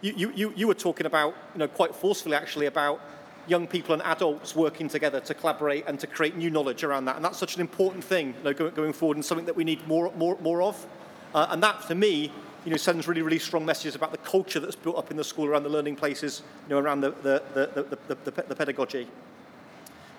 You, 0.00 0.32
you, 0.34 0.52
you 0.56 0.68
were 0.68 0.74
talking 0.74 1.04
about, 1.06 1.34
you 1.54 1.58
know, 1.58 1.68
quite 1.68 1.94
forcefully 1.94 2.36
actually 2.36 2.66
about 2.66 3.00
young 3.46 3.66
people 3.66 3.92
and 3.92 4.02
adults 4.02 4.54
working 4.54 4.88
together 4.88 5.20
to 5.20 5.34
collaborate 5.34 5.84
and 5.86 5.98
to 6.00 6.06
create 6.06 6.36
new 6.36 6.50
knowledge 6.50 6.84
around 6.84 7.06
that. 7.06 7.16
And 7.16 7.24
that's 7.24 7.38
such 7.38 7.56
an 7.56 7.60
important 7.60 8.04
thing 8.04 8.28
you 8.28 8.44
know, 8.44 8.52
going, 8.54 8.74
going 8.74 8.92
forward 8.92 9.16
and 9.16 9.24
something 9.24 9.46
that 9.46 9.56
we 9.56 9.64
need 9.64 9.86
more, 9.86 10.12
more, 10.16 10.38
more 10.40 10.62
of. 10.62 10.86
Uh, 11.34 11.46
and 11.50 11.62
that, 11.62 11.82
for 11.82 11.94
me, 11.94 12.30
you 12.66 12.72
know, 12.72 12.76
sends 12.76 13.06
really, 13.06 13.22
really 13.22 13.38
strong 13.38 13.64
messages 13.64 13.94
about 13.94 14.10
the 14.10 14.18
culture 14.18 14.58
that's 14.58 14.74
built 14.74 14.98
up 14.98 15.12
in 15.12 15.16
the 15.16 15.24
school 15.24 15.46
around 15.46 15.62
the 15.62 15.68
learning 15.68 15.94
places, 15.94 16.42
you 16.68 16.74
know, 16.74 16.80
around 16.80 17.00
the, 17.00 17.10
the, 17.22 17.42
the, 17.54 17.96
the, 18.08 18.30
the, 18.30 18.42
the 18.42 18.56
pedagogy. 18.56 19.06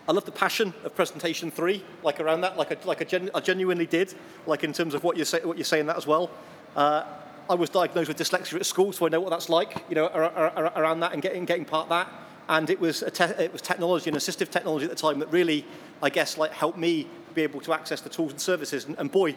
I 0.07 0.13
love 0.13 0.23
the 0.23 0.31
passion 0.31 0.73
of 0.86 0.95
presentation 0.95 1.51
three, 1.51 1.83
like 2.01 2.21
around 2.21 2.39
that, 2.41 2.57
like, 2.57 2.71
I, 2.71 2.77
like 2.86 3.13
I, 3.13 3.29
I 3.36 3.41
genuinely 3.41 3.86
did, 3.86 4.15
like 4.45 4.63
in 4.63 4.71
terms 4.71 4.93
of 4.93 5.03
what 5.03 5.17
you're, 5.17 5.25
say, 5.25 5.41
what 5.43 5.57
you're 5.57 5.65
saying 5.65 5.88
that 5.88 5.97
as 5.97 6.07
well. 6.07 6.31
Uh, 6.77 7.03
I 7.49 7.55
was 7.55 7.69
diagnosed 7.69 8.07
with 8.07 8.17
dyslexia 8.17 8.55
at 8.55 8.65
school, 8.65 8.93
so 8.93 9.05
I 9.05 9.10
know 9.10 9.19
what 9.19 9.31
that's 9.31 9.49
like, 9.49 9.83
you 9.89 9.95
know, 9.95 10.07
around 10.07 11.01
that 11.01 11.12
and 11.12 11.21
getting, 11.21 11.43
getting 11.43 11.65
part 11.65 11.83
of 11.83 11.89
that. 11.89 12.10
And 12.47 12.69
it 12.69 12.79
was, 12.79 13.03
te- 13.13 13.23
it 13.25 13.51
was 13.51 13.62
technology 13.62 14.10
and 14.10 14.17
assistive 14.17 14.49
technology 14.49 14.86
at 14.86 14.89
the 14.89 14.95
time 14.95 15.19
that 15.19 15.29
really, 15.33 15.65
I 16.01 16.10
guess, 16.10 16.38
like 16.38 16.53
helped 16.53 16.77
me 16.77 17.07
be 17.36 17.41
able 17.41 17.60
to 17.62 17.73
access 17.73 17.99
the 17.99 18.10
tools 18.10 18.31
and 18.31 18.39
services. 18.39 18.86
And, 18.86 18.97
and 18.97 19.12
boy, 19.12 19.36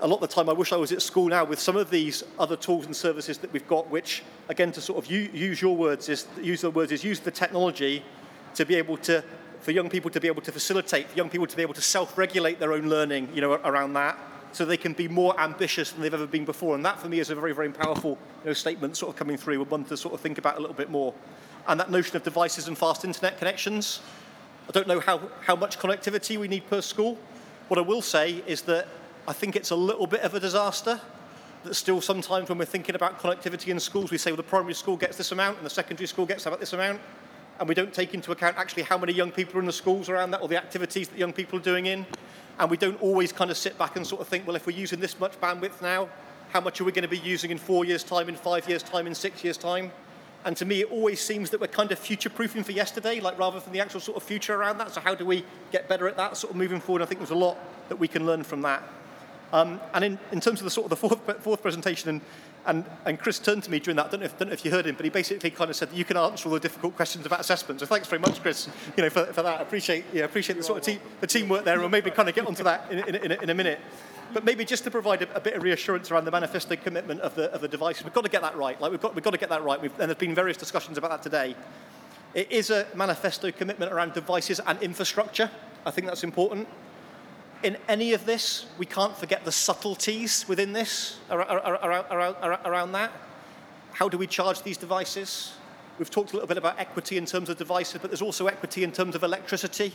a 0.00 0.06
lot 0.06 0.16
of 0.16 0.28
the 0.28 0.34
time 0.34 0.48
I 0.48 0.52
wish 0.52 0.72
I 0.72 0.76
was 0.76 0.92
at 0.92 1.02
school 1.02 1.26
now 1.26 1.44
with 1.44 1.58
some 1.58 1.76
of 1.76 1.90
these 1.90 2.22
other 2.38 2.56
tools 2.56 2.86
and 2.86 2.94
services 2.94 3.38
that 3.38 3.52
we've 3.52 3.66
got, 3.66 3.90
which, 3.90 4.22
again, 4.48 4.70
to 4.72 4.80
sort 4.80 5.04
of 5.04 5.10
use 5.10 5.60
your 5.60 5.76
words, 5.76 6.08
is 6.08 6.26
use 6.40 6.60
the 6.60 6.70
words 6.70 6.92
is 6.92 7.02
use 7.02 7.20
the 7.20 7.30
technology 7.30 8.04
to 8.54 8.64
be 8.64 8.76
able 8.76 8.96
to, 8.98 9.24
for 9.60 9.72
young 9.72 9.88
people 9.88 10.10
to 10.10 10.20
be 10.20 10.28
able 10.28 10.42
to 10.42 10.52
facilitate, 10.52 11.06
young 11.16 11.28
people 11.28 11.46
to 11.46 11.56
be 11.56 11.62
able 11.62 11.74
to 11.74 11.82
self-regulate 11.82 12.60
their 12.60 12.72
own 12.72 12.88
learning, 12.88 13.28
you 13.34 13.40
know, 13.40 13.52
around 13.52 13.92
that, 13.94 14.16
so 14.52 14.64
they 14.64 14.76
can 14.76 14.92
be 14.92 15.08
more 15.08 15.38
ambitious 15.40 15.90
than 15.90 16.00
they've 16.00 16.14
ever 16.14 16.26
been 16.26 16.44
before. 16.44 16.74
And 16.74 16.84
that, 16.84 17.00
for 17.00 17.08
me, 17.08 17.18
is 17.18 17.30
a 17.30 17.34
very, 17.34 17.52
very 17.52 17.70
powerful 17.70 18.16
you 18.42 18.50
know, 18.50 18.52
statement, 18.52 18.96
sort 18.96 19.12
of 19.12 19.16
coming 19.18 19.36
through, 19.36 19.62
one 19.64 19.84
to 19.84 19.96
sort 19.96 20.14
of 20.14 20.20
think 20.20 20.38
about 20.38 20.56
a 20.56 20.60
little 20.60 20.76
bit 20.76 20.90
more. 20.90 21.12
And 21.66 21.78
that 21.80 21.90
notion 21.90 22.16
of 22.16 22.22
devices 22.22 22.68
and 22.68 22.78
fast 22.78 23.04
internet 23.04 23.36
connections. 23.36 24.00
I 24.68 24.70
don't 24.70 24.86
know 24.86 25.00
how, 25.00 25.20
how 25.42 25.56
much 25.56 25.78
connectivity 25.78 26.38
we 26.38 26.48
need 26.48 26.68
per 26.70 26.80
school. 26.80 27.18
What 27.66 27.78
I 27.78 27.82
will 27.82 28.00
say 28.00 28.42
is 28.46 28.62
that 28.62 28.86
I 29.28 29.34
think 29.34 29.56
it's 29.56 29.72
a 29.72 29.76
little 29.76 30.06
bit 30.06 30.22
of 30.22 30.32
a 30.32 30.40
disaster 30.40 30.98
that 31.64 31.74
still 31.74 32.00
sometimes 32.00 32.48
when 32.48 32.56
we're 32.56 32.64
thinking 32.64 32.94
about 32.94 33.20
connectivity 33.20 33.68
in 33.68 33.78
schools, 33.78 34.10
we 34.10 34.16
say, 34.16 34.30
well, 34.30 34.38
the 34.38 34.42
primary 34.42 34.72
school 34.72 34.96
gets 34.96 35.18
this 35.18 35.32
amount 35.32 35.58
and 35.58 35.66
the 35.66 35.70
secondary 35.70 36.06
school 36.06 36.24
gets 36.24 36.46
about 36.46 36.60
this 36.60 36.72
amount. 36.72 36.98
And 37.60 37.68
we 37.68 37.74
don't 37.74 37.92
take 37.92 38.14
into 38.14 38.32
account 38.32 38.56
actually 38.56 38.84
how 38.84 38.96
many 38.96 39.12
young 39.12 39.30
people 39.30 39.58
are 39.58 39.60
in 39.60 39.66
the 39.66 39.72
schools 39.72 40.08
around 40.08 40.30
that 40.30 40.40
or 40.40 40.48
the 40.48 40.56
activities 40.56 41.08
that 41.08 41.18
young 41.18 41.34
people 41.34 41.58
are 41.58 41.62
doing 41.62 41.84
in. 41.84 42.06
And 42.58 42.70
we 42.70 42.78
don't 42.78 42.98
always 43.02 43.30
kind 43.30 43.50
of 43.50 43.58
sit 43.58 43.76
back 43.76 43.96
and 43.96 44.06
sort 44.06 44.22
of 44.22 44.28
think, 44.28 44.46
well, 44.46 44.56
if 44.56 44.66
we're 44.66 44.78
using 44.78 44.98
this 44.98 45.20
much 45.20 45.38
bandwidth 45.42 45.82
now, 45.82 46.08
how 46.48 46.62
much 46.62 46.80
are 46.80 46.84
we 46.84 46.92
going 46.92 47.02
to 47.02 47.08
be 47.08 47.18
using 47.18 47.50
in 47.50 47.58
four 47.58 47.84
years' 47.84 48.02
time, 48.02 48.30
in 48.30 48.34
five 48.34 48.66
years' 48.66 48.82
time, 48.82 49.06
in 49.06 49.14
six 49.14 49.44
years' 49.44 49.58
time? 49.58 49.92
And 50.46 50.56
to 50.56 50.64
me, 50.64 50.80
it 50.80 50.90
always 50.90 51.20
seems 51.20 51.50
that 51.50 51.60
we're 51.60 51.66
kind 51.66 51.92
of 51.92 51.98
future 51.98 52.30
proofing 52.30 52.62
for 52.62 52.72
yesterday, 52.72 53.20
like 53.20 53.38
rather 53.38 53.60
than 53.60 53.74
the 53.74 53.80
actual 53.80 54.00
sort 54.00 54.16
of 54.16 54.22
future 54.22 54.54
around 54.54 54.78
that. 54.78 54.94
So, 54.94 55.02
how 55.02 55.14
do 55.14 55.26
we 55.26 55.44
get 55.70 55.86
better 55.86 56.08
at 56.08 56.16
that, 56.16 56.38
sort 56.38 56.52
of 56.52 56.56
moving 56.56 56.80
forward? 56.80 57.02
I 57.02 57.04
think 57.04 57.20
there's 57.20 57.30
a 57.30 57.34
lot 57.34 57.58
that 57.90 57.96
we 57.96 58.08
can 58.08 58.24
learn 58.24 58.42
from 58.42 58.62
that. 58.62 58.82
Um, 59.52 59.80
and 59.94 60.04
in, 60.04 60.18
in 60.32 60.40
terms 60.40 60.60
of 60.60 60.64
the 60.64 60.70
sort 60.70 60.84
of 60.84 60.90
the 60.90 60.96
fourth, 60.96 61.40
fourth 61.42 61.62
presentation, 61.62 62.10
and, 62.10 62.20
and, 62.66 62.84
and 63.06 63.18
Chris 63.18 63.38
turned 63.38 63.62
to 63.64 63.70
me 63.70 63.78
during 63.78 63.96
that, 63.96 64.06
I 64.06 64.10
don't, 64.10 64.20
know 64.20 64.26
if, 64.26 64.38
don't 64.38 64.48
know 64.48 64.54
if 64.54 64.64
you 64.64 64.70
heard 64.70 64.86
him, 64.86 64.94
but 64.94 65.04
he 65.04 65.10
basically 65.10 65.50
kind 65.50 65.70
of 65.70 65.76
said 65.76 65.90
that 65.90 65.96
you 65.96 66.04
can 66.04 66.16
answer 66.16 66.48
all 66.48 66.54
the 66.54 66.60
difficult 66.60 66.96
questions 66.96 67.24
about 67.24 67.40
assessment. 67.40 67.80
So 67.80 67.86
thanks 67.86 68.08
very 68.08 68.20
much, 68.20 68.42
Chris, 68.42 68.68
you 68.96 69.02
know, 69.02 69.10
for, 69.10 69.24
for 69.26 69.42
that. 69.42 69.60
I 69.60 69.62
appreciate, 69.62 70.04
yeah, 70.12 70.24
appreciate 70.24 70.56
the 70.56 70.62
sort 70.62 70.78
of 70.78 70.84
te- 70.84 71.00
the 71.20 71.26
teamwork 71.26 71.64
there, 71.64 71.74
and 71.74 71.82
we'll 71.82 71.90
maybe 71.90 72.10
kind 72.10 72.28
of 72.28 72.34
get 72.34 72.46
onto 72.46 72.62
that 72.64 72.90
in, 72.90 72.98
in, 73.08 73.14
in, 73.14 73.32
a, 73.32 73.42
in 73.42 73.50
a 73.50 73.54
minute. 73.54 73.80
But 74.34 74.44
maybe 74.44 74.64
just 74.64 74.84
to 74.84 74.90
provide 74.90 75.22
a, 75.22 75.36
a, 75.36 75.40
bit 75.40 75.54
of 75.54 75.62
reassurance 75.62 76.10
around 76.10 76.26
the 76.26 76.30
manifesto 76.30 76.76
commitment 76.76 77.22
of 77.22 77.34
the, 77.34 77.50
of 77.52 77.62
the 77.62 77.68
devices, 77.68 78.04
we've 78.04 78.12
got 78.12 78.24
to 78.24 78.30
get 78.30 78.42
that 78.42 78.56
right. 78.56 78.78
Like 78.78 78.90
we've 78.90 79.00
got, 79.00 79.14
we've 79.14 79.24
got 79.24 79.30
to 79.30 79.38
get 79.38 79.48
that 79.48 79.64
right. 79.64 79.80
We've, 79.80 79.98
and 79.98 80.10
there's 80.10 80.18
been 80.18 80.34
various 80.34 80.58
discussions 80.58 80.98
about 80.98 81.10
that 81.10 81.22
today. 81.22 81.56
It 82.34 82.52
is 82.52 82.68
a 82.68 82.86
manifesto 82.94 83.50
commitment 83.50 83.90
around 83.90 84.12
devices 84.12 84.60
and 84.60 84.80
infrastructure. 84.82 85.50
I 85.86 85.90
think 85.90 86.06
that's 86.06 86.24
important. 86.24 86.68
In 87.62 87.76
any 87.88 88.12
of 88.12 88.24
this, 88.24 88.66
we 88.78 88.86
can't 88.86 89.16
forget 89.16 89.44
the 89.44 89.52
subtleties 89.52 90.46
within 90.48 90.72
this 90.72 91.18
around, 91.30 92.92
that. 92.92 93.12
How 93.92 94.08
do 94.08 94.16
we 94.16 94.26
charge 94.26 94.62
these 94.62 94.76
devices? 94.76 95.54
We've 95.98 96.10
talked 96.10 96.30
a 96.30 96.34
little 96.34 96.46
bit 96.46 96.58
about 96.58 96.78
equity 96.78 97.16
in 97.16 97.26
terms 97.26 97.48
of 97.48 97.58
devices, 97.58 97.98
but 98.00 98.10
there's 98.10 98.22
also 98.22 98.46
equity 98.46 98.84
in 98.84 98.92
terms 98.92 99.16
of 99.16 99.24
electricity, 99.24 99.92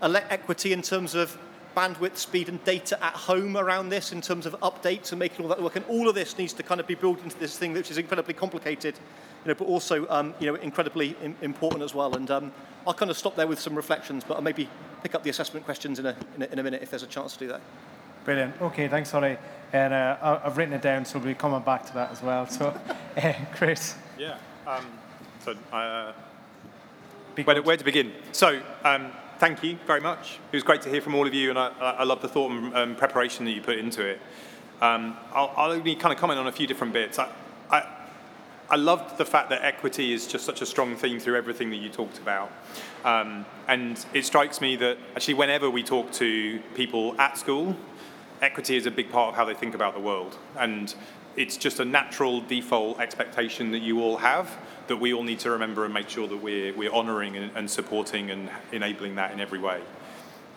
equity 0.00 0.72
in 0.72 0.82
terms 0.82 1.14
of 1.14 1.36
bandwidth, 1.74 2.16
speed, 2.16 2.48
and 2.48 2.62
data 2.64 3.02
at 3.04 3.14
home 3.14 3.56
around 3.56 3.88
this, 3.88 4.12
in 4.12 4.20
terms 4.20 4.46
of 4.46 4.54
updates 4.60 5.12
and 5.12 5.18
making 5.18 5.42
all 5.44 5.48
that 5.48 5.62
work. 5.62 5.76
And 5.76 5.84
all 5.86 6.08
of 6.08 6.14
this 6.14 6.38
needs 6.38 6.52
to 6.54 6.62
kind 6.62 6.80
of 6.80 6.86
be 6.86 6.94
built 6.94 7.22
into 7.22 7.38
this 7.38 7.56
thing, 7.58 7.72
which 7.72 7.90
is 7.90 7.98
incredibly 7.98 8.34
complicated, 8.34 8.94
you 9.44 9.48
know, 9.48 9.54
but 9.54 9.66
also 9.66 10.06
um, 10.08 10.34
you 10.40 10.46
know, 10.46 10.54
incredibly 10.56 11.16
in- 11.22 11.36
important 11.42 11.82
as 11.82 11.94
well. 11.94 12.14
And 12.14 12.30
um, 12.30 12.52
I'll 12.86 12.94
kind 12.94 13.10
of 13.10 13.16
stop 13.16 13.36
there 13.36 13.46
with 13.46 13.60
some 13.60 13.74
reflections, 13.74 14.24
but 14.26 14.34
I'll 14.36 14.42
maybe 14.42 14.68
pick 15.02 15.14
up 15.14 15.22
the 15.22 15.30
assessment 15.30 15.64
questions 15.64 15.98
in 15.98 16.06
a, 16.06 16.16
in 16.36 16.42
a, 16.42 16.46
in 16.46 16.58
a 16.58 16.62
minute 16.62 16.82
if 16.82 16.90
there's 16.90 17.02
a 17.02 17.06
chance 17.08 17.32
to 17.34 17.38
do 17.40 17.48
that. 17.48 17.60
Brilliant. 18.24 18.60
Okay, 18.62 18.86
thanks, 18.88 19.12
Ollie. 19.14 19.36
And 19.72 19.92
uh, 19.92 20.16
I- 20.22 20.46
I've 20.46 20.56
written 20.56 20.74
it 20.74 20.82
down, 20.82 21.04
so 21.04 21.18
we'll 21.18 21.28
be 21.28 21.34
coming 21.34 21.60
back 21.62 21.86
to 21.86 21.94
that 21.94 22.12
as 22.12 22.22
well. 22.22 22.46
So, 22.46 22.78
uh, 23.16 23.32
Chris. 23.54 23.96
Yeah. 24.18 24.36
Um, 24.66 24.86
so, 25.44 25.56
uh, 25.72 26.12
where, 27.42 27.54
to, 27.56 27.60
where 27.62 27.76
to 27.76 27.84
begin? 27.84 28.12
So, 28.30 28.60
um, 28.84 29.10
thank 29.42 29.60
you 29.64 29.76
very 29.88 30.00
much. 30.00 30.38
It 30.52 30.54
was 30.54 30.62
great 30.62 30.82
to 30.82 30.88
hear 30.88 31.00
from 31.00 31.16
all 31.16 31.26
of 31.26 31.34
you, 31.34 31.50
and 31.50 31.58
I, 31.58 31.72
I 31.80 32.04
love 32.04 32.22
the 32.22 32.28
thought 32.28 32.52
and 32.52 32.72
um, 32.76 32.94
preparation 32.94 33.44
that 33.44 33.50
you 33.50 33.60
put 33.60 33.76
into 33.76 34.06
it. 34.06 34.20
Um, 34.80 35.16
I'll, 35.34 35.52
I'll, 35.56 35.72
only 35.72 35.96
kind 35.96 36.14
of 36.14 36.20
comment 36.20 36.38
on 36.38 36.46
a 36.46 36.52
few 36.52 36.68
different 36.68 36.92
bits. 36.92 37.18
I, 37.18 37.28
I, 37.68 37.84
I 38.70 38.76
loved 38.76 39.18
the 39.18 39.24
fact 39.24 39.50
that 39.50 39.64
equity 39.64 40.12
is 40.12 40.28
just 40.28 40.46
such 40.46 40.62
a 40.62 40.66
strong 40.66 40.94
theme 40.94 41.18
through 41.18 41.34
everything 41.34 41.70
that 41.70 41.78
you 41.78 41.88
talked 41.88 42.18
about. 42.18 42.52
Um, 43.04 43.44
and 43.66 44.06
it 44.14 44.24
strikes 44.24 44.60
me 44.60 44.76
that 44.76 44.96
actually, 45.16 45.34
whenever 45.34 45.68
we 45.68 45.82
talk 45.82 46.12
to 46.12 46.60
people 46.76 47.20
at 47.20 47.36
school, 47.36 47.76
equity 48.42 48.76
is 48.76 48.86
a 48.86 48.92
big 48.92 49.10
part 49.10 49.30
of 49.30 49.34
how 49.34 49.44
they 49.44 49.54
think 49.54 49.74
about 49.74 49.94
the 49.94 50.00
world. 50.00 50.38
And 50.56 50.94
it's 51.34 51.56
just 51.56 51.80
a 51.80 51.84
natural 51.84 52.42
default 52.42 53.00
expectation 53.00 53.72
that 53.72 53.82
you 53.82 54.02
all 54.02 54.18
have 54.18 54.56
that 54.88 54.96
we 54.96 55.12
all 55.12 55.22
need 55.22 55.38
to 55.40 55.50
remember 55.50 55.84
and 55.84 55.94
make 55.94 56.08
sure 56.08 56.26
that 56.28 56.36
we're, 56.36 56.74
we're 56.74 56.92
honouring 56.92 57.36
and, 57.36 57.56
and, 57.56 57.70
supporting 57.70 58.30
and 58.30 58.50
enabling 58.72 59.14
that 59.16 59.32
in 59.32 59.40
every 59.40 59.58
way. 59.58 59.80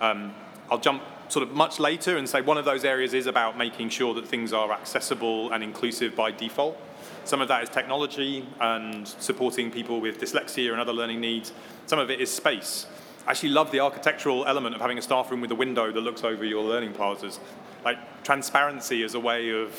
Um, 0.01 0.33
I'll 0.69 0.79
jump 0.79 1.03
sort 1.29 1.47
of 1.47 1.53
much 1.53 1.79
later 1.79 2.17
and 2.17 2.27
say 2.27 2.41
one 2.41 2.57
of 2.57 2.65
those 2.65 2.83
areas 2.83 3.13
is 3.13 3.27
about 3.27 3.57
making 3.57 3.89
sure 3.89 4.13
that 4.15 4.27
things 4.27 4.53
are 4.53 4.71
accessible 4.71 5.51
and 5.51 5.63
inclusive 5.63 6.15
by 6.15 6.31
default. 6.31 6.77
Some 7.23 7.41
of 7.41 7.47
that 7.47 7.63
is 7.63 7.69
technology 7.69 8.47
and 8.59 9.07
supporting 9.07 9.71
people 9.71 9.99
with 9.99 10.19
dyslexia 10.19 10.71
and 10.71 10.79
other 10.79 10.93
learning 10.93 11.21
needs. 11.21 11.53
Some 11.87 11.99
of 11.99 12.09
it 12.11 12.19
is 12.19 12.31
space. 12.31 12.85
I 13.25 13.31
actually 13.31 13.49
love 13.49 13.71
the 13.71 13.79
architectural 13.79 14.45
element 14.45 14.75
of 14.75 14.81
having 14.81 14.99
a 14.99 15.01
staff 15.01 15.31
room 15.31 15.41
with 15.41 15.51
a 15.51 15.55
window 15.55 15.91
that 15.91 16.01
looks 16.01 16.23
over 16.23 16.45
your 16.45 16.63
learning 16.63 16.93
plazas. 16.93 17.39
Like 17.83 18.23
transparency 18.23 19.03
as 19.03 19.15
a 19.15 19.19
way 19.19 19.49
of 19.49 19.71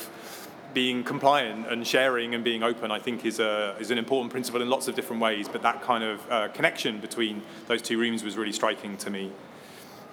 being 0.73 1.03
compliant 1.03 1.67
and 1.67 1.85
sharing 1.85 2.35
and 2.35 2.43
being 2.43 2.63
open, 2.63 2.91
I 2.91 2.99
think, 2.99 3.25
is, 3.25 3.39
a, 3.39 3.75
is 3.79 3.91
an 3.91 3.97
important 3.97 4.31
principle 4.31 4.61
in 4.61 4.69
lots 4.69 4.87
of 4.87 4.95
different 4.95 5.21
ways. 5.21 5.47
But 5.47 5.61
that 5.63 5.81
kind 5.81 6.03
of 6.03 6.31
uh, 6.31 6.47
connection 6.49 6.99
between 6.99 7.41
those 7.67 7.81
two 7.81 7.97
rooms 7.97 8.23
was 8.23 8.37
really 8.37 8.51
striking 8.51 8.97
to 8.97 9.09
me. 9.09 9.31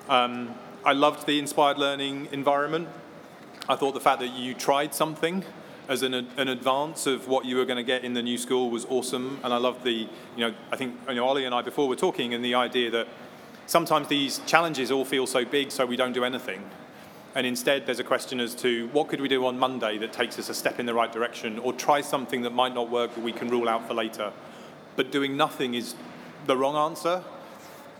Um, 0.08 0.54
I 0.84 0.92
loved 0.92 1.26
the 1.26 1.38
inspired 1.38 1.78
learning 1.78 2.28
environment. 2.32 2.88
I 3.68 3.76
thought 3.76 3.94
the 3.94 4.00
fact 4.00 4.20
that 4.20 4.34
you 4.34 4.54
tried 4.54 4.94
something 4.94 5.44
as 5.88 6.02
an, 6.02 6.14
an 6.14 6.48
advance 6.48 7.06
of 7.06 7.28
what 7.28 7.44
you 7.44 7.56
were 7.56 7.64
going 7.64 7.76
to 7.76 7.82
get 7.82 8.04
in 8.04 8.14
the 8.14 8.22
new 8.22 8.38
school 8.38 8.70
was 8.70 8.86
awesome. 8.86 9.38
And 9.42 9.52
I 9.52 9.56
loved 9.58 9.84
the, 9.84 10.08
you 10.36 10.38
know, 10.38 10.54
I 10.70 10.76
think 10.76 10.94
you 11.08 11.14
know, 11.16 11.26
Ollie 11.26 11.44
and 11.44 11.54
I 11.54 11.62
before 11.62 11.88
were 11.88 11.96
talking, 11.96 12.34
and 12.34 12.44
the 12.44 12.54
idea 12.54 12.90
that 12.90 13.08
sometimes 13.66 14.08
these 14.08 14.40
challenges 14.46 14.90
all 14.90 15.04
feel 15.04 15.26
so 15.26 15.44
big, 15.44 15.70
so 15.70 15.86
we 15.86 15.96
don't 15.96 16.12
do 16.12 16.24
anything. 16.24 16.62
And 17.34 17.46
instead, 17.46 17.84
there's 17.84 17.98
a 17.98 18.04
question 18.04 18.38
as 18.38 18.54
to 18.56 18.88
what 18.92 19.08
could 19.08 19.20
we 19.20 19.28
do 19.28 19.44
on 19.46 19.58
Monday 19.58 19.98
that 19.98 20.12
takes 20.12 20.38
us 20.38 20.48
a 20.48 20.54
step 20.54 20.78
in 20.78 20.86
the 20.86 20.94
right 20.94 21.12
direction, 21.12 21.58
or 21.58 21.72
try 21.72 22.00
something 22.00 22.42
that 22.42 22.50
might 22.50 22.74
not 22.74 22.90
work 22.90 23.14
that 23.14 23.24
we 23.24 23.32
can 23.32 23.48
rule 23.48 23.68
out 23.68 23.88
for 23.88 23.94
later. 23.94 24.32
But 24.94 25.10
doing 25.10 25.36
nothing 25.36 25.74
is 25.74 25.96
the 26.46 26.56
wrong 26.56 26.76
answer. 26.76 27.24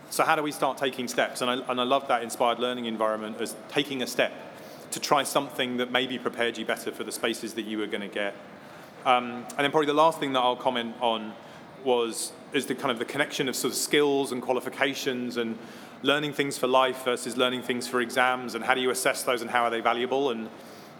So 0.09 0.23
how 0.23 0.35
do 0.35 0.43
we 0.43 0.51
start 0.51 0.77
taking 0.77 1.07
steps? 1.07 1.41
And 1.41 1.49
I, 1.49 1.55
and 1.69 1.81
I 1.81 1.83
love 1.83 2.07
that 2.07 2.23
inspired 2.23 2.59
learning 2.59 2.85
environment 2.85 3.41
as 3.41 3.55
taking 3.67 4.01
a 4.01 4.07
step 4.07 4.31
to 4.91 4.99
try 4.99 5.23
something 5.23 5.77
that 5.77 5.91
maybe 5.91 6.17
prepared 6.17 6.57
you 6.57 6.65
better 6.65 6.91
for 6.91 7.03
the 7.03 7.11
spaces 7.11 7.55
that 7.55 7.63
you 7.63 7.77
were 7.77 7.87
going 7.87 8.01
to 8.01 8.07
get. 8.07 8.33
Um, 9.05 9.45
and 9.49 9.59
then 9.59 9.71
probably 9.71 9.87
the 9.87 9.93
last 9.93 10.19
thing 10.19 10.31
that 10.33 10.39
I'll 10.39 10.55
comment 10.55 10.95
on 11.01 11.33
was 11.83 12.31
is 12.53 12.65
the 12.65 12.75
kind 12.75 12.91
of 12.91 12.99
the 12.99 13.05
connection 13.05 13.49
of 13.49 13.55
sort 13.55 13.73
of 13.73 13.77
skills 13.77 14.31
and 14.31 14.41
qualifications 14.41 15.37
and 15.37 15.57
learning 16.01 16.33
things 16.33 16.57
for 16.57 16.67
life 16.67 17.03
versus 17.03 17.37
learning 17.37 17.61
things 17.61 17.87
for 17.87 18.01
exams 18.01 18.55
and 18.55 18.63
how 18.63 18.73
do 18.73 18.81
you 18.81 18.89
assess 18.89 19.23
those 19.23 19.41
and 19.41 19.49
how 19.49 19.63
are 19.63 19.69
they 19.69 19.81
valuable 19.81 20.31
and 20.31 20.49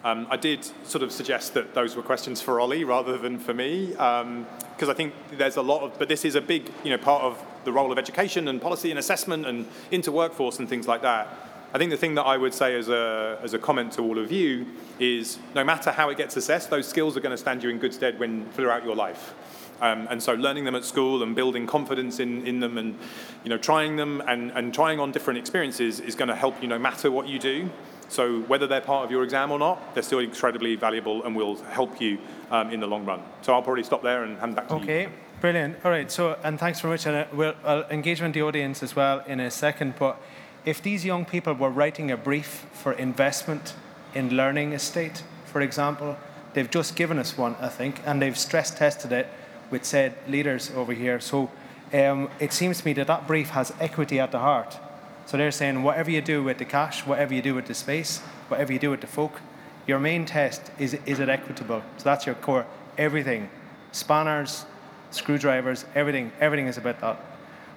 um, 0.04 0.28
I 0.30 0.38
did 0.38 0.64
sort 0.88 1.04
of 1.04 1.12
suggest 1.12 1.56
that 1.56 1.74
those 1.74 1.96
were 1.96 2.04
questions 2.04 2.39
for 2.39 2.60
Ollie 2.60 2.84
rather 2.84 3.18
than 3.18 3.39
for 3.39 3.56
me 3.56 3.88
because 3.88 4.22
um, 4.22 4.48
I 4.82 4.93
think 4.93 5.14
there's 5.32 5.58
a 5.58 5.62
lot 5.62 5.82
of 5.82 5.98
but 5.98 6.08
this 6.08 6.26
is 6.26 6.36
a 6.36 6.41
big 6.41 6.72
you 6.84 6.91
know 6.91 6.98
part 6.98 7.24
of 7.24 7.43
the 7.64 7.72
role 7.72 7.91
of 7.91 7.98
education 7.98 8.48
and 8.48 8.62
policy 8.62 8.91
and 8.91 9.00
assessment 9.00 9.46
and 9.46 9.66
into 9.89 10.12
workforce 10.12 10.60
and 10.60 10.70
things 10.70 10.88
like 10.88 11.02
that 11.02 11.28
I 11.76 11.78
think 11.78 11.91
the 11.91 11.98
thing 11.98 12.16
that 12.16 12.24
I 12.24 12.38
would 12.38 12.54
say 12.54 12.74
as 12.78 12.88
a, 12.88 13.38
as 13.43 13.54
a 13.54 13.60
comment 13.60 13.91
to 13.93 14.02
all 14.02 14.18
of 14.18 14.32
you 14.32 14.66
is 14.98 15.38
no 15.54 15.62
matter 15.62 15.91
how 15.91 16.08
it 16.08 16.16
gets 16.16 16.38
assessed, 16.38 16.70
those 16.70 16.88
skills 16.88 17.18
are 17.18 17.20
going 17.20 17.32
to 17.32 17.38
stand 17.38 17.64
you 17.64 17.70
in 17.70 17.80
good 17.80 17.93
stead 17.93 18.18
when 18.18 18.46
throughout 18.52 18.86
your 18.86 18.96
life. 18.96 19.34
Um, 19.82 20.08
and 20.10 20.22
so 20.24 20.34
learning 20.34 20.66
them 20.66 20.76
at 20.76 20.86
school 20.86 21.22
and 21.22 21.36
building 21.36 21.68
confidence 21.68 22.20
in, 22.20 22.46
in 22.48 22.60
them 22.60 22.78
and 22.78 22.98
you 23.44 23.50
know 23.50 23.58
trying 23.58 23.98
them 23.98 24.22
and, 24.28 24.52
and 24.52 24.74
trying 24.74 25.00
on 25.00 25.12
different 25.12 25.38
experiences 25.38 26.00
is 26.00 26.16
going 26.16 26.30
to 26.30 26.36
help 26.36 26.62
you 26.62 26.68
no 26.68 26.80
matter 26.80 27.12
what 27.12 27.28
you 27.28 27.40
do. 27.40 27.70
So 28.08 28.42
whether 28.42 28.68
they're 28.68 28.82
part 28.82 29.04
of 29.04 29.12
your 29.12 29.24
exam 29.24 29.52
or 29.52 29.60
not, 29.60 29.94
they're 29.94 30.04
still 30.04 30.20
incredibly 30.20 30.76
valuable 30.76 31.24
and 31.24 31.36
will 31.36 31.56
help 31.56 32.00
you 32.00 32.20
um, 32.52 32.70
in 32.70 32.80
the 32.80 32.88
long 32.88 33.06
run. 33.06 33.22
So 33.42 33.54
I'll 33.54 33.64
probably 33.64 33.84
stop 33.84 34.04
there 34.04 34.24
and 34.24 34.38
hand 34.38 34.56
back 34.56 34.68
to 34.70 34.76
okay. 34.76 35.02
you. 35.02 35.08
Okay, 35.08 35.16
brilliant. 35.42 35.78
All 35.84 35.92
right, 35.92 36.10
so 36.12 36.38
and 36.44 36.60
thanks 36.60 36.80
very 36.80 36.94
much. 36.94 37.06
And 37.06 37.16
uh, 37.16 37.26
we'll 37.34 37.56
I'll 37.64 37.84
engage 37.90 38.22
with 38.22 38.34
the 38.34 38.44
audience 38.44 38.84
as 38.84 38.96
well 38.96 39.24
in 39.28 39.40
a 39.40 39.52
second. 39.52 39.96
But 39.98 40.22
if 40.66 40.82
these 40.82 41.04
young 41.04 41.26
people 41.26 41.54
were 41.54 41.70
writing 41.70 42.12
a 42.12 42.18
brief 42.18 42.66
for 42.74 42.94
investment 42.94 43.74
in 44.14 44.30
learning 44.30 44.74
estate, 44.74 45.24
for 45.46 45.62
example, 45.62 46.18
they've 46.54 46.70
just 46.70 46.96
given 46.96 47.20
us 47.20 47.38
one, 47.38 47.56
I 47.60 47.70
think, 47.70 48.02
and 48.06 48.22
they've 48.22 48.38
stress 48.38 48.72
tested 48.72 49.12
it 49.12 49.28
with 49.72 49.86
said 49.86 50.16
leaders 50.28 50.72
over 50.76 50.93
here. 50.93 51.20
So 51.20 51.51
um, 51.93 52.30
it 52.39 52.53
seems 52.53 52.80
to 52.80 52.86
me 52.86 52.93
that 52.93 53.07
that 53.07 53.28
brief 53.28 53.49
has 53.49 53.74
equity 53.80 54.20
at 54.20 54.32
the 54.32 54.39
heart. 54.39 54.80
So 55.26 55.38
they're 55.38 55.51
saying 55.51 55.84
whatever 55.84 56.11
you 56.11 56.22
do 56.22 56.43
with 56.43 56.57
the 56.57 56.66
cash, 56.66 57.05
whatever 57.05 57.34
you 57.34 57.41
do 57.41 57.55
with 57.55 57.66
the 57.66 57.74
space, 57.74 58.20
whatever 58.47 58.74
you 58.74 58.80
do 58.80 58.91
with 58.91 59.01
the 59.01 59.07
folk, 59.07 59.41
your 59.88 59.99
main 59.99 60.26
test 60.26 60.72
is 60.80 60.97
is 61.05 61.20
it 61.20 61.30
equitable? 61.30 61.84
So 61.97 62.03
that's 62.03 62.26
your 62.26 62.36
core. 62.36 62.66
Everything, 62.97 63.49
spanners, 63.91 64.66
screwdrivers, 65.11 65.86
everything, 65.95 66.32
everything 66.39 66.68
is 66.68 66.78
about 66.78 67.01
that. 67.01 67.20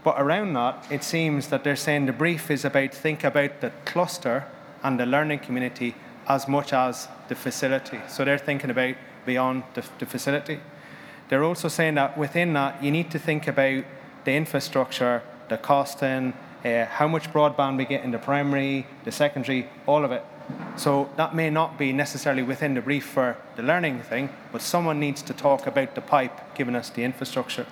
But 0.05 0.21
around 0.21 0.55
that, 0.55 0.87
it 0.91 1.05
seems 1.05 1.49
that 1.49 1.65
they're 1.65 1.77
saying 1.77 2.07
the 2.07 2.13
brief 2.13 2.51
is 2.51 2.65
about 2.65 2.95
think 2.95 3.25
about 3.25 3.61
the 3.61 3.73
cluster 3.85 4.47
and 4.83 4.99
the 4.99 5.07
learning 5.07 5.41
community 5.41 5.95
as 6.29 6.47
much 6.49 6.73
as 6.73 7.09
the 7.29 7.35
facility. 7.35 8.01
So 8.09 8.25
they're 8.25 8.39
thinking 8.39 8.71
about 8.71 8.95
beyond 9.27 9.65
the, 9.75 9.85
the 9.99 10.07
facility. 10.07 10.61
They're 11.29 11.45
also 11.45 11.69
saying 11.69 11.97
that 11.97 12.17
within 12.17 12.53
that, 12.55 12.83
you 12.83 12.91
need 12.91 13.11
to 13.11 13.19
think 13.19 13.47
about 13.47 13.85
the 14.25 14.33
infrastructure, 14.33 15.23
the 15.49 15.59
costing, 15.59 16.33
uh, 16.65 16.87
how 16.87 17.07
much 17.07 17.33
broadband 17.33 17.77
we 17.77 17.85
get 17.85 18.05
in 18.05 18.11
the 18.11 18.19
primary, 18.19 18.87
the 19.05 19.13
secondary, 19.13 19.69
all 19.87 20.05
of 20.05 20.13
it. 20.13 20.25
So 20.77 21.11
that 21.17 21.35
may 21.35 21.51
not 21.51 21.79
be 21.79 21.93
necessarily 21.93 22.43
within 22.43 22.75
the 22.75 22.81
brief 22.81 23.05
for 23.05 23.37
the 23.57 23.63
learning 23.63 24.03
thing, 24.03 24.31
but 24.53 24.63
someone 24.63 24.99
needs 24.99 25.23
to 25.23 25.35
talk 25.35 25.67
about 25.67 25.95
the 25.95 26.01
pipe 26.01 26.55
giving 26.55 26.75
us 26.75 26.89
the 26.91 27.05
infrastructure. 27.05 27.67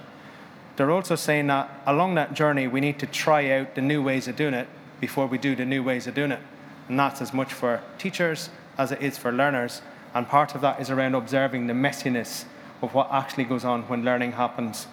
They're 0.77 0.91
also 0.91 1.17
saying 1.17 1.47
that 1.47 1.71
along 1.87 2.17
that 2.17 2.35
journey, 2.35 2.69
we 2.69 2.81
need 2.81 2.99
to 2.99 3.07
try 3.07 3.51
out 3.53 3.75
the 3.75 3.81
new 3.81 4.03
ways 4.03 4.29
of 4.29 4.37
doing 4.37 4.55
it 4.55 4.69
before 5.01 5.27
we 5.27 5.39
do 5.39 5.57
the 5.57 5.65
new 5.65 5.83
ways 5.83 6.07
of 6.07 6.15
doing 6.15 6.33
it. 6.33 6.41
And 6.89 6.99
that's 6.99 7.23
as 7.23 7.33
much 7.33 7.53
for 7.53 7.81
teachers 7.99 8.51
as 8.77 8.93
it 8.93 9.01
is 9.01 9.17
for 9.17 9.33
learners. 9.33 9.81
And 10.15 10.29
part 10.29 10.55
of 10.55 10.61
that 10.61 10.81
is 10.81 10.91
around 10.91 11.15
observing 11.15 11.67
the 11.67 11.73
messiness 11.73 12.45
of 12.83 12.95
what 12.95 13.11
actually 13.11 13.45
goes 13.45 13.65
on 13.65 13.83
when 13.83 14.05
learning 14.05 14.33
happens. 14.33 14.87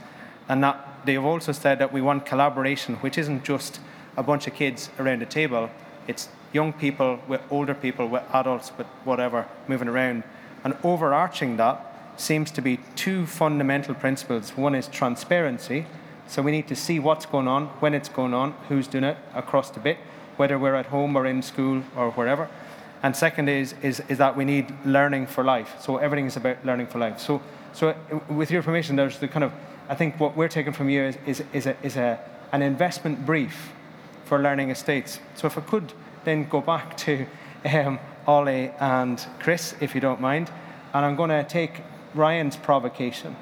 And 0.50 0.64
that 0.64 1.06
they've 1.06 1.24
also 1.24 1.52
said 1.52 1.80
that 1.80 1.92
we 1.92 2.02
want 2.02 2.26
collaboration, 2.26 2.96
which 2.96 3.18
isn't 3.18 3.44
just 3.44 3.80
a 4.18 4.24
bunch 4.24 4.48
of 4.48 4.54
kids 4.54 4.90
around 5.00 5.22
a 5.22 5.26
table, 5.26 5.70
it's 6.08 6.30
young 6.52 6.74
people 6.74 7.20
with 7.28 7.42
older 7.50 7.74
people, 7.74 8.08
with 8.08 8.24
adults, 8.34 8.72
with 8.78 8.88
whatever, 9.04 9.48
moving 9.68 9.88
around. 9.88 10.24
And 10.64 10.76
overarching 10.84 11.58
that 11.58 11.90
seems 12.18 12.52
to 12.52 12.62
be 12.62 12.80
two 12.96 13.26
fundamental 13.26 13.96
principles. 13.96 14.56
One 14.56 14.76
is 14.76 14.88
transparency, 14.88 15.86
so 16.28 16.42
we 16.42 16.52
need 16.52 16.68
to 16.68 16.76
see 16.76 17.00
what's 17.00 17.26
going 17.26 17.48
on, 17.48 17.68
when 17.80 17.94
it's 17.94 18.10
going 18.10 18.34
on, 18.34 18.52
who's 18.70 18.88
doing 18.88 19.04
it 19.04 19.18
across 19.34 19.70
the 19.72 19.80
bit, 19.80 19.98
whether 20.38 20.58
we're 20.60 20.76
at 20.76 20.88
home 20.88 21.16
or 21.16 21.26
in 21.26 21.42
school 21.42 21.84
or 21.96 22.12
wherever. 22.12 22.50
And 23.02 23.16
second 23.16 23.50
is, 23.50 23.76
is, 23.82 24.02
is 24.08 24.18
that 24.20 24.38
we 24.38 24.46
need 24.46 24.74
learning 24.86 25.28
for 25.28 25.44
life. 25.44 25.76
So 25.82 25.98
everything 25.98 26.28
is 26.28 26.38
about 26.38 26.66
learning 26.66 26.88
for 26.88 27.00
life. 27.00 27.20
So, 27.20 27.42
so 27.74 27.95
with 28.30 28.51
your 28.51 28.63
permission, 28.63 28.95
there's 28.95 29.19
the 29.19 29.28
kind 29.28 29.43
of, 29.43 29.51
I 29.89 29.95
think 29.95 30.19
what 30.19 30.38
we're 30.38 30.47
taking 30.47 30.74
from 30.74 30.89
you 30.89 31.03
is, 31.03 31.17
is, 31.26 31.43
is, 31.53 31.65
a, 31.65 31.76
is 31.84 31.97
a, 31.97 32.19
an 32.51 32.61
investment 32.61 33.26
brief 33.26 33.74
for 34.26 34.39
learning 34.39 34.69
estates. 34.69 35.19
So 35.36 35.47
if 35.47 35.57
I 35.57 35.61
could 35.61 35.93
then 36.24 36.47
go 36.47 36.61
back 36.61 36.95
to 36.97 37.26
um, 37.65 37.99
Ollie 38.26 38.71
and 38.80 39.26
Chris, 39.39 39.76
if 39.82 39.93
you 39.95 40.01
don't 40.01 40.21
mind, 40.21 40.51
and 40.93 41.05
I'm 41.05 41.15
going 41.15 41.32
to 41.32 41.43
take 41.43 41.82
Ryan's 42.13 42.55
provocation. 42.55 43.36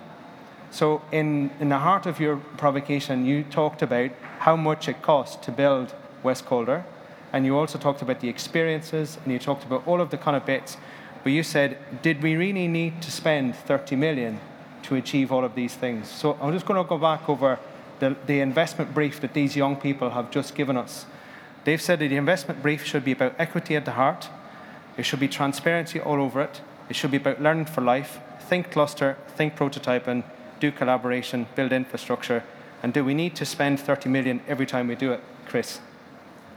So, 0.72 1.02
in, 1.12 1.52
in 1.60 1.68
the 1.68 1.80
heart 1.80 2.06
of 2.06 2.22
your 2.22 2.38
provocation, 2.38 3.26
you 3.26 3.44
talked 3.44 3.82
about 3.82 4.12
how 4.40 4.56
much 4.56 4.88
it 4.88 5.02
costs 5.02 5.36
to 5.46 5.52
build 5.52 5.94
West 6.24 6.46
Calder, 6.46 6.86
and 7.34 7.46
you 7.46 7.58
also 7.58 7.78
talked 7.78 8.02
about 8.02 8.22
the 8.22 8.30
experiences, 8.30 9.18
and 9.24 9.34
you 9.34 9.40
talked 9.40 9.66
about 9.66 9.86
all 9.86 10.00
of 10.00 10.12
the 10.12 10.18
kind 10.18 10.38
of 10.38 10.46
bits. 10.46 10.78
But 11.24 11.32
you 11.32 11.44
said, 11.44 11.78
did 12.02 12.24
we 12.24 12.36
really 12.36 12.68
need 12.68 13.02
to 13.04 13.12
spend 13.12 13.56
30 13.56 13.96
million 13.96 14.40
to 14.84 14.96
achieve 14.96 15.32
all 15.32 15.46
of 15.46 15.56
these 15.56 15.76
things? 15.76 16.10
So, 16.10 16.38
I'm 16.42 16.52
just 16.52 16.66
going 16.66 16.84
to 16.84 16.88
go 16.88 16.98
back 16.98 17.30
over 17.30 17.60
the, 18.00 18.16
the 18.26 18.40
investment 18.40 18.94
brief 18.94 19.22
that 19.22 19.34
these 19.34 19.56
young 19.56 19.76
people 19.76 20.10
have 20.10 20.32
just 20.32 20.56
given 20.56 20.76
us. 20.76 21.06
They've 21.64 21.82
said 21.82 22.00
that 22.00 22.08
the 22.08 22.18
investment 22.18 22.64
brief 22.64 22.84
should 22.84 23.06
be 23.06 23.12
about 23.12 23.36
equity 23.38 23.76
at 23.76 23.86
the 23.86 23.92
heart, 23.92 24.30
it 24.98 25.04
should 25.04 25.20
be 25.20 25.28
transparency 25.28 26.00
all 26.00 26.20
over 26.20 26.42
it, 26.42 26.62
it 26.90 26.96
should 26.96 27.12
be 27.12 27.18
about 27.18 27.42
learning 27.42 27.66
for 27.66 27.82
life, 27.82 28.20
think 28.40 28.72
cluster, 28.72 29.18
think 29.36 29.56
prototyping, 29.56 30.24
do 30.60 30.72
collaboration, 30.72 31.46
build 31.56 31.72
infrastructure, 31.72 32.44
and 32.82 32.94
do 32.94 33.06
we 33.06 33.14
need 33.14 33.36
to 33.36 33.46
spend 33.46 33.80
30 33.80 34.10
million 34.10 34.42
every 34.48 34.66
time 34.66 34.88
we 34.88 34.96
do 34.96 35.12
it, 35.12 35.22
Chris? 35.46 35.80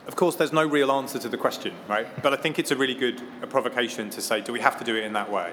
Of 0.07 0.17
course, 0.17 0.37
there's 0.37 0.53
no 0.53 0.67
real 0.67 0.93
answer 0.93 1.19
to 1.19 1.29
the 1.29 1.39
question, 1.39 1.75
right? 1.89 2.07
But 2.23 2.35
I 2.35 2.37
think 2.37 2.59
it's 2.59 2.71
a 2.71 2.77
really 2.77 2.95
good 2.95 3.23
a 3.43 3.47
provocation 3.47 4.11
to 4.11 4.21
say, 4.21 4.41
do 4.41 4.53
we 4.53 4.61
have 4.61 4.79
to 4.79 4.85
do 4.85 4.97
it 4.97 5.05
in 5.05 5.15
that 5.15 5.31
way? 5.31 5.53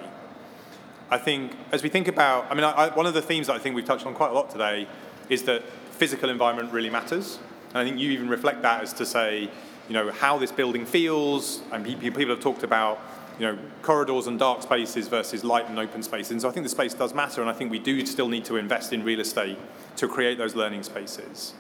I 1.10 1.18
think 1.18 1.54
as 1.72 1.84
we 1.84 1.89
think 1.89 2.08
about, 2.08 2.52
I 2.52 2.56
mean, 2.56 2.64
I, 2.64 2.72
I, 2.72 2.95
one 2.95 3.06
of 3.06 3.14
the 3.14 3.22
themes 3.22 3.47
that 3.47 3.56
I 3.56 3.60
think 3.60 3.76
we've 3.76 3.86
touched 3.86 4.06
on 4.06 4.14
quite 4.14 4.32
a 4.32 4.34
lot 4.34 4.49
today 4.49 4.88
is 5.30 5.43
that 5.43 5.64
physical 5.91 6.30
environment 6.30 6.72
really 6.74 6.89
matters. 6.89 7.39
And 7.70 7.78
I 7.78 7.84
think 7.84 7.99
you 7.99 8.12
even 8.12 8.28
reflect 8.28 8.62
that 8.64 8.82
as 8.82 8.93
to 8.93 9.06
say, 9.06 9.49
you 9.88 9.93
know, 9.93 10.12
how 10.12 10.38
this 10.38 10.52
building 10.52 10.86
feels, 10.86 11.62
and 11.72 11.86
people 11.86 12.28
have 12.28 12.39
talked 12.39 12.64
about 12.64 12.99
you 13.39 13.45
know, 13.45 13.58
corridors 13.82 14.28
and 14.28 14.38
dark 14.38 14.62
spaces 14.62 15.08
versus 15.08 15.43
light 15.43 15.68
and 15.68 15.80
open 15.80 16.04
spaces. 16.04 16.32
And 16.32 16.41
so 16.41 16.49
I 16.49 16.52
think 16.52 16.66
the 16.66 16.70
space 16.70 16.93
does 16.93 17.14
matter, 17.14 17.41
and 17.41 17.49
I 17.49 17.54
think 17.54 17.72
we 17.72 17.80
do 17.80 18.06
still 18.06 18.28
need 18.28 18.45
to 18.45 18.58
invest 18.58 18.93
in 18.93 19.04
real 19.04 19.20
estate 19.20 19.58
to 19.97 20.08
create 20.08 20.38
those 20.38 20.56
learning 20.56 20.84
spaces. 20.84 21.54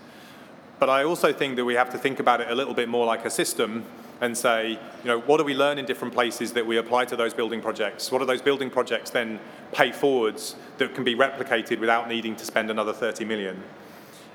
But 0.81 0.89
I 0.89 1.03
also 1.03 1.31
think 1.31 1.57
that 1.57 1.65
we 1.65 1.75
have 1.75 1.91
to 1.91 1.99
think 1.99 2.19
about 2.19 2.41
it 2.41 2.49
a 2.49 2.55
little 2.55 2.73
bit 2.73 2.89
more 2.89 3.05
like 3.05 3.23
a 3.23 3.29
system 3.29 3.85
and 4.19 4.35
say, 4.35 4.71
you 4.71 5.05
know, 5.05 5.19
what 5.19 5.37
do 5.37 5.43
we 5.43 5.53
learn 5.53 5.77
in 5.77 5.85
different 5.85 6.11
places 6.11 6.53
that 6.53 6.65
we 6.65 6.77
apply 6.77 7.05
to 7.05 7.15
those 7.15 7.35
building 7.35 7.61
projects? 7.61 8.11
What 8.11 8.17
do 8.17 8.25
those 8.25 8.41
building 8.41 8.71
projects 8.71 9.11
then 9.11 9.39
pay 9.73 9.91
forwards 9.91 10.55
that 10.79 10.95
can 10.95 11.03
be 11.03 11.13
replicated 11.13 11.77
without 11.79 12.09
needing 12.09 12.35
to 12.35 12.43
spend 12.45 12.71
another 12.71 12.93
30 12.93 13.25
million? 13.25 13.61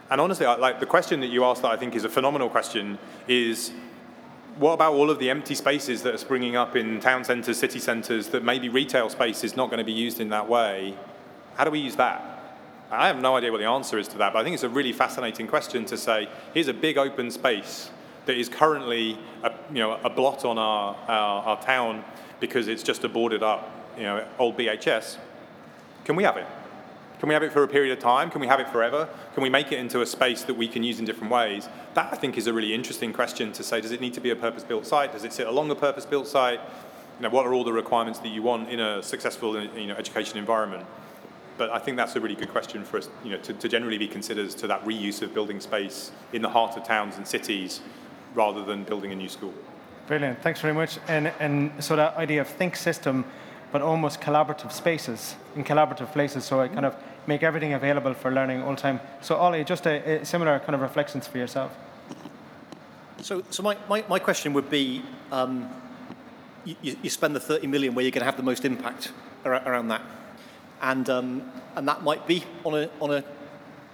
And 0.09 0.21
honestly, 0.21 0.47
like 0.47 0.79
the 0.79 0.87
question 0.87 1.19
that 1.19 1.31
you 1.31 1.43
asked 1.45 1.63
that 1.63 1.73
I 1.73 1.77
think 1.77 1.97
is 1.97 2.05
a 2.05 2.09
phenomenal 2.09 2.49
question 2.49 2.97
is 3.27 3.73
what 4.57 4.75
about 4.75 4.95
all 4.95 5.11
of 5.11 5.19
the 5.19 5.29
empty 5.31 5.57
spaces 5.57 6.03
that 6.03 6.15
are 6.15 6.19
springing 6.19 6.55
up 6.55 6.77
in 6.77 7.01
town 7.01 7.25
centres, 7.25 7.59
city 7.59 7.81
centres, 7.81 8.29
that 8.29 8.45
maybe 8.45 8.69
retail 8.69 9.11
space 9.11 9.43
is 9.43 9.57
not 9.57 9.69
going 9.69 9.79
to 9.79 9.85
be 9.85 9.91
used 9.91 10.21
in 10.21 10.29
that 10.29 10.49
way? 10.49 10.97
How 11.57 11.65
do 11.65 11.73
we 11.73 11.81
use 11.81 11.97
that? 11.97 12.36
I 12.91 13.09
have 13.09 13.21
no 13.21 13.37
idea 13.37 13.51
what 13.51 13.59
the 13.59 13.67
answer 13.67 13.99
is 13.99 14.07
to 14.09 14.19
that, 14.19 14.33
but 14.33 14.39
I 14.39 14.45
think 14.45 14.55
it's 14.55 14.63
a 14.63 14.69
really 14.69 14.93
fascinating 14.93 15.49
question 15.49 15.85
to 15.87 15.97
say 15.97 16.29
here's 16.55 16.69
a 16.69 16.75
big 16.75 16.99
open 16.99 17.31
space 17.31 17.91
that 18.27 18.37
is 18.37 18.49
currently 18.49 19.19
a, 19.43 19.53
you 19.71 19.79
know, 19.79 19.95
a 20.05 20.11
blot 20.11 20.45
on 20.45 20.59
our, 20.59 20.95
our, 21.09 21.43
our 21.45 21.63
town 21.63 22.05
because 22.39 22.69
it's 22.69 22.83
just 22.83 23.03
a 23.05 23.09
boarded 23.09 23.43
up 23.43 23.71
you 23.97 24.05
know, 24.05 24.25
old 24.39 24.57
BHS. 24.57 25.17
Can 26.05 26.17
we 26.17 26.25
have 26.25 26.37
it? 26.37 26.47
Can 27.19 27.29
we 27.29 27.35
have 27.35 27.43
it 27.43 27.53
for 27.53 27.63
a 27.63 27.69
period 27.69 27.97
of 27.97 27.99
time? 27.99 28.31
Can 28.31 28.41
we 28.41 28.47
have 28.47 28.61
it 28.61 28.69
forever? 28.69 29.09
Can 29.35 29.43
we 29.43 29.49
make 29.49 29.73
it 29.73 29.79
into 29.79 30.03
a 30.03 30.07
space 30.07 30.43
that 30.43 30.55
we 30.55 30.69
can 30.69 30.83
use 30.83 30.99
in 30.99 31.07
different 31.07 31.33
ways? 31.33 31.69
That 31.95 32.13
I 32.13 32.17
think 32.17 32.37
is 32.37 32.47
a 32.47 32.53
really 32.53 32.75
interesting 32.75 33.13
question 33.13 33.53
to 33.53 33.63
say. 33.63 33.81
Does 33.81 33.91
it 33.91 34.01
need 34.01 34.13
to 34.15 34.21
be 34.21 34.31
a 34.31 34.37
purpose-built 34.37 34.87
site? 34.87 35.13
Does 35.13 35.25
it 35.25 35.33
sit 35.33 35.47
along 35.47 35.71
a 35.71 35.75
purpose-built 35.75 36.29
site? 36.29 36.61
You 37.19 37.23
know, 37.23 37.31
what 37.31 37.47
are 37.47 37.55
all 37.55 37.65
the 37.65 37.73
requirements 37.73 38.19
that 38.19 38.29
you 38.29 38.43
want 38.43 38.69
in 38.69 38.81
a 38.81 39.03
successful 39.03 39.61
you 39.61 39.87
know, 39.87 39.95
education 39.95 40.37
environment? 40.37 40.85
But 41.57 41.71
I 41.71 41.79
think 41.79 41.97
that's 41.97 42.17
a 42.17 42.21
really 42.21 42.35
good 42.35 42.51
question 42.51 42.85
for 42.85 42.99
us, 42.99 43.09
you 43.25 43.31
know, 43.31 43.39
to, 43.39 43.53
to 43.55 43.69
generally 43.69 43.99
be 43.99 44.09
considered 44.09 44.51
to 44.51 44.67
that 44.67 44.85
reuse 44.85 45.23
of 45.23 45.33
building 45.33 45.61
space 45.61 46.13
in 46.33 46.43
the 46.43 46.51
heart 46.51 46.77
of 46.77 46.85
towns 46.85 47.17
and 47.17 47.27
cities, 47.27 47.81
rather 48.35 48.65
than 48.65 48.85
building 48.85 49.13
a 49.13 49.17
new 49.17 49.29
school. 49.29 49.55
Brilliant. 50.07 50.43
Thanks 50.43 50.61
very 50.61 50.75
much. 50.75 50.99
And 51.09 51.29
and 51.41 51.73
so 51.83 51.97
that 51.97 52.17
idea 52.17 52.41
of 52.41 52.49
think 52.49 52.77
system 52.77 53.25
but 53.73 53.83
almost 53.83 54.21
collaborative 54.21 54.73
spaces 54.73 55.37
in 55.55 55.65
collaborative 55.65 56.13
places. 56.13 56.45
So 56.45 56.61
I 56.61 56.69
kind 56.69 56.87
of 56.87 56.95
make 57.27 57.43
everything 57.43 57.73
available 57.73 58.15
for 58.15 58.31
learning 58.31 58.63
all 58.63 58.71
the 58.71 58.81
time. 58.81 59.01
So 59.21 59.37
Ollie, 59.37 59.65
just 59.65 59.87
a, 59.87 60.21
a 60.21 60.25
similar 60.25 60.59
kind 60.61 60.75
of 60.75 60.81
reflections 60.81 61.27
for 61.27 61.39
yourself. 61.39 61.77
So, 63.23 63.43
so 63.51 63.63
my, 63.63 63.77
my, 63.89 64.05
my 64.09 64.19
question 64.19 64.53
would 64.53 64.71
be, 64.71 65.03
um, 65.33 65.69
you, 66.65 66.97
you 67.03 67.11
spend 67.11 67.35
the 67.35 67.41
30 67.41 67.67
million 67.67 67.95
where 67.95 68.05
you're 68.05 68.13
going 68.13 68.21
to 68.21 68.27
have 68.27 68.37
the 68.37 68.43
most 68.43 68.65
impact 68.65 69.13
around, 69.45 69.67
around 69.67 69.89
that. 69.89 70.03
And, 70.83 71.09
um, 71.09 71.51
and 71.75 71.89
that 71.89 72.03
might 72.03 72.27
be 72.27 72.45
on 72.65 72.75
a, 72.75 72.91
on, 73.01 73.11
a, 73.11 73.25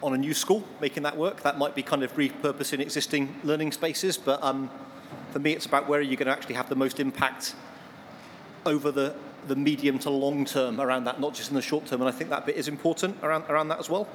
on 0.02 0.14
a 0.14 0.18
new 0.18 0.34
school, 0.34 0.64
making 0.80 1.04
that 1.04 1.16
work. 1.16 1.42
That 1.42 1.58
might 1.58 1.74
be 1.74 1.82
kind 1.82 2.02
of 2.02 2.14
repurposing 2.16 2.80
existing 2.80 3.34
learning 3.44 3.72
spaces. 3.72 4.16
But 4.16 4.42
um, 4.42 4.70
for 5.30 5.38
me, 5.38 5.52
it's 5.52 5.66
about 5.66 5.88
where 5.88 6.00
are 6.00 6.02
you 6.02 6.16
going 6.16 6.26
to 6.26 6.32
actually 6.32 6.56
have 6.56 6.68
the 6.68 6.76
most 6.76 7.00
impact 7.00 7.54
over 8.64 8.90
the 8.90 9.14
the 9.48 9.56
medium 9.56 9.98
to 9.98 10.10
long 10.10 10.44
term 10.44 10.80
around 10.80 11.04
that, 11.04 11.20
not 11.20 11.34
just 11.34 11.50
in 11.50 11.56
the 11.56 11.62
short 11.62 11.86
term. 11.86 12.00
And 12.00 12.08
I 12.08 12.12
think 12.12 12.30
that 12.30 12.46
bit 12.46 12.56
is 12.56 12.68
important 12.68 13.16
around, 13.22 13.44
around 13.48 13.68
that 13.68 13.78
as 13.78 13.90
well. 13.90 14.08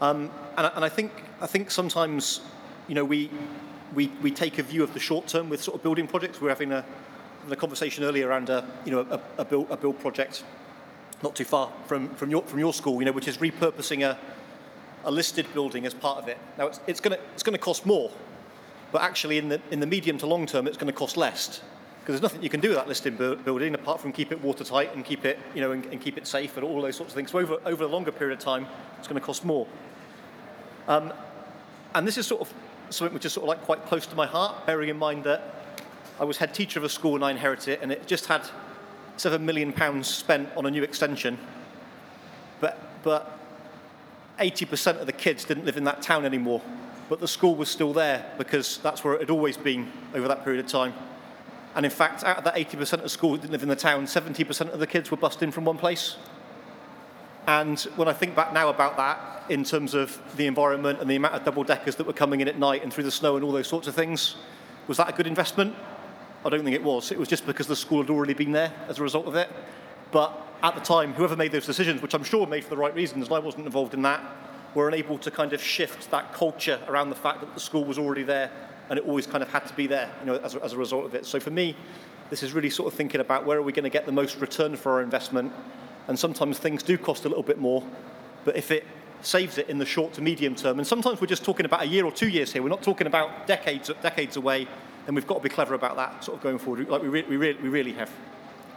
Um, 0.00 0.30
and, 0.56 0.70
and 0.74 0.84
I 0.84 0.88
think 0.88 1.12
I 1.40 1.46
think 1.46 1.70
sometimes, 1.70 2.40
you 2.88 2.94
know, 2.94 3.04
we, 3.04 3.30
we 3.94 4.08
we 4.22 4.30
take 4.30 4.58
a 4.58 4.62
view 4.62 4.82
of 4.82 4.94
the 4.94 5.00
short 5.00 5.26
term 5.26 5.48
with 5.48 5.62
sort 5.62 5.76
of 5.76 5.82
building 5.82 6.06
projects. 6.06 6.40
We're 6.40 6.48
having 6.48 6.72
a, 6.72 6.84
a 7.50 7.56
conversation 7.56 8.04
earlier 8.04 8.28
around 8.28 8.50
a 8.50 8.68
you 8.84 8.92
know 8.92 9.06
a, 9.10 9.20
a 9.38 9.44
build 9.44 9.70
a 9.70 9.76
build 9.76 9.98
project, 10.00 10.44
not 11.22 11.34
too 11.34 11.44
far 11.44 11.72
from 11.86 12.08
from 12.14 12.30
your 12.30 12.42
from 12.42 12.58
your 12.58 12.72
school, 12.72 13.00
you 13.00 13.04
know, 13.04 13.12
which 13.12 13.28
is 13.28 13.38
repurposing 13.38 14.02
a 14.02 14.18
a 15.04 15.10
listed 15.10 15.46
building 15.54 15.86
as 15.86 15.94
part 15.94 16.18
of 16.18 16.28
it. 16.28 16.38
Now 16.56 16.66
it's, 16.66 16.80
it's 16.86 17.00
going 17.00 17.16
to 17.16 17.22
it's 17.34 17.42
to 17.42 17.58
cost 17.58 17.86
more, 17.86 18.10
but 18.92 19.02
actually 19.02 19.38
in 19.38 19.48
the 19.48 19.60
in 19.70 19.80
the 19.80 19.86
medium 19.86 20.18
to 20.18 20.26
long 20.26 20.46
term, 20.46 20.66
it's 20.66 20.76
going 20.76 20.92
to 20.92 20.98
cost 20.98 21.16
less 21.16 21.60
because 22.08 22.22
there's 22.22 22.32
nothing 22.32 22.42
you 22.42 22.48
can 22.48 22.60
do 22.60 22.68
with 22.68 22.78
that 22.78 22.88
listed 22.88 23.18
building 23.44 23.74
apart 23.74 24.00
from 24.00 24.12
keep 24.12 24.32
it 24.32 24.40
watertight 24.40 24.94
and 24.94 25.04
keep 25.04 25.26
it, 25.26 25.38
you 25.54 25.60
know, 25.60 25.72
and, 25.72 25.84
and, 25.86 26.00
keep 26.00 26.16
it 26.16 26.26
safe 26.26 26.56
and 26.56 26.64
all 26.64 26.80
those 26.80 26.96
sorts 26.96 27.12
of 27.12 27.14
things. 27.14 27.30
So 27.30 27.38
over, 27.38 27.58
over 27.66 27.84
a 27.84 27.86
longer 27.86 28.10
period 28.10 28.38
of 28.38 28.42
time, 28.42 28.66
it's 28.98 29.06
going 29.06 29.20
to 29.20 29.26
cost 29.26 29.44
more. 29.44 29.66
Um, 30.86 31.12
and 31.94 32.08
this 32.08 32.16
is 32.16 32.26
sort 32.26 32.40
of 32.40 32.54
something 32.88 33.12
which 33.12 33.26
is 33.26 33.34
sort 33.34 33.44
of 33.44 33.48
like 33.48 33.60
quite 33.60 33.84
close 33.84 34.06
to 34.06 34.16
my 34.16 34.26
heart, 34.26 34.64
bearing 34.64 34.88
in 34.88 34.96
mind 34.96 35.24
that 35.24 35.54
I 36.18 36.24
was 36.24 36.38
head 36.38 36.54
teacher 36.54 36.78
of 36.78 36.84
a 36.84 36.88
school 36.88 37.14
and 37.14 37.22
I 37.22 37.30
inherited 37.30 37.72
it, 37.74 37.80
and 37.82 37.92
it 37.92 38.06
just 38.06 38.24
had 38.24 38.48
seven 39.18 39.44
million 39.44 39.72
pounds 39.72 40.08
spent 40.08 40.48
on 40.56 40.66
a 40.66 40.70
new 40.70 40.82
extension. 40.82 41.38
But 42.60 43.02
but 43.02 43.38
80% 44.38 45.00
of 45.00 45.06
the 45.06 45.12
kids 45.12 45.44
didn't 45.44 45.64
live 45.64 45.76
in 45.76 45.84
that 45.84 46.00
town 46.00 46.24
anymore, 46.24 46.62
but 47.08 47.20
the 47.20 47.28
school 47.28 47.56
was 47.56 47.68
still 47.68 47.92
there 47.92 48.24
because 48.38 48.78
that's 48.78 49.02
where 49.02 49.14
it 49.14 49.20
had 49.20 49.30
always 49.30 49.56
been 49.56 49.90
over 50.14 50.28
that 50.28 50.44
period 50.44 50.64
of 50.64 50.70
time. 50.70 50.94
And 51.74 51.84
in 51.84 51.90
fact, 51.90 52.24
out 52.24 52.38
of 52.38 52.44
that 52.44 52.54
80% 52.54 53.04
of 53.04 53.10
schools 53.10 53.36
that 53.36 53.42
didn't 53.42 53.52
live 53.52 53.62
in 53.62 53.68
the 53.68 53.76
town, 53.76 54.06
70% 54.06 54.72
of 54.72 54.78
the 54.78 54.86
kids 54.86 55.10
were 55.10 55.16
bussed 55.16 55.42
in 55.42 55.50
from 55.50 55.64
one 55.64 55.76
place. 55.76 56.16
And 57.46 57.80
when 57.96 58.08
I 58.08 58.12
think 58.12 58.36
back 58.36 58.52
now 58.52 58.68
about 58.68 58.96
that, 58.96 59.50
in 59.50 59.64
terms 59.64 59.94
of 59.94 60.20
the 60.36 60.46
environment 60.46 61.00
and 61.00 61.08
the 61.08 61.16
amount 61.16 61.34
of 61.34 61.44
double 61.44 61.64
deckers 61.64 61.96
that 61.96 62.06
were 62.06 62.12
coming 62.12 62.40
in 62.40 62.48
at 62.48 62.58
night 62.58 62.82
and 62.82 62.92
through 62.92 63.04
the 63.04 63.10
snow 63.10 63.36
and 63.36 63.44
all 63.44 63.52
those 63.52 63.68
sorts 63.68 63.88
of 63.88 63.94
things, 63.94 64.36
was 64.86 64.98
that 64.98 65.08
a 65.08 65.12
good 65.12 65.26
investment? 65.26 65.74
I 66.44 66.48
don't 66.48 66.62
think 66.64 66.74
it 66.74 66.82
was. 66.82 67.10
It 67.10 67.18
was 67.18 67.28
just 67.28 67.46
because 67.46 67.66
the 67.66 67.76
school 67.76 68.02
had 68.02 68.10
already 68.10 68.34
been 68.34 68.52
there 68.52 68.72
as 68.88 68.98
a 68.98 69.02
result 69.02 69.26
of 69.26 69.34
it. 69.34 69.50
But 70.12 70.32
at 70.62 70.74
the 70.74 70.80
time, 70.80 71.12
whoever 71.12 71.36
made 71.36 71.52
those 71.52 71.66
decisions, 71.66 72.00
which 72.02 72.14
I'm 72.14 72.24
sure 72.24 72.46
made 72.46 72.64
for 72.64 72.70
the 72.70 72.76
right 72.76 72.94
reasons, 72.94 73.26
and 73.26 73.34
I 73.34 73.38
wasn't 73.38 73.66
involved 73.66 73.94
in 73.94 74.02
that, 74.02 74.22
were 74.74 74.88
unable 74.88 75.18
to 75.18 75.30
kind 75.30 75.52
of 75.52 75.62
shift 75.62 76.10
that 76.10 76.32
culture 76.32 76.78
around 76.88 77.10
the 77.10 77.16
fact 77.16 77.40
that 77.40 77.54
the 77.54 77.60
school 77.60 77.84
was 77.84 77.98
already 77.98 78.22
there 78.22 78.50
and 78.90 78.98
it 78.98 79.06
always 79.06 79.26
kind 79.26 79.42
of 79.42 79.50
had 79.50 79.66
to 79.66 79.74
be 79.74 79.86
there, 79.86 80.10
you 80.20 80.26
know, 80.26 80.36
as 80.36 80.54
a, 80.54 80.64
as 80.64 80.72
a 80.72 80.76
result 80.76 81.04
of 81.04 81.14
it. 81.14 81.26
So 81.26 81.40
for 81.40 81.50
me, 81.50 81.76
this 82.30 82.42
is 82.42 82.52
really 82.52 82.70
sort 82.70 82.92
of 82.92 82.96
thinking 82.96 83.20
about 83.20 83.44
where 83.44 83.58
are 83.58 83.62
we 83.62 83.72
going 83.72 83.84
to 83.84 83.90
get 83.90 84.06
the 84.06 84.12
most 84.12 84.40
return 84.40 84.76
for 84.76 84.92
our 84.92 85.02
investment, 85.02 85.52
and 86.06 86.18
sometimes 86.18 86.58
things 86.58 86.82
do 86.82 86.96
cost 86.96 87.24
a 87.24 87.28
little 87.28 87.42
bit 87.42 87.58
more, 87.58 87.82
but 88.44 88.56
if 88.56 88.70
it 88.70 88.84
saves 89.20 89.58
it 89.58 89.68
in 89.68 89.78
the 89.78 89.84
short 89.84 90.12
to 90.14 90.22
medium 90.22 90.54
term, 90.54 90.78
and 90.78 90.86
sometimes 90.86 91.20
we're 91.20 91.26
just 91.26 91.44
talking 91.44 91.66
about 91.66 91.82
a 91.82 91.86
year 91.86 92.04
or 92.04 92.12
two 92.12 92.28
years 92.28 92.52
here, 92.52 92.62
we're 92.62 92.68
not 92.68 92.82
talking 92.82 93.06
about 93.06 93.46
decades 93.46 93.90
decades 94.00 94.36
away, 94.36 94.66
then 95.08 95.14
we've 95.14 95.26
got 95.26 95.36
to 95.36 95.40
be 95.40 95.48
clever 95.48 95.72
about 95.72 95.96
that 95.96 96.22
sort 96.22 96.36
of 96.36 96.42
going 96.42 96.58
forward, 96.58 96.86
like 96.86 97.00
we, 97.00 97.08
re- 97.08 97.24
we, 97.26 97.38
re- 97.38 97.56
we 97.62 97.70
really 97.70 97.94
have. 97.94 98.10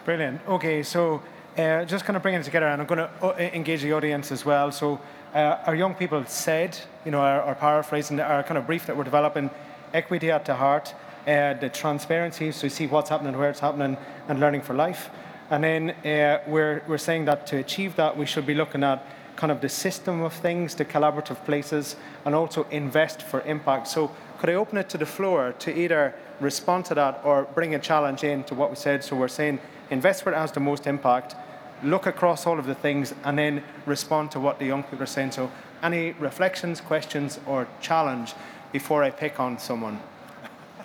Brilliant. 0.05 0.39
Okay, 0.47 0.81
so 0.81 1.21
uh, 1.57 1.83
just 1.83 2.05
kind 2.05 2.15
of 2.15 2.23
bringing 2.23 2.39
it 2.39 2.45
together, 2.45 2.67
and 2.67 2.81
I'm 2.81 2.87
going 2.87 2.99
to 2.99 3.09
uh, 3.21 3.35
engage 3.37 3.81
the 3.81 3.91
audience 3.91 4.31
as 4.31 4.45
well. 4.45 4.71
So, 4.71 5.01
uh, 5.33 5.57
our 5.65 5.75
young 5.75 5.93
people 5.93 6.23
said, 6.27 6.77
you 7.03 7.11
know, 7.11 7.19
our, 7.19 7.53
paraphrasing, 7.53 8.17
our 8.21 8.43
kind 8.43 8.57
of 8.57 8.65
brief 8.65 8.85
that 8.85 8.95
we're 8.95 9.03
developing 9.03 9.49
equity 9.93 10.31
at 10.31 10.45
the 10.45 10.55
heart, 10.55 10.95
uh, 11.27 11.55
the 11.55 11.67
transparency, 11.67 12.53
so 12.53 12.67
you 12.67 12.69
see 12.69 12.87
what's 12.87 13.09
happening, 13.09 13.37
where 13.37 13.49
it's 13.49 13.59
happening, 13.59 13.97
and 14.29 14.39
learning 14.39 14.61
for 14.61 14.73
life. 14.73 15.09
And 15.49 15.61
then 15.65 15.89
uh, 15.89 16.43
we're, 16.47 16.81
we're 16.87 16.97
saying 16.97 17.25
that 17.25 17.45
to 17.47 17.57
achieve 17.57 17.97
that, 17.97 18.15
we 18.15 18.25
should 18.25 18.45
be 18.45 18.53
looking 18.53 18.85
at 18.85 19.05
kind 19.35 19.51
of 19.51 19.59
the 19.59 19.67
system 19.67 20.21
of 20.21 20.31
things, 20.31 20.75
the 20.75 20.85
collaborative 20.85 21.43
places, 21.43 21.97
and 22.23 22.33
also 22.33 22.65
invest 22.71 23.21
for 23.21 23.41
impact. 23.41 23.89
So 23.89 24.11
could 24.41 24.49
I 24.49 24.55
open 24.55 24.79
it 24.79 24.89
to 24.89 24.97
the 24.97 25.05
floor 25.05 25.53
to 25.59 25.71
either 25.71 26.15
respond 26.39 26.85
to 26.85 26.95
that 26.95 27.21
or 27.23 27.43
bring 27.53 27.75
a 27.75 27.79
challenge 27.79 28.23
in 28.23 28.43
to 28.45 28.55
what 28.55 28.71
we 28.71 28.75
said? 28.75 29.03
So 29.03 29.15
we're 29.15 29.27
saying 29.27 29.59
invest 29.91 30.25
where 30.25 30.33
it 30.33 30.37
has 30.39 30.51
the 30.51 30.59
most 30.59 30.87
impact, 30.87 31.35
look 31.83 32.07
across 32.07 32.47
all 32.47 32.57
of 32.57 32.65
the 32.65 32.73
things, 32.73 33.13
and 33.23 33.37
then 33.37 33.63
respond 33.85 34.31
to 34.31 34.39
what 34.39 34.57
the 34.57 34.65
young 34.65 34.81
people 34.81 35.03
are 35.03 35.05
saying. 35.05 35.33
So 35.33 35.51
any 35.83 36.13
reflections, 36.13 36.81
questions, 36.81 37.39
or 37.45 37.67
challenge 37.81 38.33
before 38.71 39.03
I 39.03 39.11
pick 39.11 39.39
on 39.39 39.59
someone? 39.59 39.99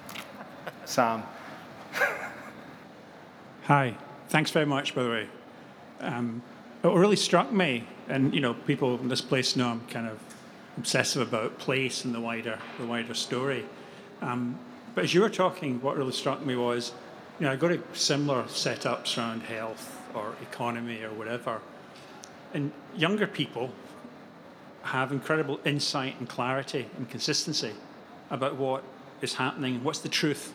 Sam. 0.85 1.23
Hi. 3.63 3.97
Thanks 4.29 4.51
very 4.51 4.67
much, 4.67 4.95
by 4.95 5.03
the 5.03 5.09
way. 5.09 5.29
Um, 6.01 6.43
what 6.83 6.95
really 6.95 7.17
struck 7.17 7.51
me, 7.51 7.89
and 8.07 8.35
you 8.35 8.43
know, 8.43 8.53
people 8.53 9.01
in 9.01 9.09
this 9.09 9.23
place 9.23 9.57
know 9.57 9.69
I'm 9.69 9.81
kind 9.87 10.09
of 10.09 10.19
obsessive 10.77 11.27
about 11.27 11.59
place 11.59 12.05
and 12.05 12.15
the 12.15 12.21
wider, 12.21 12.59
the 12.79 12.87
wider 12.87 13.15
story. 13.15 13.65
Um, 14.21 14.59
but 14.95 15.05
as 15.05 15.15
you 15.15 15.21
were 15.21 15.31
talking, 15.31 15.81
what 15.83 15.97
really 15.97 16.13
struck 16.13 16.45
me 16.45 16.57
was, 16.57 16.93
you 17.39 17.47
know, 17.47 17.53
I 17.53 17.57
go 17.57 17.69
to 17.69 17.83
similar 17.93 18.45
setups 18.45 19.19
around 19.19 19.43
health 19.43 20.01
or 20.15 20.35
economy 20.43 21.03
or 21.03 21.13
whatever, 21.13 21.61
and 22.55 22.73
younger 22.95 23.27
people 23.27 23.71
have 24.83 25.13
incredible 25.13 25.61
insight 25.65 26.19
and 26.19 26.29
clarity 26.29 26.87
and 26.97 27.09
consistency 27.11 27.73
about 28.31 28.57
what 28.57 28.85
is 29.21 29.35
happening, 29.35 29.83
what's 29.83 29.99
the 29.99 30.09
truth 30.09 30.53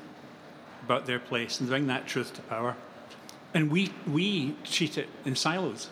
about 0.84 1.05
their 1.05 1.19
place, 1.19 1.59
and 1.59 1.69
bring 1.69 1.88
that 1.88 2.07
truth 2.07 2.34
to 2.34 2.41
power. 2.43 2.76
And 3.53 3.69
we, 3.69 3.91
we 4.07 4.55
treat 4.63 4.97
it 4.97 5.09
in 5.26 5.36
silos. 5.36 5.89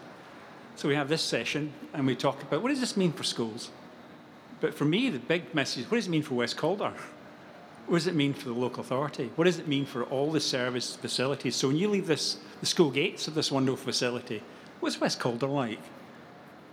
So 0.76 0.88
we 0.88 0.96
have 0.96 1.10
this 1.10 1.22
session 1.22 1.74
and 1.94 2.08
we 2.08 2.16
talk 2.16 2.42
about 2.42 2.62
what 2.62 2.70
does 2.70 2.80
this 2.80 2.96
mean 2.96 3.12
for 3.12 3.24
schools? 3.24 3.70
But 4.62 4.74
for 4.74 4.86
me, 4.86 5.10
the 5.10 5.20
big 5.20 5.54
message 5.54 5.86
what 5.90 5.98
does 5.98 6.08
it 6.08 6.12
mean 6.12 6.24
for 6.24 6.36
West 6.36 6.58
Calder? 6.58 6.94
What 7.88 7.98
does 7.98 8.08
it 8.08 8.16
mean 8.16 8.34
for 8.34 8.46
the 8.46 8.54
local 8.54 8.82
authority? 8.82 9.32
What 9.36 9.46
does 9.46 9.58
it 9.58 9.68
mean 9.68 9.86
for 9.86 10.04
all 10.04 10.32
the 10.32 10.40
service 10.40 10.96
facilities? 10.96 11.56
So 11.56 11.70
when 11.70 11.78
you 11.78 11.90
leave 11.90 12.06
this, 12.06 12.38
the 12.60 12.68
school 12.68 12.92
gates 12.92 13.28
of 13.28 13.34
this 13.34 13.52
wonderful 13.52 13.84
facility, 13.84 14.44
what's 14.80 15.02
West 15.02 15.20
Calder 15.20 15.48
like? 15.48 15.80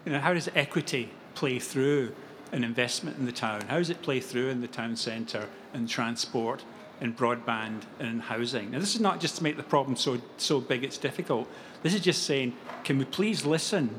You 0.04 0.12
know, 0.12 0.20
how 0.20 0.34
does 0.34 0.48
equity 0.54 1.10
play 1.34 1.58
through 1.58 2.14
an 2.52 2.64
investment 2.64 3.18
in 3.18 3.24
the 3.24 3.32
town? 3.32 3.62
How 3.62 3.78
does 3.78 3.88
it 3.88 4.02
play 4.02 4.20
through 4.20 4.50
in 4.50 4.60
the 4.60 4.68
town 4.68 4.96
centre 4.96 5.48
and 5.72 5.88
transport 5.88 6.64
and 7.00 7.16
broadband 7.16 7.82
and 7.98 8.22
housing. 8.22 8.70
Now, 8.70 8.78
this 8.78 8.94
is 8.94 9.00
not 9.00 9.20
just 9.20 9.36
to 9.36 9.42
make 9.42 9.56
the 9.56 9.62
problem 9.62 9.96
so, 9.96 10.20
so 10.38 10.60
big 10.60 10.84
it's 10.84 10.98
difficult. 10.98 11.48
This 11.82 11.94
is 11.94 12.00
just 12.00 12.24
saying, 12.24 12.54
can 12.84 12.98
we 12.98 13.04
please 13.04 13.44
listen 13.44 13.90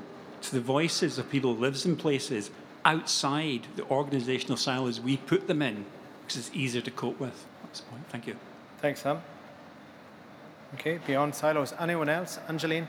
to 0.41 0.51
the 0.53 0.61
voices 0.61 1.17
of 1.17 1.29
people 1.29 1.55
who 1.55 1.61
live 1.61 1.79
in 1.85 1.95
places 1.95 2.49
outside 2.87 3.67
the 3.75 3.83
organisational 3.83 4.57
silos 4.57 4.99
we 4.99 5.17
put 5.17 5.47
them 5.47 5.61
in, 5.61 5.85
because 6.21 6.37
it's 6.37 6.49
easier 6.55 6.81
to 6.81 6.89
cope 6.89 7.19
with. 7.19 7.45
That's 7.63 7.81
the 7.81 7.91
point. 7.91 8.03
Thank 8.09 8.25
you. 8.25 8.35
Thanks, 8.79 9.01
Sam. 9.01 9.21
Okay, 10.75 10.99
beyond 11.05 11.35
silos. 11.35 11.73
Anyone 11.79 12.09
else? 12.09 12.39
Angeline? 12.47 12.87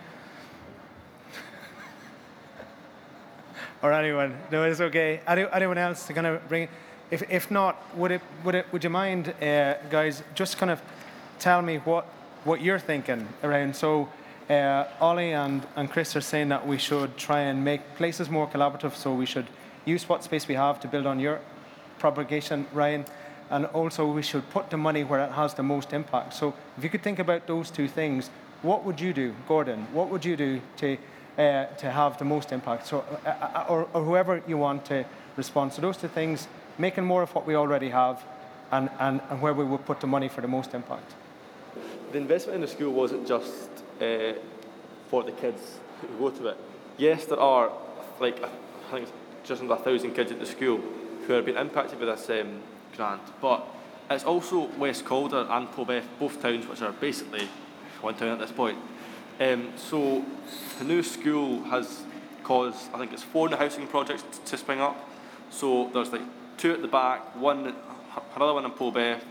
or 3.83 3.93
anyone? 3.93 4.39
No, 4.51 4.65
it's 4.65 4.81
okay. 4.81 5.21
Any, 5.27 5.45
anyone 5.53 5.79
else 5.79 6.07
to 6.07 6.15
kind 6.15 6.27
of 6.27 6.49
bring 6.49 6.69
if, 7.11 7.23
if 7.31 7.51
not, 7.51 7.77
would, 7.97 8.11
it, 8.11 8.21
would, 8.45 8.55
it, 8.55 8.67
would 8.73 8.85
you 8.85 8.91
mind, 8.91 9.31
uh, 9.43 9.75
guys, 9.89 10.23
just 10.35 10.59
kind 10.59 10.71
of 10.71 10.83
tell 11.39 11.63
me 11.63 11.79
what, 11.79 12.05
what 12.45 12.61
you're 12.61 12.79
thinking 12.79 13.27
around? 13.43 13.75
So, 13.75 14.11
uh, 14.51 14.85
Ollie 15.01 15.33
and, 15.33 15.67
and 15.77 15.91
Chris 15.91 16.15
are 16.17 16.21
saying 16.21 16.51
that 16.51 16.67
we 16.67 16.77
should 16.77 17.17
try 17.17 17.41
and 17.41 17.65
make 17.65 17.97
places 17.97 18.29
more 18.29 18.47
collaborative, 18.47 18.95
so 18.95 19.15
we 19.15 19.25
should 19.25 19.47
use 19.89 20.09
what 20.09 20.23
space 20.23 20.47
we 20.47 20.55
have 20.55 20.79
to 20.81 20.89
build 20.89 21.07
on 21.07 21.19
your 21.19 21.41
propagation, 21.99 22.67
Ryan, 22.73 23.05
and 23.51 23.67
also 23.67 24.07
we 24.07 24.23
should 24.23 24.49
put 24.51 24.71
the 24.71 24.77
money 24.77 25.05
where 25.05 25.21
it 25.25 25.33
has 25.33 25.55
the 25.55 25.63
most 25.63 25.93
impact. 25.93 26.35
So, 26.35 26.55
if 26.77 26.85
you 26.85 26.91
could 26.91 27.03
think 27.03 27.19
about 27.19 27.47
those 27.47 27.71
two 27.71 27.89
things, 27.89 28.31
what 28.63 28.85
would 28.85 29.01
you 29.01 29.13
do, 29.13 29.35
Gordon? 29.47 29.87
What 29.93 30.11
would 30.11 30.25
you 30.25 30.37
do 30.37 30.61
to, 30.79 30.99
uh, 31.39 31.67
to 31.67 31.91
have 31.91 32.19
the 32.19 32.25
most 32.25 32.53
impact? 32.53 32.87
So, 32.87 33.05
uh, 33.25 33.29
uh, 33.29 33.65
or, 33.69 33.89
or 33.95 34.05
whoever 34.05 34.43
you 34.47 34.59
want 34.59 34.85
to 34.87 35.05
respond. 35.37 35.73
So, 35.73 35.81
those 35.83 35.97
two 35.97 36.09
things 36.09 36.47
making 36.77 37.05
more 37.05 37.23
of 37.23 37.35
what 37.35 37.47
we 37.47 37.55
already 37.55 37.89
have 37.89 38.23
and, 38.71 38.91
and, 38.99 39.21
and 39.31 39.41
where 39.41 39.55
we 39.55 39.65
would 39.65 39.85
put 39.87 40.01
the 40.01 40.07
money 40.07 40.29
for 40.29 40.41
the 40.41 40.49
most 40.49 40.75
impact. 40.75 41.15
The 42.13 42.19
investment 42.19 42.57
in 42.57 42.61
the 42.61 42.69
school 42.69 42.93
wasn't 42.93 43.27
just 43.27 43.71
uh, 44.01 44.35
for 45.09 45.23
the 45.25 45.33
kids 45.33 45.79
who 46.01 46.09
go 46.19 46.31
to 46.31 46.49
it. 46.49 46.57
Yes, 46.99 47.25
there 47.27 47.41
are 47.41 47.71
like 48.21 48.43
I 48.43 48.49
think 48.91 49.09
just 49.49 49.63
under 49.63 49.73
a 49.73 49.79
thousand 49.79 50.13
kids 50.13 50.31
at 50.31 50.39
the 50.39 50.47
school 50.47 50.79
who 51.27 51.35
are 51.35 51.41
being 51.41 51.57
impacted 51.57 51.99
by 51.99 52.05
this 52.05 52.29
um, 52.29 52.61
grant, 52.95 53.23
but 53.41 53.67
it's 54.11 54.25
also 54.25 54.67
West 54.79 55.07
Calder 55.07 55.47
and 55.49 55.69
Polbeth, 55.69 56.05
both 56.21 56.41
towns 56.43 56.69
which 56.69 56.83
are 56.83 56.93
basically 56.93 57.49
one 58.03 58.15
town 58.15 58.29
at 58.29 58.39
this 58.39 58.53
point. 58.53 58.79
Um, 59.41 59.73
so 59.77 60.25
the 60.79 60.85
new 60.85 61.03
school 61.03 61.63
has 61.65 62.03
caused, 62.43 62.93
I 62.93 62.99
think 62.99 63.13
it's 63.15 63.23
four 63.23 63.49
new 63.49 63.57
housing 63.57 63.87
projects 63.87 64.25
to 64.45 64.57
spring 64.59 64.81
up. 64.81 65.09
So 65.51 65.91
there's 65.95 66.13
like 66.13 66.23
two 66.59 66.73
at 66.73 66.83
the 66.83 66.89
back, 66.89 67.35
one, 67.35 67.75
another 68.37 68.53
one 68.53 68.67
in 68.67 68.71
Polbeth. 68.73 69.23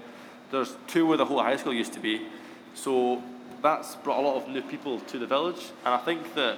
There's 0.50 0.76
two 0.88 1.06
where 1.06 1.18
the 1.18 1.26
whole 1.26 1.42
high 1.42 1.58
school 1.58 1.74
used 1.74 1.94
to 1.94 2.00
be. 2.00 2.26
So 2.74 3.22
that's 3.62 3.96
brought 3.98 4.20
a 4.20 4.22
lot 4.22 4.38
of 4.38 4.50
new 4.50 4.62
people 4.64 5.00
to 5.00 5.20
the 5.20 5.28
village, 5.28 5.72
and 5.86 5.94
I 5.94 5.98
think 5.98 6.34
that 6.34 6.58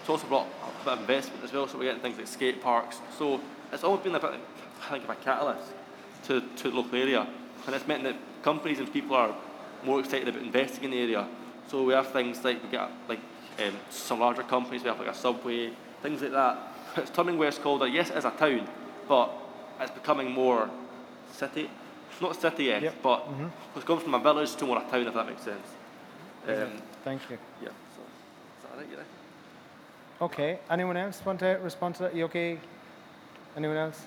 it's 0.00 0.08
also 0.08 0.26
brought 0.28 0.46
bit 0.84 0.92
of 0.92 1.00
investment 1.00 1.44
as 1.44 1.52
well. 1.52 1.66
So 1.68 1.78
we're 1.78 1.84
getting 1.84 2.02
things 2.02 2.18
like 2.18 2.26
skate 2.26 2.62
parks. 2.62 2.98
So 3.18 3.40
it's 3.72 3.84
always 3.84 4.02
been 4.02 4.14
a 4.14 4.20
bit, 4.20 4.32
I 4.82 4.90
think, 4.90 5.04
of 5.04 5.10
a 5.10 5.14
catalyst 5.16 5.72
to, 6.24 6.40
to 6.40 6.70
the 6.70 6.76
local 6.76 6.96
area, 6.96 7.26
and 7.66 7.74
it's 7.74 7.86
meant 7.86 8.04
that 8.04 8.16
companies 8.42 8.78
and 8.78 8.92
people 8.92 9.16
are 9.16 9.34
more 9.84 10.00
excited 10.00 10.28
about 10.28 10.42
investing 10.42 10.84
in 10.84 10.90
the 10.90 10.98
area. 10.98 11.28
So 11.68 11.84
we 11.84 11.92
have 11.94 12.08
things 12.08 12.44
like 12.44 12.62
we 12.62 12.68
get 12.68 12.90
like 13.08 13.20
um, 13.58 13.76
some 13.90 14.20
larger 14.20 14.42
companies. 14.42 14.82
We 14.82 14.88
have 14.88 14.98
like 14.98 15.08
a 15.08 15.14
subway, 15.14 15.70
things 16.02 16.22
like 16.22 16.32
that. 16.32 16.58
It's 16.96 17.10
turning 17.10 17.38
West 17.38 17.62
Calder. 17.62 17.86
Yes, 17.86 18.10
it 18.10 18.16
is 18.16 18.24
a 18.24 18.32
town, 18.32 18.68
but 19.06 19.30
it's 19.80 19.92
becoming 19.92 20.32
more 20.32 20.68
city. 21.32 21.70
Not 22.20 22.34
city 22.34 22.64
yet, 22.64 22.82
yep. 22.82 22.94
but 23.00 23.20
mm-hmm. 23.20 23.46
it's 23.76 23.84
gone 23.84 24.00
from 24.00 24.14
a 24.14 24.18
village 24.18 24.56
to 24.56 24.66
more 24.66 24.78
a 24.78 24.90
town, 24.90 25.06
if 25.06 25.14
that 25.14 25.26
makes 25.26 25.42
sense. 25.42 25.66
Um, 26.48 26.82
Thank 27.04 27.22
you. 27.30 27.38
Yeah. 27.62 27.68
So, 27.68 28.02
is 28.02 28.64
that 28.64 28.76
right, 28.76 28.86
yeah? 28.90 29.19
Okay. 30.20 30.58
Anyone 30.70 30.98
else 30.98 31.24
want 31.24 31.40
to 31.40 31.58
respond 31.62 31.94
to 31.94 32.02
that? 32.02 32.14
You 32.14 32.24
okay? 32.24 32.58
Anyone 33.56 33.78
else? 33.78 34.04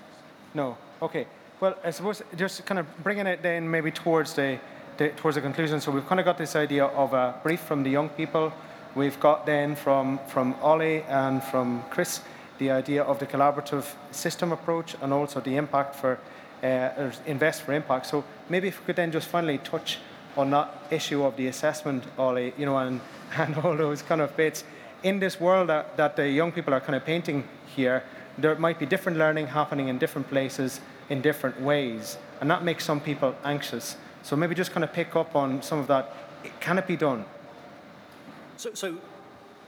No. 0.53 0.77
Okay. 1.01 1.25
Well, 1.59 1.75
I 1.83 1.89
suppose 1.89 2.21
just 2.35 2.63
kind 2.65 2.79
of 2.79 2.85
bringing 3.03 3.25
it 3.25 3.41
then 3.41 3.69
maybe 3.69 3.89
towards 3.89 4.33
the, 4.33 4.59
the 4.97 5.09
towards 5.09 5.35
the 5.35 5.41
conclusion. 5.41 5.81
So 5.81 5.91
we've 5.91 6.05
kind 6.05 6.19
of 6.19 6.25
got 6.25 6.37
this 6.37 6.55
idea 6.55 6.85
of 6.85 7.13
a 7.13 7.35
brief 7.41 7.61
from 7.61 7.81
the 7.83 7.89
young 7.89 8.09
people. 8.09 8.53
We've 8.95 9.19
got 9.19 9.47
then 9.47 9.75
from 9.75 10.19
from 10.27 10.55
Ollie 10.61 11.01
and 11.03 11.43
from 11.43 11.83
Chris 11.89 12.21
the 12.59 12.69
idea 12.69 13.03
of 13.03 13.17
the 13.17 13.25
collaborative 13.25 13.85
system 14.11 14.51
approach 14.51 14.95
and 15.01 15.11
also 15.11 15.39
the 15.39 15.55
impact 15.55 15.95
for 15.95 16.19
uh, 16.63 17.11
invest 17.25 17.63
for 17.63 17.73
impact. 17.73 18.05
So 18.05 18.23
maybe 18.49 18.67
if 18.67 18.79
we 18.79 18.85
could 18.85 18.97
then 18.97 19.11
just 19.11 19.27
finally 19.27 19.57
touch 19.57 19.97
on 20.37 20.51
that 20.51 20.69
issue 20.91 21.23
of 21.23 21.35
the 21.37 21.47
assessment, 21.47 22.03
Ollie, 22.17 22.53
you 22.57 22.65
know, 22.65 22.77
and, 22.77 23.01
and 23.37 23.55
all 23.57 23.75
those 23.75 24.01
kind 24.01 24.21
of 24.21 24.35
bits. 24.37 24.63
In 25.03 25.19
this 25.19 25.39
world 25.39 25.69
that, 25.69 25.97
that 25.97 26.15
the 26.15 26.29
young 26.29 26.51
people 26.51 26.73
are 26.73 26.79
kind 26.79 26.95
of 26.95 27.05
painting 27.05 27.43
here, 27.75 28.03
there 28.37 28.55
might 28.55 28.79
be 28.79 28.85
different 28.85 29.17
learning 29.17 29.47
happening 29.47 29.89
in 29.89 29.97
different 29.97 30.27
places 30.29 30.81
in 31.09 31.21
different 31.21 31.59
ways, 31.61 32.17
and 32.41 32.49
that 32.49 32.63
makes 32.63 32.85
some 32.85 32.99
people 32.99 33.35
anxious. 33.43 33.97
So 34.23 34.35
maybe 34.35 34.55
just 34.55 34.71
kind 34.71 34.83
of 34.83 34.93
pick 34.93 35.15
up 35.15 35.35
on 35.35 35.61
some 35.61 35.79
of 35.79 35.87
that. 35.87 36.13
Can 36.59 36.77
it 36.77 36.87
be 36.87 36.95
done? 36.95 37.25
So, 38.57 38.73
so, 38.73 38.97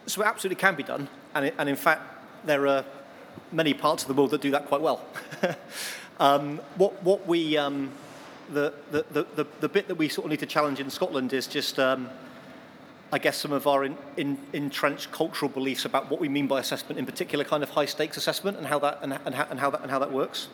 so 0.05 0.21
it 0.21 0.25
absolutely 0.25 0.61
can 0.61 0.75
be 0.75 0.83
done, 0.83 1.07
and, 1.33 1.45
it, 1.45 1.55
and 1.57 1.67
in 1.67 1.75
fact, 1.75 2.01
there 2.45 2.67
are 2.67 2.85
many 3.51 3.73
parts 3.73 4.03
of 4.03 4.07
the 4.07 4.13
world 4.13 4.31
that 4.31 4.41
do 4.41 4.51
that 4.51 4.67
quite 4.67 4.81
well. 4.81 5.05
um, 6.19 6.59
what, 6.77 7.01
what 7.03 7.27
we, 7.27 7.57
um, 7.57 7.91
the, 8.49 8.73
the, 8.91 9.05
the, 9.11 9.45
the, 9.59 9.69
bit 9.69 9.87
that 9.87 9.95
we 9.95 10.07
sort 10.07 10.25
of 10.25 10.31
need 10.31 10.39
to 10.39 10.45
challenge 10.45 10.79
in 10.79 10.89
Scotland 10.89 11.33
is 11.33 11.47
just, 11.47 11.79
um, 11.79 12.09
I 13.15 13.17
guess, 13.17 13.37
some 13.37 13.53
of 13.53 13.65
our 13.65 13.85
in, 13.85 13.97
in, 14.17 14.37
entrenched 14.51 15.09
cultural 15.13 15.47
beliefs 15.47 15.85
about 15.85 16.11
what 16.11 16.19
we 16.19 16.27
mean 16.27 16.47
by 16.47 16.59
assessment, 16.59 16.99
in 16.99 17.05
particular, 17.05 17.45
kind 17.45 17.63
of 17.63 17.69
high 17.69 17.85
stakes 17.85 18.17
assessment, 18.17 18.57
and 18.57 18.67
how 18.67 18.77
that 18.79 18.99
and, 19.01 19.17
and, 19.25 19.33
how, 19.33 19.47
and 19.49 19.57
how 19.57 19.69
that 19.69 19.81
and 19.83 19.89
how 19.89 19.99
that 19.99 20.11
works. 20.11 20.49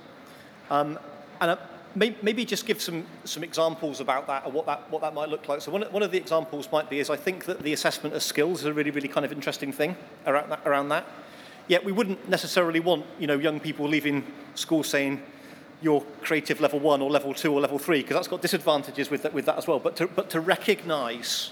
Um, 0.70 1.00
and 1.42 1.50
uh, 1.50 1.58
may, 1.96 2.16
maybe 2.22 2.46
just 2.46 2.68
give 2.68 2.80
some 2.80 3.08
some 3.24 3.44
examples 3.44 4.00
about 4.00 4.28
that 4.28 4.46
or 4.46 4.52
what 4.52 4.68
that 4.68 4.88
what 4.92 5.02
that 5.02 5.16
might 5.16 5.30
look 5.30 5.48
like. 5.50 5.62
So 5.62 5.72
one 5.72 5.82
one 5.92 6.04
of 6.04 6.12
the 6.12 6.20
examples 6.20 6.72
might 6.72 6.88
be 6.88 7.00
is 7.00 7.10
I 7.10 7.16
think 7.16 7.46
that 7.46 7.64
the 7.64 7.74
assessment 7.74 8.14
of 8.14 8.22
skills 8.22 8.60
is 8.60 8.68
a 8.68 8.74
really 8.74 8.92
really 8.92 9.08
kind 9.08 9.26
of 9.26 9.32
interesting 9.32 9.74
thing 9.74 9.96
around 10.28 10.52
that 10.52 10.62
around 10.64 10.90
that. 10.90 11.08
Yet 11.68 11.84
we 11.84 11.92
wouldn't 11.92 12.30
necessarily 12.30 12.80
want 12.80 13.08
you 13.18 13.26
know, 13.26 13.40
young 13.40 13.60
people 13.60 13.88
leaving 13.88 14.24
school 14.54 14.84
saying, 14.84 15.20
you're 15.82 16.02
creative 16.22 16.62
level 16.62 16.80
one 16.80 17.02
or 17.02 17.10
level 17.10 17.34
two 17.34 17.52
or 17.52 17.60
level 17.60 17.80
three, 17.80 18.02
because 18.02 18.16
that's 18.18 18.28
got 18.28 18.42
disadvantages 18.42 19.10
with 19.10 19.24
that, 19.24 19.34
with 19.34 19.46
that 19.46 19.58
as 19.58 19.66
well. 19.66 19.80
But 19.80 19.96
to, 19.96 20.08
but 20.08 20.30
to 20.30 20.40
recognise 20.40 21.50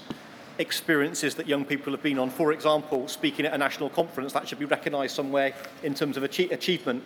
experiences 0.60 1.34
that 1.36 1.48
young 1.48 1.64
people 1.64 1.92
have 1.92 2.02
been 2.02 2.18
on. 2.18 2.30
For 2.30 2.52
example, 2.52 3.08
speaking 3.08 3.46
at 3.46 3.54
a 3.54 3.58
national 3.58 3.88
conference, 3.88 4.32
that 4.34 4.46
should 4.46 4.58
be 4.58 4.66
recognised 4.66 5.16
somewhere 5.16 5.54
in 5.82 5.94
terms 5.94 6.16
of 6.16 6.22
achie- 6.22 6.52
achievement, 6.52 7.02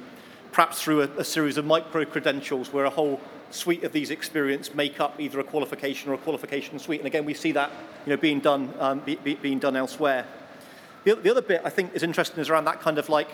perhaps 0.52 0.82
through 0.82 1.02
a, 1.02 1.08
a 1.18 1.24
series 1.24 1.56
of 1.56 1.64
micro 1.64 2.04
credentials 2.04 2.72
where 2.72 2.84
a 2.84 2.90
whole 2.90 3.20
suite 3.50 3.84
of 3.84 3.92
these 3.92 4.10
experiences 4.10 4.74
make 4.74 4.98
up 5.00 5.20
either 5.20 5.38
a 5.38 5.44
qualification 5.44 6.10
or 6.10 6.14
a 6.14 6.18
qualification 6.18 6.78
suite. 6.80 7.00
And 7.00 7.06
again, 7.06 7.24
we 7.24 7.34
see 7.34 7.52
that 7.52 7.70
you 8.04 8.10
know, 8.10 8.16
being, 8.16 8.40
done, 8.40 8.74
um, 8.80 8.98
be, 9.00 9.14
be, 9.16 9.34
being 9.36 9.60
done 9.60 9.76
elsewhere. 9.76 10.26
The, 11.04 11.14
the 11.14 11.30
other 11.30 11.42
bit 11.42 11.60
I 11.64 11.70
think 11.70 11.94
is 11.94 12.02
interesting 12.02 12.40
is 12.40 12.50
around 12.50 12.64
that 12.64 12.80
kind 12.80 12.98
of 12.98 13.08
like 13.08 13.28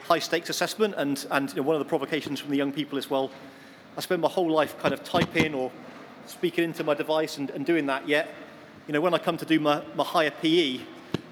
high 0.00 0.18
stakes 0.18 0.50
assessment. 0.50 0.94
And, 0.98 1.24
and 1.30 1.48
you 1.50 1.56
know, 1.56 1.62
one 1.62 1.74
of 1.74 1.80
the 1.80 1.88
provocations 1.88 2.40
from 2.40 2.50
the 2.50 2.56
young 2.56 2.72
people 2.72 2.98
is, 2.98 3.08
well, 3.08 3.30
I 3.96 4.02
spend 4.02 4.20
my 4.20 4.28
whole 4.28 4.50
life 4.50 4.78
kind 4.78 4.92
of 4.92 5.02
typing 5.04 5.54
or 5.54 5.72
speaking 6.26 6.64
into 6.64 6.84
my 6.84 6.94
device 6.94 7.38
and, 7.38 7.48
and 7.50 7.64
doing 7.64 7.86
that, 7.86 8.06
yet, 8.06 8.28
you 8.86 8.92
know, 8.92 9.00
when 9.00 9.14
I 9.14 9.18
come 9.18 9.36
to 9.38 9.46
do 9.46 9.58
my, 9.58 9.82
my 9.94 10.04
higher 10.04 10.30
PE, 10.30 10.80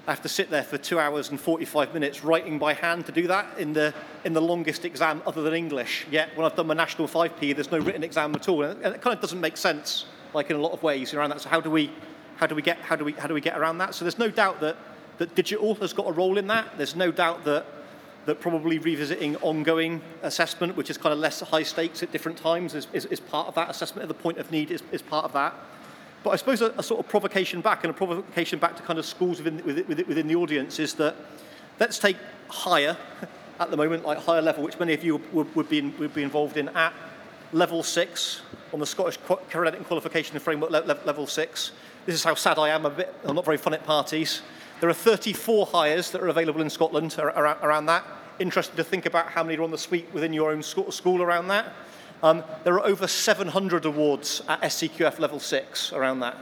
I 0.05 0.11
have 0.11 0.21
to 0.23 0.29
sit 0.29 0.49
there 0.49 0.63
for 0.63 0.77
two 0.77 0.99
hours 0.99 1.29
and 1.29 1.39
45 1.39 1.93
minutes 1.93 2.23
writing 2.25 2.59
by 2.59 2.73
hand 2.73 3.05
to 3.05 3.11
do 3.11 3.27
that 3.27 3.57
in 3.57 3.71
the, 3.71 3.93
in 4.25 4.33
the 4.33 4.41
longest 4.41 4.83
exam 4.83 5.21
other 5.25 5.41
than 5.41 5.53
English. 5.53 6.05
Yet 6.11 6.35
when 6.35 6.45
I've 6.45 6.55
done 6.55 6.67
my 6.67 6.73
National 6.73 7.07
5P, 7.07 7.55
there's 7.55 7.71
no 7.71 7.79
written 7.79 8.03
exam 8.03 8.35
at 8.35 8.49
all. 8.49 8.63
And 8.63 8.83
it 8.83 9.01
kind 9.01 9.15
of 9.15 9.21
doesn't 9.21 9.39
make 9.39 9.55
sense, 9.55 10.05
like 10.33 10.49
in 10.49 10.57
a 10.57 10.59
lot 10.59 10.73
of 10.73 10.83
ways 10.83 11.13
around 11.13 11.29
that. 11.29 11.41
So 11.41 11.49
how 11.49 11.61
do 11.61 11.69
we, 11.69 11.89
how 12.35 12.47
do 12.47 12.55
we, 12.55 12.61
get, 12.61 12.79
how 12.79 12.97
do 12.97 13.05
we, 13.05 13.13
how 13.13 13.27
do 13.27 13.33
we 13.33 13.39
get 13.39 13.57
around 13.57 13.77
that? 13.77 13.95
So 13.95 14.03
there's 14.03 14.19
no 14.19 14.29
doubt 14.29 14.59
that, 14.59 14.75
that 15.19 15.35
digital 15.35 15.75
has 15.75 15.93
got 15.93 16.09
a 16.09 16.11
role 16.11 16.37
in 16.37 16.47
that. 16.47 16.75
There's 16.75 16.97
no 16.97 17.11
doubt 17.11 17.45
that, 17.45 17.65
that 18.25 18.41
probably 18.41 18.79
revisiting 18.79 19.37
ongoing 19.37 20.01
assessment, 20.21 20.75
which 20.75 20.89
is 20.89 20.97
kind 20.97 21.13
of 21.13 21.19
less 21.19 21.39
high 21.39 21.63
stakes 21.63 22.03
at 22.03 22.11
different 22.11 22.37
times, 22.37 22.73
is, 22.73 22.87
is, 22.91 23.05
is 23.05 23.21
part 23.21 23.47
of 23.47 23.55
that. 23.55 23.69
Assessment 23.69 24.01
at 24.01 24.09
the 24.09 24.21
point 24.21 24.37
of 24.37 24.51
need 24.51 24.69
is, 24.69 24.83
is 24.91 25.01
part 25.01 25.23
of 25.23 25.31
that. 25.31 25.53
But 26.23 26.31
I 26.31 26.35
suppose 26.37 26.61
a, 26.61 26.73
a, 26.77 26.83
sort 26.83 26.99
of 26.99 27.09
provocation 27.09 27.61
back 27.61 27.83
and 27.83 27.91
a 27.91 27.93
provocation 27.93 28.59
back 28.59 28.75
to 28.77 28.83
kind 28.83 28.97
of 28.97 29.05
schools 29.05 29.41
within, 29.41 29.63
within, 29.65 30.07
within 30.07 30.27
the 30.27 30.35
audience 30.35 30.79
is 30.79 30.93
that 30.95 31.15
let's 31.79 31.99
take 31.99 32.17
higher 32.47 32.95
at 33.59 33.69
the 33.69 33.77
moment, 33.77 34.05
like 34.05 34.17
higher 34.19 34.41
level, 34.41 34.63
which 34.63 34.79
many 34.79 34.93
of 34.93 35.03
you 35.03 35.21
would, 35.31 35.53
would, 35.55 35.69
be, 35.69 35.79
in, 35.79 35.97
would 35.97 36.13
be 36.13 36.23
involved 36.23 36.57
in 36.57 36.69
at 36.69 36.93
level 37.51 37.83
six 37.83 38.41
on 38.71 38.79
the 38.79 38.85
Scottish 38.85 39.17
Credit 39.49 39.75
and 39.75 39.85
Qualification 39.85 40.39
Framework 40.39 40.71
le 40.71 40.81
level 41.05 41.27
six. 41.27 41.71
This 42.05 42.15
is 42.15 42.23
how 42.23 42.35
sad 42.35 42.57
I 42.57 42.69
am. 42.69 42.85
A 42.85 42.89
bit, 42.89 43.13
I'm 43.23 43.35
not 43.35 43.45
very 43.45 43.57
fun 43.57 43.73
at 43.73 43.85
parties. 43.85 44.41
There 44.79 44.89
are 44.89 44.93
34 44.93 45.67
Highers 45.67 46.11
that 46.11 46.21
are 46.21 46.27
available 46.27 46.61
in 46.61 46.69
Scotland 46.69 47.15
around, 47.17 47.57
around 47.61 47.85
that. 47.85 48.05
Interested 48.39 48.75
to 48.75 48.83
think 48.83 49.05
about 49.05 49.27
how 49.27 49.43
many 49.43 49.57
are 49.57 49.63
on 49.63 49.71
the 49.71 49.77
suite 49.77 50.11
within 50.11 50.33
your 50.33 50.51
own 50.51 50.63
school 50.63 51.21
around 51.21 51.47
that. 51.49 51.73
Um, 52.23 52.41
there 52.63 52.75
are 52.75 52.85
over 52.85 53.05
700 53.05 53.83
awards 53.83 54.41
at 54.47 54.61
SCQF 54.61 55.19
level 55.19 55.41
6 55.41 55.91
around 55.91 56.21
that. 56.21 56.37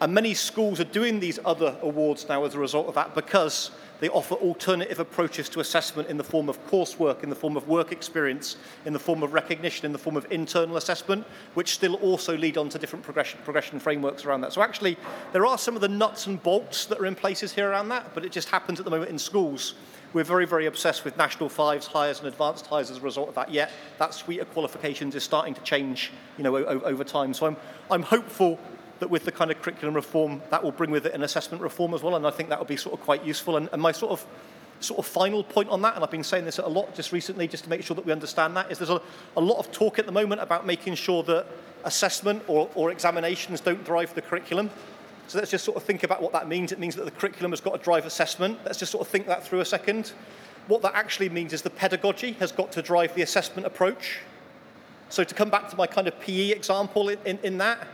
And 0.00 0.14
many 0.14 0.32
schools 0.32 0.78
are 0.78 0.84
doing 0.84 1.18
these 1.18 1.40
other 1.44 1.76
awards 1.82 2.28
now 2.28 2.44
as 2.44 2.54
a 2.54 2.60
result 2.60 2.86
of 2.86 2.94
that 2.94 3.12
because 3.12 3.72
they 3.98 4.08
offer 4.08 4.34
alternative 4.36 5.00
approaches 5.00 5.48
to 5.50 5.60
assessment 5.60 6.08
in 6.08 6.16
the 6.16 6.24
form 6.24 6.48
of 6.48 6.64
coursework, 6.68 7.24
in 7.24 7.30
the 7.30 7.36
form 7.36 7.56
of 7.56 7.66
work 7.66 7.90
experience, 7.90 8.56
in 8.84 8.92
the 8.92 8.98
form 8.98 9.24
of 9.24 9.32
recognition, 9.32 9.86
in 9.86 9.92
the 9.92 9.98
form 9.98 10.16
of 10.16 10.26
internal 10.30 10.76
assessment, 10.76 11.26
which 11.54 11.74
still 11.74 11.94
also 11.94 12.36
lead 12.36 12.56
on 12.56 12.68
to 12.68 12.78
different 12.78 13.04
progression, 13.04 13.40
progression 13.44 13.80
frameworks 13.80 14.24
around 14.24 14.40
that. 14.40 14.52
So 14.52 14.62
actually, 14.62 14.96
there 15.32 15.46
are 15.46 15.58
some 15.58 15.74
of 15.74 15.80
the 15.80 15.88
nuts 15.88 16.28
and 16.28 16.40
bolts 16.40 16.86
that 16.86 17.00
are 17.00 17.06
in 17.06 17.16
places 17.16 17.52
here 17.52 17.70
around 17.70 17.88
that, 17.88 18.14
but 18.14 18.24
it 18.24 18.30
just 18.30 18.50
happens 18.50 18.78
at 18.78 18.84
the 18.84 18.90
moment 18.90 19.10
in 19.10 19.18
schools 19.18 19.74
we're 20.12 20.24
very, 20.24 20.46
very 20.46 20.66
obsessed 20.66 21.04
with 21.04 21.16
national 21.16 21.48
fives, 21.48 21.88
Highers, 21.88 22.18
and 22.18 22.28
advanced 22.28 22.68
Highers 22.68 22.90
as 22.90 22.98
a 22.98 23.00
result 23.00 23.28
of 23.28 23.34
that. 23.34 23.50
Yet 23.50 23.70
that 23.98 24.14
suite 24.14 24.40
of 24.40 24.50
qualifications 24.52 25.14
is 25.14 25.22
starting 25.22 25.54
to 25.54 25.60
change, 25.62 26.12
you 26.36 26.44
know, 26.44 26.56
over 26.56 27.04
time. 27.04 27.34
So 27.34 27.46
I'm, 27.46 27.56
I'm 27.90 28.02
hopeful 28.02 28.58
that 29.00 29.10
with 29.10 29.24
the 29.24 29.32
kind 29.32 29.50
of 29.50 29.60
curriculum 29.60 29.94
reform, 29.94 30.42
that 30.50 30.62
will 30.62 30.72
bring 30.72 30.90
with 30.90 31.06
it 31.06 31.14
an 31.14 31.22
assessment 31.22 31.62
reform 31.62 31.92
as 31.92 32.02
well, 32.02 32.14
and 32.14 32.26
I 32.26 32.30
think 32.30 32.50
that 32.50 32.58
will 32.58 32.66
be 32.66 32.76
sort 32.76 32.98
of 32.98 33.04
quite 33.04 33.24
useful. 33.24 33.56
And, 33.56 33.68
and 33.72 33.82
my 33.82 33.92
sort 33.92 34.12
of 34.12 34.26
sort 34.78 34.98
of 34.98 35.06
final 35.06 35.44
point 35.44 35.68
on 35.70 35.82
that, 35.82 35.94
and 35.94 36.04
I've 36.04 36.10
been 36.10 36.24
saying 36.24 36.44
this 36.44 36.58
a 36.58 36.66
lot 36.66 36.94
just 36.94 37.12
recently, 37.12 37.48
just 37.48 37.64
to 37.64 37.70
make 37.70 37.82
sure 37.82 37.94
that 37.94 38.04
we 38.04 38.12
understand 38.12 38.56
that, 38.56 38.70
is 38.70 38.78
there's 38.78 38.90
a, 38.90 39.00
a 39.36 39.40
lot 39.40 39.58
of 39.58 39.72
talk 39.72 39.98
at 39.98 40.06
the 40.06 40.12
moment 40.12 40.40
about 40.40 40.66
making 40.66 40.94
sure 40.94 41.22
that 41.24 41.46
assessment 41.84 42.42
or, 42.46 42.70
or 42.74 42.90
examinations 42.90 43.60
don't 43.60 43.84
drive 43.84 44.14
the 44.14 44.22
curriculum. 44.22 44.70
So 45.28 45.38
let's 45.38 45.50
just 45.50 45.64
sort 45.64 45.76
of 45.76 45.82
think 45.82 46.02
about 46.02 46.20
what 46.20 46.32
that 46.32 46.48
means. 46.48 46.72
It 46.72 46.78
means 46.78 46.96
that 46.96 47.04
the 47.04 47.10
curriculum 47.10 47.52
has 47.52 47.60
got 47.60 47.76
to 47.76 47.82
drive 47.82 48.06
assessment. 48.06 48.58
Let's 48.64 48.78
just 48.78 48.92
sort 48.92 49.06
of 49.06 49.08
think 49.08 49.26
that 49.26 49.46
through 49.46 49.60
a 49.60 49.64
second. 49.64 50.12
What 50.68 50.82
that 50.82 50.94
actually 50.94 51.28
means 51.28 51.52
is 51.52 51.62
the 51.62 51.70
pedagogy 51.70 52.32
has 52.32 52.52
got 52.52 52.72
to 52.72 52.82
drive 52.82 53.14
the 53.14 53.22
assessment 53.22 53.66
approach. 53.66 54.20
So 55.08 55.24
to 55.24 55.34
come 55.34 55.50
back 55.50 55.68
to 55.70 55.76
my 55.76 55.86
kind 55.86 56.08
of 56.08 56.18
PE 56.20 56.50
example 56.50 57.08
in, 57.08 57.18
in, 57.24 57.38
in 57.42 57.58
that, 57.58 57.86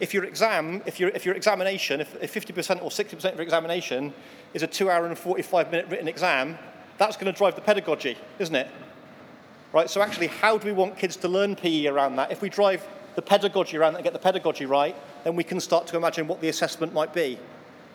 if 0.00 0.14
your 0.14 0.24
exam, 0.24 0.82
if 0.86 1.00
your, 1.00 1.10
if 1.10 1.24
your 1.24 1.34
examination, 1.34 2.00
if, 2.00 2.14
if 2.22 2.32
50% 2.34 2.82
or 2.82 2.90
60% 2.90 3.12
of 3.12 3.34
your 3.34 3.42
examination 3.42 4.12
is 4.54 4.62
a 4.62 4.66
two 4.66 4.90
hour 4.90 5.06
and 5.06 5.18
45 5.18 5.70
minute 5.70 5.86
written 5.88 6.08
exam, 6.08 6.58
that's 6.98 7.16
going 7.16 7.32
to 7.32 7.36
drive 7.36 7.54
the 7.54 7.60
pedagogy, 7.60 8.16
isn't 8.38 8.54
it? 8.54 8.68
Right, 9.72 9.90
so 9.90 10.00
actually, 10.00 10.28
how 10.28 10.56
do 10.56 10.66
we 10.66 10.72
want 10.72 10.96
kids 10.96 11.16
to 11.16 11.28
learn 11.28 11.54
PE 11.54 11.86
around 11.86 12.16
that? 12.16 12.32
If 12.32 12.40
we 12.40 12.48
drive 12.48 12.86
the 13.16 13.22
pedagogy 13.22 13.76
around 13.76 13.92
that 13.94 13.98
and 13.98 14.04
get 14.04 14.12
the 14.12 14.18
pedagogy 14.18 14.64
right, 14.64 14.96
then 15.24 15.36
we 15.36 15.44
can 15.44 15.60
start 15.60 15.86
to 15.88 15.96
imagine 15.96 16.26
what 16.26 16.40
the 16.40 16.48
assessment 16.48 16.92
might 16.92 17.12
be. 17.14 17.38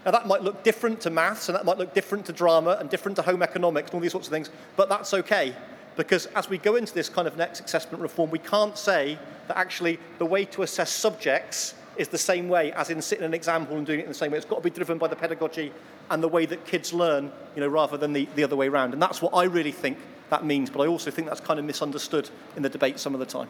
Now, 0.05 0.11
that 0.11 0.28
might 0.28 0.41
look 0.41 0.63
different 0.63 0.99
to 1.01 1.09
maths, 1.09 1.47
and 1.49 1.55
that 1.55 1.65
might 1.65 1.78
look 1.78 1.93
different 1.93 2.26
to 2.26 2.34
drama, 2.34 2.78
and 2.80 2.89
different 2.89 3.15
to 3.17 3.21
home 3.21 3.41
economics, 3.41 3.88
and 3.88 3.95
all 3.95 4.01
these 4.01 4.11
sorts 4.11 4.28
of 4.28 4.34
things, 4.34 4.49
but 4.76 4.89
that's 4.89 5.13
okay. 5.13 5.55
Because 5.95 6.26
as 6.36 6.49
we 6.49 6.57
go 6.57 6.76
into 6.76 6.93
this 6.93 7.09
kind 7.09 7.28
of 7.28 7.38
next 7.38 7.61
assessment 7.61 8.01
reform, 8.01 8.32
we 8.32 8.39
can't 8.39 8.78
say 8.78 9.17
that 9.47 9.57
actually 9.57 9.99
the 10.17 10.26
way 10.26 10.45
to 10.45 10.63
assess 10.63 10.91
subjects 10.91 11.76
is 11.97 12.07
the 12.07 12.17
same 12.17 12.49
way 12.49 12.71
as 12.74 12.89
in 12.89 13.01
sitting 13.01 13.24
an 13.24 13.34
exam 13.34 13.65
hall 13.65 13.78
and 13.78 13.86
doing 13.86 13.99
it 13.99 14.03
in 14.03 14.09
the 14.09 14.15
same 14.15 14.32
way. 14.32 14.38
It's 14.38 14.47
got 14.47 14.57
to 14.57 14.63
be 14.63 14.71
driven 14.71 14.97
by 14.97 15.07
the 15.07 15.15
pedagogy 15.15 15.71
and 16.09 16.24
the 16.24 16.28
way 16.28 16.45
that 16.47 16.65
kids 16.65 16.91
learn, 16.91 17.32
you 17.55 17.61
know, 17.61 17.67
rather 17.67 17.97
than 17.97 18.13
the, 18.13 18.28
the 18.36 18.43
other 18.43 18.55
way 18.55 18.67
around. 18.67 18.93
And 18.93 19.01
that's 19.01 19.21
what 19.21 19.34
I 19.36 19.43
really 19.43 19.71
think 19.71 19.97
that 20.30 20.43
means, 20.43 20.69
but 20.69 20.82
I 20.82 20.88
also 20.88 21.11
think 21.11 21.28
that's 21.28 21.41
kind 21.41 21.59
of 21.59 21.65
misunderstood 21.65 22.30
in 22.55 22.63
the 22.63 22.69
debate 22.69 22.99
some 22.99 23.13
of 23.13 23.19
the 23.19 23.26
time. 23.26 23.47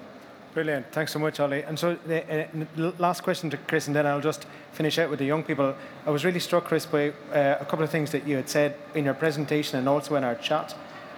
Brilliant. 0.54 0.92
Thanks 0.92 1.12
so 1.12 1.18
much, 1.18 1.40
Ollie. 1.40 1.64
And 1.64 1.80
so 1.80 1.98
the 2.06 2.44
uh, 2.44 2.92
last 3.00 3.24
question 3.24 3.50
to 3.50 3.58
Chris, 3.58 3.88
and 3.88 3.96
then 3.96 4.06
I'll 4.06 4.22
just 4.22 4.46
finish 4.74 5.00
out 5.00 5.10
with 5.10 5.18
the 5.18 5.26
young 5.26 5.42
people. 5.42 5.74
I 6.06 6.12
was 6.12 6.24
really 6.24 6.40
struck, 6.40 6.66
Chris, 6.66 6.86
by 6.86 7.10
uh, 7.32 7.58
a 7.60 7.66
couple 7.66 7.84
of 7.84 7.90
things 7.90 8.12
that 8.12 8.28
you 8.28 8.36
had 8.36 8.48
said 8.48 8.76
in 8.94 9.06
your 9.06 9.16
presentation 9.16 9.80
and 9.80 9.90
also 9.90 10.14
in 10.14 10.24
our 10.24 10.36
chat 10.36 10.76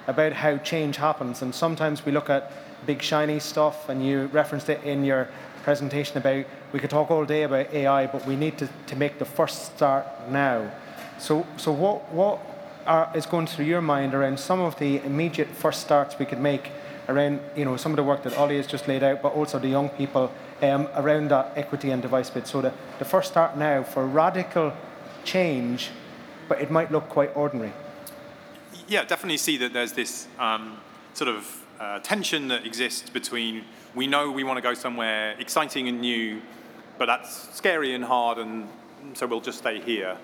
about 0.07 0.31
how 0.31 0.55
change 0.59 0.95
happens. 0.95 1.41
And 1.41 1.53
sometimes 1.53 2.05
we 2.05 2.13
look 2.13 2.29
at 2.29 2.49
big 2.85 3.01
shiny 3.01 3.39
stuff, 3.39 3.89
and 3.89 4.05
you 4.05 4.27
referenced 4.27 4.69
it 4.69 4.81
in 4.85 5.03
your 5.03 5.27
presentation 5.63 6.17
about 6.17 6.45
we 6.71 6.79
could 6.79 6.89
talk 6.89 7.11
all 7.11 7.25
day 7.25 7.43
about 7.43 7.73
AI, 7.73 8.07
but 8.07 8.25
we 8.25 8.37
need 8.37 8.57
to, 8.59 8.69
to 8.87 8.95
make 8.95 9.19
the 9.19 9.25
first 9.25 9.75
start 9.75 10.05
now. 10.29 10.71
So, 11.17 11.45
so 11.57 11.73
what, 11.73 12.09
what 12.13 12.39
are, 12.85 13.11
is 13.13 13.25
going 13.25 13.47
through 13.47 13.65
your 13.65 13.81
mind 13.81 14.13
around 14.13 14.39
some 14.39 14.61
of 14.61 14.79
the 14.79 14.99
immediate 14.99 15.49
first 15.49 15.81
starts 15.81 16.17
we 16.19 16.25
could 16.25 16.39
make 16.39 16.71
around 17.07 17.39
you 17.55 17.65
know 17.65 17.77
some 17.77 17.91
of 17.91 17.95
the 17.97 18.03
work 18.03 18.23
that 18.23 18.37
Ollie 18.37 18.57
has 18.57 18.67
just 18.67 18.87
laid 18.87 19.03
out, 19.03 19.21
but 19.21 19.33
also 19.33 19.59
the 19.59 19.67
young 19.67 19.89
people 19.89 20.31
um, 20.61 20.87
around 20.95 21.29
that 21.31 21.53
equity 21.55 21.91
and 21.91 22.01
device 22.01 22.29
bit. 22.29 22.47
So 22.47 22.61
the, 22.61 22.73
the 22.99 23.05
first 23.05 23.31
start 23.31 23.57
now 23.57 23.83
for 23.83 24.05
radical 24.05 24.73
change, 25.23 25.89
but 26.47 26.61
it 26.61 26.71
might 26.71 26.91
look 26.91 27.09
quite 27.09 27.35
ordinary. 27.35 27.73
Yeah, 28.87 29.03
definitely 29.03 29.37
see 29.37 29.57
that 29.57 29.73
there's 29.73 29.93
this 29.93 30.27
um, 30.37 30.77
sort 31.13 31.29
of 31.29 31.63
uh, 31.79 31.99
tension 31.99 32.47
that 32.49 32.65
exists 32.65 33.09
between 33.09 33.63
we 33.95 34.07
know 34.07 34.29
we 34.31 34.43
want 34.43 34.57
to 34.57 34.61
go 34.61 34.73
somewhere 34.73 35.35
exciting 35.39 35.87
and 35.87 36.01
new, 36.01 36.41
but 36.97 37.05
that's 37.05 37.55
scary 37.55 37.93
and 37.93 38.03
hard, 38.03 38.37
and 38.37 38.67
so 39.13 39.25
we'll 39.25 39.41
just 39.41 39.59
stay 39.59 39.79
here. 39.79 40.17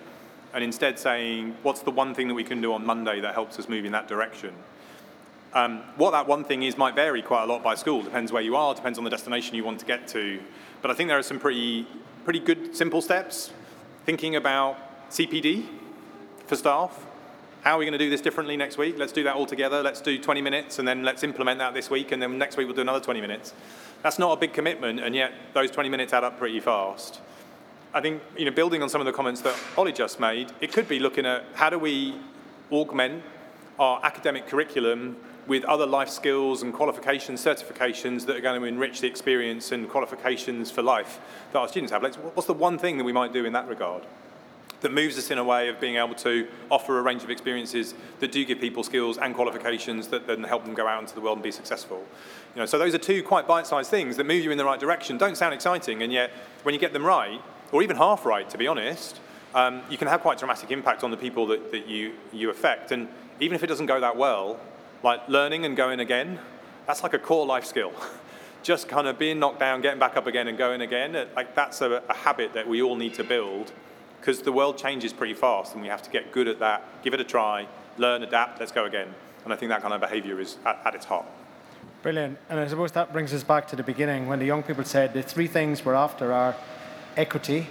And 0.54 0.64
instead 0.64 1.00
saying, 1.00 1.56
what's 1.64 1.82
the 1.82 1.92
one 1.92 2.14
thing 2.14 2.28
that 2.28 2.34
we 2.34 2.44
can 2.44 2.60
do 2.60 2.74
on 2.74 2.86
Monday 2.86 3.22
that 3.22 3.34
helps 3.34 3.58
us 3.58 3.70
move 3.70 3.86
in 3.86 3.94
that 3.94 4.08
direction? 4.10 4.54
Um, 5.54 5.84
what 5.98 6.12
that 6.12 6.28
one 6.28 6.46
thing 6.46 6.64
is 6.64 6.78
might 6.78 6.96
vary 6.96 7.22
quite 7.22 7.44
a 7.44 7.46
lot 7.46 7.62
by 7.62 7.76
school. 7.76 8.02
Depends 8.02 8.32
where 8.32 8.42
you 8.42 8.56
are, 8.56 8.74
depends 8.74 8.98
on 8.98 9.04
the 9.04 9.10
destination 9.10 9.56
you 9.56 9.66
want 9.66 9.80
to 9.80 9.86
get 9.86 10.08
to. 10.10 10.40
But 10.82 10.92
I 10.92 10.94
think 10.94 11.10
there 11.10 11.18
are 11.18 11.24
some 11.24 11.40
pretty, 11.40 11.86
pretty 12.24 12.40
good 12.40 12.76
simple 12.76 13.02
steps. 13.02 13.52
Thinking 14.06 14.36
about 14.36 15.10
CPD 15.12 15.66
for 16.48 16.56
staff. 16.56 17.06
How 17.64 17.76
are 17.76 17.80
we 17.80 17.86
going 17.86 17.94
to 17.94 18.00
do 18.00 18.10
this 18.10 18.22
differently 18.22 18.58
next 18.58 18.78
week? 18.78 18.96
Let's 18.98 19.12
do 19.12 19.24
that 19.24 19.36
all 19.36 19.46
together. 19.46 19.84
Let's 19.84 20.02
do 20.02 20.18
20 20.18 20.42
minutes 20.42 20.80
and 20.80 20.88
then 20.88 21.04
let's 21.04 21.22
implement 21.22 21.60
that 21.60 21.74
this 21.74 21.90
week 21.90 22.12
and 22.12 22.22
then 22.22 22.38
next 22.38 22.58
week 22.58 22.66
we'll 22.66 22.76
do 22.76 22.82
another 22.82 23.02
20 23.02 23.22
minutes. 23.22 23.54
That's 24.02 24.18
not 24.18 24.32
a 24.32 24.38
big 24.38 24.54
commitment 24.54 25.00
and 25.00 25.14
yet 25.14 25.34
those 25.54 25.70
20 25.70 25.90
minutes 25.90 26.14
add 26.14 26.24
up 26.24 26.40
pretty 26.40 26.60
fast. 26.60 27.22
I 27.94 28.02
think, 28.02 28.24
you 28.38 28.46
know, 28.46 28.52
building 28.52 28.82
on 28.82 28.90
some 28.90 29.02
of 29.02 29.06
the 29.06 29.14
comments 29.14 29.42
that 29.42 29.56
Ollie 29.78 29.92
just 29.92 30.20
made, 30.20 30.52
it 30.62 30.72
could 30.72 30.88
be 30.88 30.98
looking 30.98 31.26
at 31.26 31.44
how 31.54 31.70
do 31.70 31.78
we 31.78 32.16
augment 32.72 33.22
our 33.78 34.00
academic 34.04 34.48
curriculum 34.48 35.18
with 35.48 35.64
other 35.66 35.86
life 35.86 36.10
skills 36.10 36.62
and 36.62 36.74
qualifications, 36.74 37.44
certifications 37.44 38.26
that 38.26 38.36
are 38.36 38.42
going 38.42 38.60
to 38.60 38.68
enrich 38.68 39.02
the 39.02 39.08
experience 39.08 39.72
and 39.72 39.90
qualifications 39.90 40.70
for 40.72 40.82
life 40.82 41.20
that 41.52 41.60
our 41.60 41.68
students 41.68 41.92
have. 41.92 42.04
what's 42.34 42.48
the 42.48 42.54
one 42.54 42.78
thing 42.78 42.98
that 42.98 43.04
we 43.04 43.14
might 43.14 43.34
do 43.34 43.46
in 43.46 43.54
that 43.54 43.68
regard? 43.68 44.04
That 44.82 44.92
moves 44.92 45.18
us 45.18 45.30
in 45.30 45.38
a 45.38 45.44
way 45.44 45.70
of 45.70 45.80
being 45.80 45.98
able 45.98 46.16
to 46.16 46.48
offer 46.72 46.98
a 46.98 47.02
range 47.04 47.24
of 47.24 47.30
experiences 47.30 47.94
that 48.20 48.32
do 48.32 48.44
give 48.44 48.60
people 48.60 48.84
skills 48.84 49.18
and 49.20 49.36
qualifications 49.36 50.08
that 50.08 50.26
then 50.26 50.44
help 50.44 50.66
them 50.66 50.74
go 50.74 50.88
out 50.88 51.02
into 51.02 51.14
the 51.14 51.22
world 51.22 51.38
and 51.38 51.44
be 51.44 51.52
successful. 51.52 52.04
You 52.56 52.62
know, 52.62 52.66
so 52.66 52.80
those 52.80 52.96
are 52.96 53.00
two 53.00 53.22
quite 53.22 53.48
bite-sized 53.48 53.92
things 53.92 54.18
that 54.18 54.26
move 54.26 54.44
you 54.44 54.52
in 54.52 54.58
the 54.58 54.66
right 54.66 54.80
direction. 54.80 55.18
Don't 55.18 55.38
sound 55.38 55.54
exciting, 55.54 56.02
and 56.02 56.12
yet 56.12 56.32
when 56.64 56.74
you 56.74 56.80
get 56.80 56.94
them 56.94 57.06
right, 57.06 57.42
or 57.72 57.84
even 57.84 57.96
half 57.96 58.26
right, 58.26 58.50
to 58.50 58.58
be 58.58 58.68
honest, 58.68 59.20
um, 59.54 59.82
you 59.90 59.98
can 59.98 60.08
have 60.08 60.22
quite 60.22 60.38
dramatic 60.38 60.72
impact 60.72 61.04
on 61.04 61.12
the 61.12 61.18
people 61.18 61.46
that, 61.48 61.72
that 61.72 61.88
you, 61.88 62.14
you 62.32 62.50
affect. 62.50 62.92
And 62.92 63.08
even 63.40 63.56
if 63.56 63.64
it 63.64 63.68
doesn't 63.68 63.86
go 63.86 64.00
that 64.00 64.16
well, 64.16 64.60
like 65.04 65.28
learning 65.28 65.66
and 65.66 65.76
going 65.76 66.00
again, 66.00 66.40
that's 66.88 67.04
like 67.04 67.14
a 67.14 67.20
core 67.20 67.46
life 67.46 67.66
skill. 67.66 67.94
Just 68.64 68.88
kind 68.88 69.08
of 69.08 69.18
being 69.18 69.40
knocked 69.40 69.60
down, 69.60 69.82
getting 69.82 70.00
back 70.00 70.18
up 70.18 70.28
again 70.28 70.48
and 70.48 70.58
going 70.58 70.82
again, 70.82 71.28
like 71.36 71.56
that's 71.56 71.82
a, 71.82 72.04
a 72.08 72.14
habit 72.14 72.54
that 72.54 72.68
we 72.68 72.82
all 72.82 72.96
need 72.96 73.16
to 73.16 73.24
build 73.24 73.72
because 74.20 74.44
the 74.44 74.52
world 74.52 74.78
changes 74.78 75.12
pretty 75.12 75.34
fast 75.34 75.74
and 75.74 75.82
we 75.82 75.88
have 75.88 76.04
to 76.04 76.12
get 76.12 76.32
good 76.32 76.48
at 76.48 76.60
that, 76.60 76.84
give 77.04 77.16
it 77.16 77.20
a 77.20 77.24
try, 77.24 77.68
learn, 77.98 78.22
adapt, 78.22 78.60
let's 78.60 78.72
go 78.72 78.86
again. 78.86 79.08
And 79.44 79.52
I 79.52 79.56
think 79.56 79.70
that 79.70 79.82
kind 79.82 79.94
of 79.96 80.00
behavior 80.00 80.40
is 80.40 80.58
at, 80.64 80.80
at 80.86 80.94
its 80.94 81.06
heart. 81.06 81.26
Brilliant. 82.04 82.38
And 82.50 82.60
I 82.60 82.68
suppose 82.68 82.92
that 82.92 83.12
brings 83.12 83.34
us 83.34 83.44
back 83.44 83.68
to 83.70 83.76
the 83.76 83.84
beginning 83.84 84.28
when 84.28 84.38
the 84.38 84.46
young 84.46 84.62
people 84.62 84.84
said 84.84 85.14
the 85.14 85.24
three 85.24 85.48
things 85.48 85.84
we're 85.84 85.96
after 85.96 86.32
are 86.32 86.56
equity, 87.18 87.68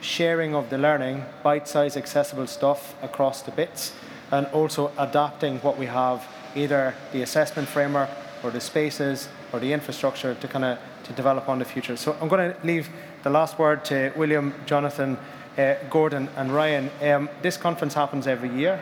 sharing 0.00 0.54
of 0.54 0.70
the 0.70 0.78
learning, 0.78 1.24
bite 1.44 1.68
sized 1.68 1.96
accessible 1.96 2.46
stuff 2.48 2.94
across 3.02 3.42
the 3.42 3.52
bits, 3.52 3.92
and 4.32 4.46
also 4.48 4.90
adapting 4.98 5.58
what 5.58 5.78
we 5.78 5.86
have, 5.86 6.26
either 6.54 6.94
the 7.12 7.22
assessment 7.22 7.68
framework 7.68 8.10
or 8.42 8.50
the 8.50 8.60
spaces 8.60 9.28
or 9.52 9.60
the 9.60 9.72
infrastructure 9.72 10.34
to 10.34 10.48
kind 10.48 10.64
of 10.64 10.78
to 11.04 11.12
develop 11.12 11.48
on 11.48 11.58
the 11.58 11.64
future. 11.64 11.96
So 11.96 12.16
I'm 12.20 12.28
going 12.28 12.52
to 12.52 12.56
leave 12.66 12.88
the 13.22 13.30
last 13.30 13.58
word 13.58 13.84
to 13.86 14.12
William, 14.16 14.54
Jonathan, 14.66 15.18
uh, 15.58 15.74
Gordon, 15.90 16.28
and 16.36 16.52
Ryan. 16.52 16.90
Um, 17.00 17.28
this 17.42 17.56
conference 17.56 17.94
happens 17.94 18.26
every 18.26 18.50
year, 18.50 18.80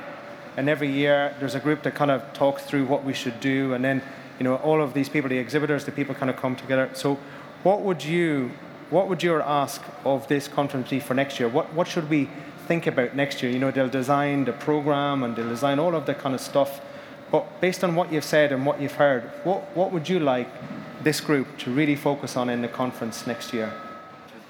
and 0.57 0.69
every 0.69 0.91
year 0.91 1.35
there's 1.39 1.55
a 1.55 1.61
group 1.61 1.83
that 1.83 1.95
kind 1.95 2.11
of 2.11 2.33
talks 2.33 2.63
through 2.63 2.87
what 2.87 3.05
we 3.05 3.13
should 3.13 3.41
do, 3.41 3.75
and 3.75 3.85
then 3.85 4.03
you 4.39 4.45
know 4.45 4.57
all 4.57 4.81
of 4.81 4.95
these 4.95 5.09
people, 5.09 5.29
the 5.29 5.39
exhibitors, 5.39 5.85
the 5.85 5.93
people 5.93 6.15
kind 6.15 6.31
of 6.31 6.37
come 6.37 6.57
together. 6.57 6.91
So, 6.95 7.19
what 7.63 7.83
would 7.83 8.05
you, 8.05 8.53
what 8.89 9.09
would 9.09 9.23
your 9.23 9.43
ask 9.43 9.83
of 10.05 10.27
this 10.29 10.49
conference 10.49 10.91
be 10.91 11.01
for 11.01 11.15
next 11.15 11.41
year? 11.41 11.49
What 11.49 11.73
what 11.75 11.89
should 11.89 12.09
we 12.09 12.29
think 12.67 12.87
about 12.87 13.17
next 13.17 13.43
year? 13.43 13.51
You 13.51 13.59
know, 13.59 13.71
they'll 13.71 13.89
design 13.89 14.45
the 14.45 14.53
program 14.53 15.23
and 15.23 15.35
they'll 15.35 15.49
design 15.49 15.79
all 15.79 15.95
of 15.95 16.07
the 16.07 16.15
kind 16.15 16.35
of 16.35 16.41
stuff. 16.41 16.81
But 17.31 17.61
based 17.61 17.85
on 17.85 17.95
what 17.95 18.13
you've 18.13 18.25
said 18.25 18.53
and 18.53 18.67
what 18.67 18.81
you've 18.81 18.97
heard, 18.97 19.23
what 19.45 19.77
what 19.77 19.93
would 19.93 20.09
you 20.09 20.21
like 20.21 20.49
this 21.03 21.21
group 21.21 21.47
to 21.59 21.71
really 21.71 21.97
focus 21.97 22.37
on 22.37 22.49
in 22.49 22.63
the 22.63 22.69
conference 22.69 23.27
next 23.27 23.53
year? 23.53 23.73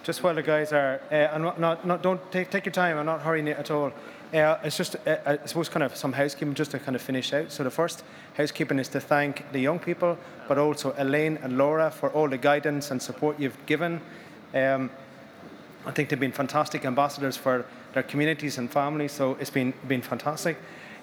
Just 0.02 0.22
while 0.22 0.34
the 0.34 0.42
guys 0.42 0.72
are, 0.72 1.00
uh, 1.12 1.14
and 1.14 1.42
not, 1.42 1.84
not, 1.84 2.02
don't 2.02 2.32
take, 2.32 2.50
take 2.50 2.64
your 2.64 2.72
time, 2.72 2.96
I'm 2.96 3.04
not 3.04 3.20
hurrying 3.20 3.48
it 3.48 3.58
at 3.58 3.70
all. 3.70 3.92
Uh, 4.32 4.56
it's 4.64 4.76
just, 4.76 4.96
uh, 5.06 5.16
I 5.26 5.38
suppose, 5.44 5.68
kind 5.68 5.82
of 5.82 5.94
some 5.94 6.12
housekeeping 6.14 6.54
just 6.54 6.70
to 6.70 6.78
kind 6.78 6.96
of 6.96 7.02
finish 7.02 7.32
out. 7.34 7.52
So 7.52 7.64
the 7.64 7.70
first 7.70 8.02
housekeeping 8.34 8.78
is 8.78 8.88
to 8.88 9.00
thank 9.00 9.44
the 9.52 9.60
young 9.60 9.78
people, 9.78 10.16
but 10.48 10.56
also 10.56 10.94
Elaine 10.96 11.38
and 11.42 11.58
Laura 11.58 11.90
for 11.90 12.10
all 12.10 12.28
the 12.28 12.38
guidance 12.38 12.90
and 12.90 13.02
support 13.02 13.38
you've 13.38 13.58
given. 13.66 14.00
Um, 14.54 14.90
I 15.84 15.90
think 15.90 16.08
they've 16.08 16.18
been 16.18 16.32
fantastic 16.32 16.84
ambassadors 16.84 17.36
for 17.36 17.66
their 17.92 18.02
communities 18.02 18.56
and 18.56 18.70
families, 18.70 19.12
so 19.12 19.36
it's 19.38 19.50
been, 19.50 19.74
been 19.86 20.02
fantastic. 20.02 20.56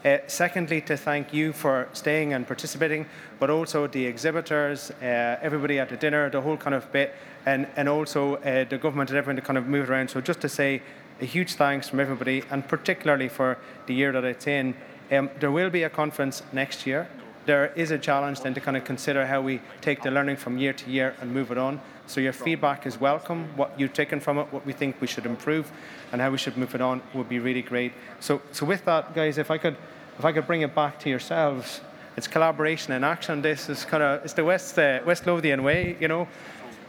Uh, 0.08 0.20
secondly, 0.28 0.80
to 0.80 0.96
thank 0.96 1.34
you 1.34 1.52
for 1.52 1.90
staying 1.92 2.32
and 2.32 2.48
participating, 2.48 3.06
but 3.40 3.50
also 3.50 3.88
the 3.88 4.06
exhibitors, 4.06 4.90
uh, 5.02 5.38
everybody 5.42 5.80
at 5.80 5.90
the 5.90 5.98
dinner, 5.98 6.30
the 6.30 6.40
whole 6.40 6.56
kind 6.56 6.74
of 6.74 6.90
bit, 6.94 7.14
and, 7.46 7.68
and 7.76 7.90
also 7.90 8.36
uh, 8.36 8.64
the 8.70 8.78
government 8.78 9.10
and 9.10 9.18
everyone 9.18 9.36
to 9.36 9.42
kind 9.42 9.58
of 9.58 9.68
move 9.68 9.90
around. 9.90 10.10
So 10.10 10.22
just 10.22 10.40
to 10.42 10.48
say 10.48 10.82
a 11.20 11.26
huge 11.26 11.56
thanks 11.56 11.90
from 11.90 12.00
everybody, 12.00 12.42
and 12.52 12.66
particularly 12.66 13.28
for 13.28 13.58
the 13.88 13.94
year 13.94 14.14
that 14.14 14.24
it's 14.24 14.48
in. 14.48 14.76
Um, 15.12 15.30
there 15.42 15.52
will 15.52 15.70
be 15.70 15.84
a 15.84 15.90
conference 15.90 16.42
next 16.54 16.88
year. 16.88 17.10
There 17.46 17.74
is 17.76 17.92
a 17.92 17.98
challenge 17.98 18.40
then 18.40 18.54
to 18.54 18.62
kind 18.62 18.78
of 18.78 18.86
consider 18.86 19.26
how 19.26 19.42
we 19.42 19.60
take 19.82 20.04
the 20.04 20.12
learning 20.12 20.38
from 20.38 20.58
year 20.58 20.72
to 20.72 20.90
year 20.90 21.16
and 21.20 21.34
move 21.34 21.52
it 21.52 21.58
on. 21.58 21.82
So 22.06 22.22
your 22.22 22.34
feedback 22.34 22.86
is 22.86 22.98
welcome. 22.98 23.50
What 23.58 23.78
you've 23.78 23.92
taken 23.92 24.22
from 24.22 24.38
it, 24.38 24.48
what 24.54 24.66
we 24.66 24.72
think 24.72 25.02
we 25.02 25.08
should 25.08 25.26
improve, 25.26 25.70
and 26.14 26.22
how 26.22 26.32
we 26.32 26.38
should 26.38 26.56
move 26.56 26.74
it 26.76 26.80
on 26.80 27.02
would 27.14 27.28
be 27.28 27.40
really 27.40 27.62
great. 27.62 27.92
So, 28.22 28.42
so 28.54 28.66
with 28.66 28.86
that, 28.86 29.14
guys, 29.14 29.38
if 29.38 29.52
I 29.52 29.58
could 29.58 29.76
if 30.18 30.26
I 30.26 30.32
could 30.32 30.48
bring 30.48 30.62
it 30.62 30.74
back 30.74 31.00
to 31.02 31.10
yourselves, 31.10 31.82
it's 32.16 32.28
collaboration 32.28 32.94
and 32.94 33.06
action. 33.06 33.42
This 33.42 33.70
is 33.70 33.86
kind 33.86 34.02
of 34.02 34.24
it's 34.26 34.34
the 34.34 34.44
West 34.44 34.78
uh, 34.80 35.00
West 35.06 35.28
Lothian 35.28 35.64
way, 35.64 35.96
you 36.00 36.08
know, 36.08 36.28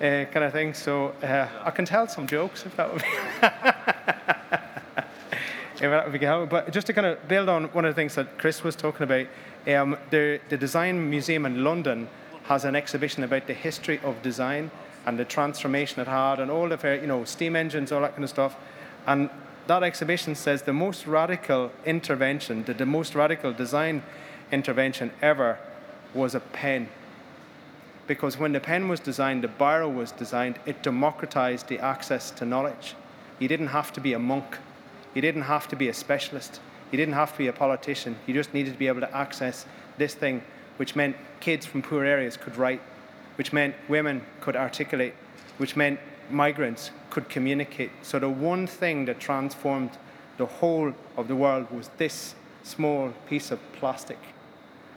uh, 0.00 0.24
kind 0.32 0.44
of 0.44 0.52
thing. 0.52 0.72
So 0.72 1.08
uh, 1.22 1.46
I 1.62 1.70
can 1.70 1.84
tell 1.84 2.08
some 2.08 2.26
jokes 2.26 2.64
if 2.64 2.74
that 2.76 2.90
would 2.90 3.02
be. 3.02 3.08
if 5.74 5.80
that 5.80 6.04
would 6.10 6.18
be 6.18 6.24
helpful. 6.24 6.46
But 6.46 6.72
just 6.72 6.86
to 6.86 6.94
kind 6.94 7.06
of 7.06 7.28
build 7.28 7.50
on 7.50 7.64
one 7.66 7.84
of 7.84 7.94
the 7.94 8.00
things 8.00 8.14
that 8.14 8.38
Chris 8.38 8.64
was 8.64 8.74
talking 8.74 9.04
about, 9.04 9.26
um, 9.66 9.98
the 10.08 10.40
the 10.48 10.56
Design 10.56 11.10
Museum 11.10 11.44
in 11.44 11.62
London 11.62 12.08
has 12.44 12.64
an 12.64 12.74
exhibition 12.74 13.24
about 13.24 13.46
the 13.46 13.52
history 13.52 14.00
of 14.02 14.22
design 14.22 14.70
and 15.04 15.18
the 15.18 15.24
transformation 15.26 16.00
it 16.00 16.08
had, 16.08 16.40
and 16.40 16.50
all 16.50 16.72
of 16.72 16.82
you 16.82 17.06
know 17.06 17.24
steam 17.24 17.56
engines, 17.56 17.92
all 17.92 18.00
that 18.00 18.12
kind 18.12 18.24
of 18.24 18.30
stuff, 18.30 18.56
and 19.06 19.28
that 19.68 19.82
exhibition 19.82 20.34
says 20.34 20.62
the 20.62 20.72
most 20.72 21.06
radical 21.06 21.70
intervention, 21.84 22.64
the, 22.64 22.72
the 22.72 22.86
most 22.86 23.14
radical 23.14 23.52
design 23.52 24.02
intervention 24.50 25.12
ever 25.20 25.58
was 26.14 26.34
a 26.34 26.40
pen. 26.40 26.88
Because 28.06 28.38
when 28.38 28.52
the 28.52 28.60
pen 28.60 28.88
was 28.88 28.98
designed, 28.98 29.44
the 29.44 29.48
biro 29.48 29.94
was 29.94 30.10
designed, 30.10 30.58
it 30.64 30.82
democratized 30.82 31.68
the 31.68 31.78
access 31.80 32.30
to 32.32 32.46
knowledge. 32.46 32.94
You 33.38 33.46
didn't 33.46 33.66
have 33.68 33.92
to 33.92 34.00
be 34.00 34.14
a 34.14 34.18
monk. 34.18 34.56
You 35.14 35.20
didn't 35.20 35.42
have 35.42 35.68
to 35.68 35.76
be 35.76 35.88
a 35.88 35.94
specialist. 35.94 36.60
You 36.90 36.96
didn't 36.96 37.14
have 37.14 37.32
to 37.32 37.38
be 37.38 37.48
a 37.48 37.52
politician. 37.52 38.16
You 38.26 38.32
just 38.32 38.54
needed 38.54 38.72
to 38.72 38.78
be 38.78 38.88
able 38.88 39.00
to 39.00 39.14
access 39.14 39.66
this 39.98 40.14
thing, 40.14 40.42
which 40.78 40.96
meant 40.96 41.14
kids 41.40 41.66
from 41.66 41.82
poor 41.82 42.04
areas 42.04 42.38
could 42.38 42.56
write, 42.56 42.80
which 43.36 43.52
meant 43.52 43.74
women 43.86 44.22
could 44.40 44.56
articulate, 44.56 45.12
which 45.58 45.76
meant 45.76 46.00
migrants 46.30 46.90
could 47.10 47.28
communicate. 47.28 47.90
So 48.02 48.18
the 48.18 48.28
one 48.28 48.66
thing 48.66 49.04
that 49.06 49.20
transformed 49.20 49.90
the 50.36 50.46
whole 50.46 50.94
of 51.16 51.28
the 51.28 51.36
world 51.36 51.70
was 51.70 51.90
this 51.98 52.34
small 52.62 53.12
piece 53.28 53.50
of 53.50 53.60
plastic. 53.72 54.18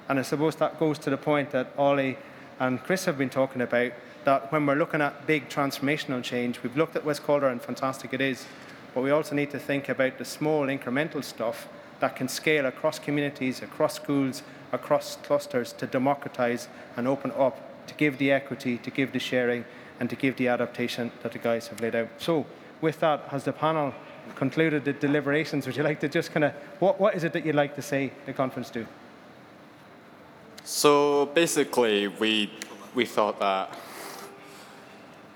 And 0.09 0.19
I 0.19 0.23
suppose 0.23 0.55
that 0.57 0.79
goes 0.79 0.99
to 0.99 1.09
the 1.09 1.17
point 1.17 1.51
that 1.51 1.73
Ollie 1.77 2.17
and 2.59 2.83
Chris 2.83 3.05
have 3.05 3.17
been 3.17 3.29
talking 3.29 3.61
about 3.61 3.91
that 4.23 4.51
when 4.51 4.65
we're 4.65 4.75
looking 4.75 5.01
at 5.01 5.25
big 5.25 5.49
transformational 5.49 6.23
change, 6.23 6.61
we've 6.61 6.77
looked 6.77 6.95
at 6.95 7.03
West 7.03 7.23
Calder 7.23 7.47
and 7.47 7.61
fantastic 7.61 8.13
it 8.13 8.21
is, 8.21 8.45
but 8.93 9.01
we 9.01 9.09
also 9.09 9.33
need 9.33 9.49
to 9.51 9.59
think 9.59 9.89
about 9.89 10.17
the 10.17 10.25
small 10.25 10.67
incremental 10.67 11.23
stuff 11.23 11.67
that 12.01 12.15
can 12.15 12.27
scale 12.27 12.65
across 12.65 12.99
communities, 12.99 13.61
across 13.61 13.95
schools, 13.95 14.43
across 14.71 15.15
clusters 15.17 15.73
to 15.73 15.87
democratize 15.87 16.67
and 16.97 17.07
open 17.07 17.31
up, 17.31 17.87
to 17.87 17.93
give 17.95 18.17
the 18.17 18.31
equity, 18.31 18.77
to 18.77 18.91
give 18.91 19.11
the 19.13 19.19
sharing, 19.19 19.65
and 20.01 20.09
to 20.09 20.15
give 20.15 20.35
the 20.37 20.47
adaptation 20.47 21.11
that 21.21 21.31
the 21.31 21.37
guys 21.37 21.67
have 21.67 21.79
laid 21.79 21.93
out. 21.93 22.09
So, 22.17 22.47
with 22.81 22.99
that, 23.01 23.25
has 23.27 23.43
the 23.43 23.53
panel 23.53 23.93
concluded 24.35 24.83
the 24.83 24.93
deliberations? 24.93 25.67
Would 25.67 25.77
you 25.77 25.83
like 25.83 25.99
to 25.99 26.09
just 26.09 26.31
kind 26.31 26.43
of, 26.43 26.53
what, 26.79 26.99
what 26.99 27.13
is 27.13 27.23
it 27.23 27.33
that 27.33 27.45
you'd 27.45 27.53
like 27.53 27.75
to 27.75 27.83
say 27.83 28.11
the 28.25 28.33
conference 28.33 28.71
do? 28.71 28.87
So 30.63 31.27
basically, 31.27 32.07
we, 32.07 32.51
we 32.95 33.05
thought 33.05 33.39
that. 33.39 33.77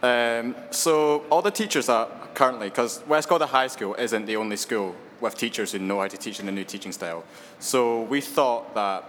Um, 0.02 0.56
so 0.72 1.26
all 1.30 1.44
the 1.44 1.52
teachers 1.52 1.88
are 1.88 2.10
currently, 2.34 2.70
because 2.70 3.04
West 3.08 3.30
Calder 3.30 3.46
High 3.46 3.68
School 3.68 3.94
isn't 3.94 4.26
the 4.26 4.36
only 4.36 4.58
school 4.58 4.96
with 5.22 5.38
teachers 5.38 5.74
who 5.74 5.80
know 5.80 6.02
how 6.02 6.08
to 6.08 6.18
teach 6.18 6.40
in 6.40 6.48
the 6.48 6.52
new 6.52 6.64
teaching 6.64 6.92
style. 6.92 7.24
So 7.60 8.02
we 8.02 8.20
thought 8.20 8.74
that 8.74 9.04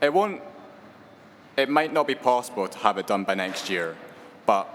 it 0.00 0.14
won't, 0.14 0.40
it 1.58 1.68
might 1.68 1.92
not 1.92 2.06
be 2.06 2.14
possible 2.14 2.66
to 2.66 2.78
have 2.78 2.96
it 2.96 3.06
done 3.06 3.24
by 3.24 3.34
next 3.34 3.68
year, 3.68 3.94
but 4.46 4.72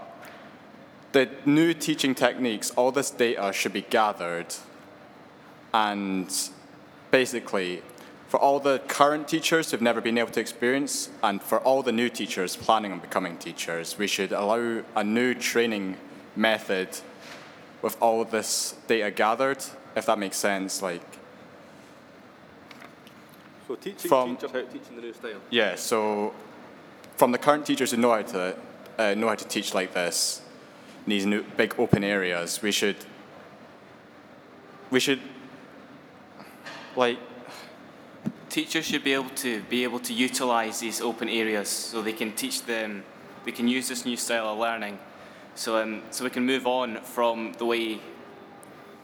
the 1.12 1.28
new 1.44 1.74
teaching 1.74 2.14
techniques, 2.14 2.70
all 2.70 2.90
this 2.90 3.10
data 3.10 3.52
should 3.52 3.72
be 3.72 3.82
gathered 3.82 4.54
and 5.74 6.50
basically 7.10 7.82
for 8.28 8.40
all 8.40 8.58
the 8.58 8.78
current 8.88 9.28
teachers 9.28 9.70
who've 9.70 9.82
never 9.82 10.00
been 10.00 10.16
able 10.16 10.30
to 10.30 10.40
experience 10.40 11.10
and 11.22 11.42
for 11.42 11.58
all 11.60 11.82
the 11.82 11.92
new 11.92 12.08
teachers 12.08 12.56
planning 12.56 12.90
on 12.90 12.98
becoming 12.98 13.36
teachers, 13.36 13.98
we 13.98 14.06
should 14.06 14.32
allow 14.32 14.82
a 14.96 15.04
new 15.04 15.34
training 15.34 15.96
method 16.34 16.88
with 17.82 18.00
all 18.00 18.24
this 18.24 18.74
data 18.86 19.10
gathered, 19.10 19.62
if 19.94 20.06
that 20.06 20.18
makes 20.18 20.38
sense. 20.38 20.80
Like 20.80 21.02
so 23.68 23.74
teaching 23.74 24.08
from, 24.08 24.36
teachers 24.36 24.50
how 24.50 24.60
to 24.60 24.66
teach 24.66 24.82
in 24.88 24.96
the 24.96 25.02
new 25.02 25.12
style. 25.12 25.40
Yeah, 25.50 25.74
so 25.74 26.32
from 27.16 27.32
the 27.32 27.38
current 27.38 27.66
teachers 27.66 27.90
who 27.90 27.98
know 27.98 28.12
how 28.12 28.22
to 28.22 28.56
uh, 28.98 29.14
know 29.14 29.28
how 29.28 29.34
to 29.34 29.46
teach 29.46 29.74
like 29.74 29.92
this, 29.92 30.40
these 31.06 31.26
new 31.26 31.42
big 31.56 31.74
open 31.78 32.04
areas, 32.04 32.62
we 32.62 32.72
should 32.72 32.96
we 34.90 35.00
should 35.00 35.20
like 36.96 37.18
teachers 38.48 38.84
should 38.84 39.02
be 39.02 39.14
able 39.14 39.30
to 39.30 39.62
be 39.62 39.82
able 39.82 39.98
to 39.98 40.12
utilize 40.12 40.80
these 40.80 41.00
open 41.00 41.28
areas 41.28 41.68
so 41.68 42.02
they 42.02 42.12
can 42.12 42.32
teach 42.32 42.64
them 42.64 43.02
they 43.44 43.52
can 43.52 43.66
use 43.66 43.88
this 43.88 44.04
new 44.04 44.16
style 44.16 44.48
of 44.48 44.58
learning. 44.58 44.98
So 45.54 45.82
um, 45.82 46.02
so 46.10 46.24
we 46.24 46.30
can 46.30 46.46
move 46.46 46.66
on 46.66 47.00
from 47.02 47.52
the 47.58 47.64
way 47.64 48.00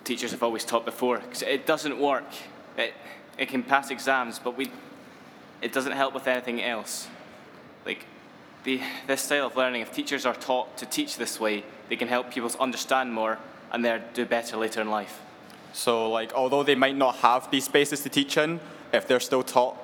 teachers 0.05 0.31
have 0.31 0.43
always 0.43 0.65
taught 0.65 0.85
before. 0.85 1.19
Because 1.19 1.43
it 1.43 1.67
doesn't 1.67 1.99
work. 1.99 2.25
It, 2.77 2.95
it 3.37 3.49
can 3.49 3.63
pass 3.63 3.91
exams 3.91 4.39
but 4.39 4.57
we 4.57 4.71
it 5.61 5.73
doesn't 5.73 5.93
help 5.93 6.15
with 6.15 6.27
anything 6.27 6.63
else. 6.63 7.09
Like 7.85 8.07
the, 8.69 8.81
this 9.07 9.23
style 9.23 9.47
of 9.47 9.57
learning 9.57 9.81
if 9.81 9.91
teachers 9.93 10.27
are 10.27 10.35
taught 10.35 10.77
to 10.77 10.85
teach 10.85 11.17
this 11.17 11.41
way 11.41 11.65
they 11.89 11.97
can 11.97 12.07
help 12.07 12.31
pupils 12.31 12.55
understand 12.57 13.15
more 13.15 13.39
and 13.73 13.83
they 13.83 13.99
do 14.13 14.27
better 14.27 14.59
later 14.59 14.83
in 14.83 14.91
life. 14.91 15.23
So, 15.73 16.11
like, 16.11 16.35
although 16.35 16.63
they 16.63 16.75
might 16.75 16.97
not 16.97 17.17
have 17.17 17.51
these 17.51 17.65
spaces 17.65 18.03
to 18.03 18.11
teach 18.11 18.37
in, 18.37 18.61
if 18.93 19.07
they're 19.09 19.21
still 19.21 19.43
taught 19.43 19.77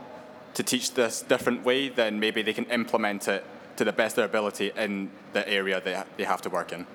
to 0.55 0.63
teach 0.63 0.93
this 0.93 1.23
different 1.23 1.65
way, 1.65 1.89
then 1.89 2.21
maybe 2.21 2.43
they 2.43 2.53
can 2.53 2.67
implement 2.67 3.27
it 3.29 3.45
to 3.77 3.85
the 3.85 3.93
best 3.93 4.13
of 4.15 4.17
their 4.17 4.27
ability 4.27 4.71
in 4.77 5.11
the 5.33 5.47
area 5.49 5.81
they, 5.81 6.03
they 6.19 6.25
have 6.25 6.43
to 6.43 6.51
work 6.51 6.73
in. 6.73 6.87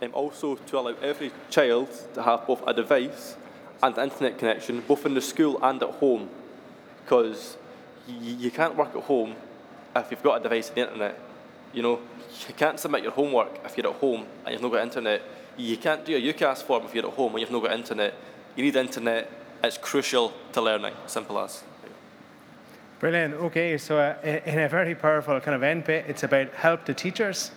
And 0.00 0.12
also 0.12 0.54
to 0.54 0.78
allow 0.78 0.94
every 1.02 1.32
child 1.50 1.88
to 2.14 2.22
have 2.22 2.46
both 2.46 2.62
a 2.66 2.72
device 2.72 3.36
and 3.82 3.96
internet 3.98 4.38
connection, 4.38 4.82
both 4.86 5.04
in 5.04 5.14
the 5.14 5.20
school 5.20 5.58
and 5.62 5.82
at 5.82 5.90
home, 5.90 6.28
because 7.04 7.56
you 8.06 8.50
can't 8.50 8.76
work 8.76 8.94
at 8.94 9.02
home 9.02 9.34
if 9.96 10.10
you've 10.10 10.22
got 10.22 10.40
a 10.40 10.42
device 10.42 10.68
and 10.68 10.76
the 10.76 10.82
internet. 10.82 11.18
You 11.72 11.82
know, 11.82 12.00
you 12.48 12.54
can't 12.54 12.78
submit 12.78 13.02
your 13.02 13.12
homework 13.12 13.60
if 13.64 13.76
you're 13.76 13.88
at 13.88 13.94
home 13.96 14.26
and 14.44 14.52
you've 14.52 14.62
not 14.62 14.72
got 14.72 14.82
internet. 14.82 15.22
You 15.56 15.76
can't 15.76 16.04
do 16.04 16.16
a 16.16 16.20
UCAS 16.32 16.62
form 16.62 16.84
if 16.84 16.94
you're 16.94 17.06
at 17.06 17.12
home 17.12 17.32
and 17.32 17.40
you've 17.40 17.50
not 17.50 17.62
got 17.62 17.72
internet. 17.72 18.14
You 18.56 18.64
need 18.64 18.76
internet. 18.76 19.30
It's 19.62 19.78
crucial 19.78 20.32
to 20.52 20.60
learning. 20.60 20.94
Simple 21.06 21.38
as. 21.38 21.64
Brilliant. 23.00 23.34
Okay, 23.34 23.76
so 23.76 23.98
uh, 23.98 24.16
in 24.46 24.58
a 24.58 24.68
very 24.68 24.94
powerful 24.94 25.40
kind 25.40 25.54
of 25.54 25.62
end 25.62 25.84
bit, 25.84 26.06
it's 26.08 26.22
about 26.22 26.48
help 26.54 26.84
the 26.84 26.94
teachers 26.94 27.50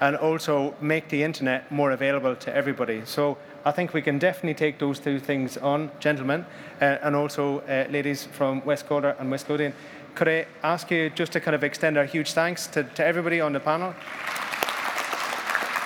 and 0.00 0.16
also 0.16 0.74
make 0.80 1.08
the 1.08 1.22
internet 1.22 1.70
more 1.70 1.92
available 1.92 2.34
to 2.36 2.54
everybody. 2.54 3.02
So 3.04 3.38
I 3.64 3.70
think 3.70 3.94
we 3.94 4.02
can 4.02 4.18
definitely 4.18 4.54
take 4.54 4.78
those 4.78 4.98
two 4.98 5.18
things 5.18 5.56
on, 5.56 5.90
gentlemen, 6.00 6.44
uh, 6.80 6.98
and 7.02 7.14
also 7.14 7.60
uh, 7.60 7.86
ladies 7.90 8.24
from 8.24 8.64
West 8.64 8.86
Calder 8.86 9.16
and 9.18 9.30
West 9.30 9.48
Lothian. 9.48 9.72
Could 10.14 10.28
I 10.28 10.46
ask 10.62 10.90
you 10.90 11.10
just 11.10 11.32
to 11.32 11.40
kind 11.40 11.54
of 11.54 11.64
extend 11.64 11.98
our 11.98 12.04
huge 12.04 12.32
thanks 12.32 12.66
to, 12.68 12.84
to 12.84 13.04
everybody 13.04 13.40
on 13.40 13.52
the 13.52 13.60
panel? 13.60 13.94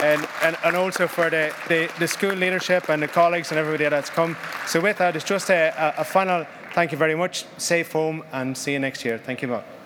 And, 0.00 0.28
and, 0.42 0.56
and 0.64 0.76
also 0.76 1.08
for 1.08 1.28
the, 1.28 1.52
the, 1.68 1.90
the 1.98 2.06
school 2.06 2.34
leadership 2.34 2.88
and 2.88 3.02
the 3.02 3.08
colleagues 3.08 3.50
and 3.50 3.58
everybody 3.58 3.88
that's 3.88 4.10
come. 4.10 4.36
So 4.66 4.80
with 4.80 4.98
that, 4.98 5.16
it's 5.16 5.24
just 5.24 5.50
a, 5.50 5.94
a, 5.98 6.04
final 6.04 6.46
thank 6.72 6.92
you 6.92 6.98
very 6.98 7.16
much. 7.16 7.46
Safe 7.56 7.90
home 7.90 8.22
and 8.32 8.56
see 8.56 8.72
you 8.74 8.78
next 8.78 9.04
year. 9.04 9.18
Thank 9.18 9.42
you, 9.42 9.48
Mark. 9.48 9.77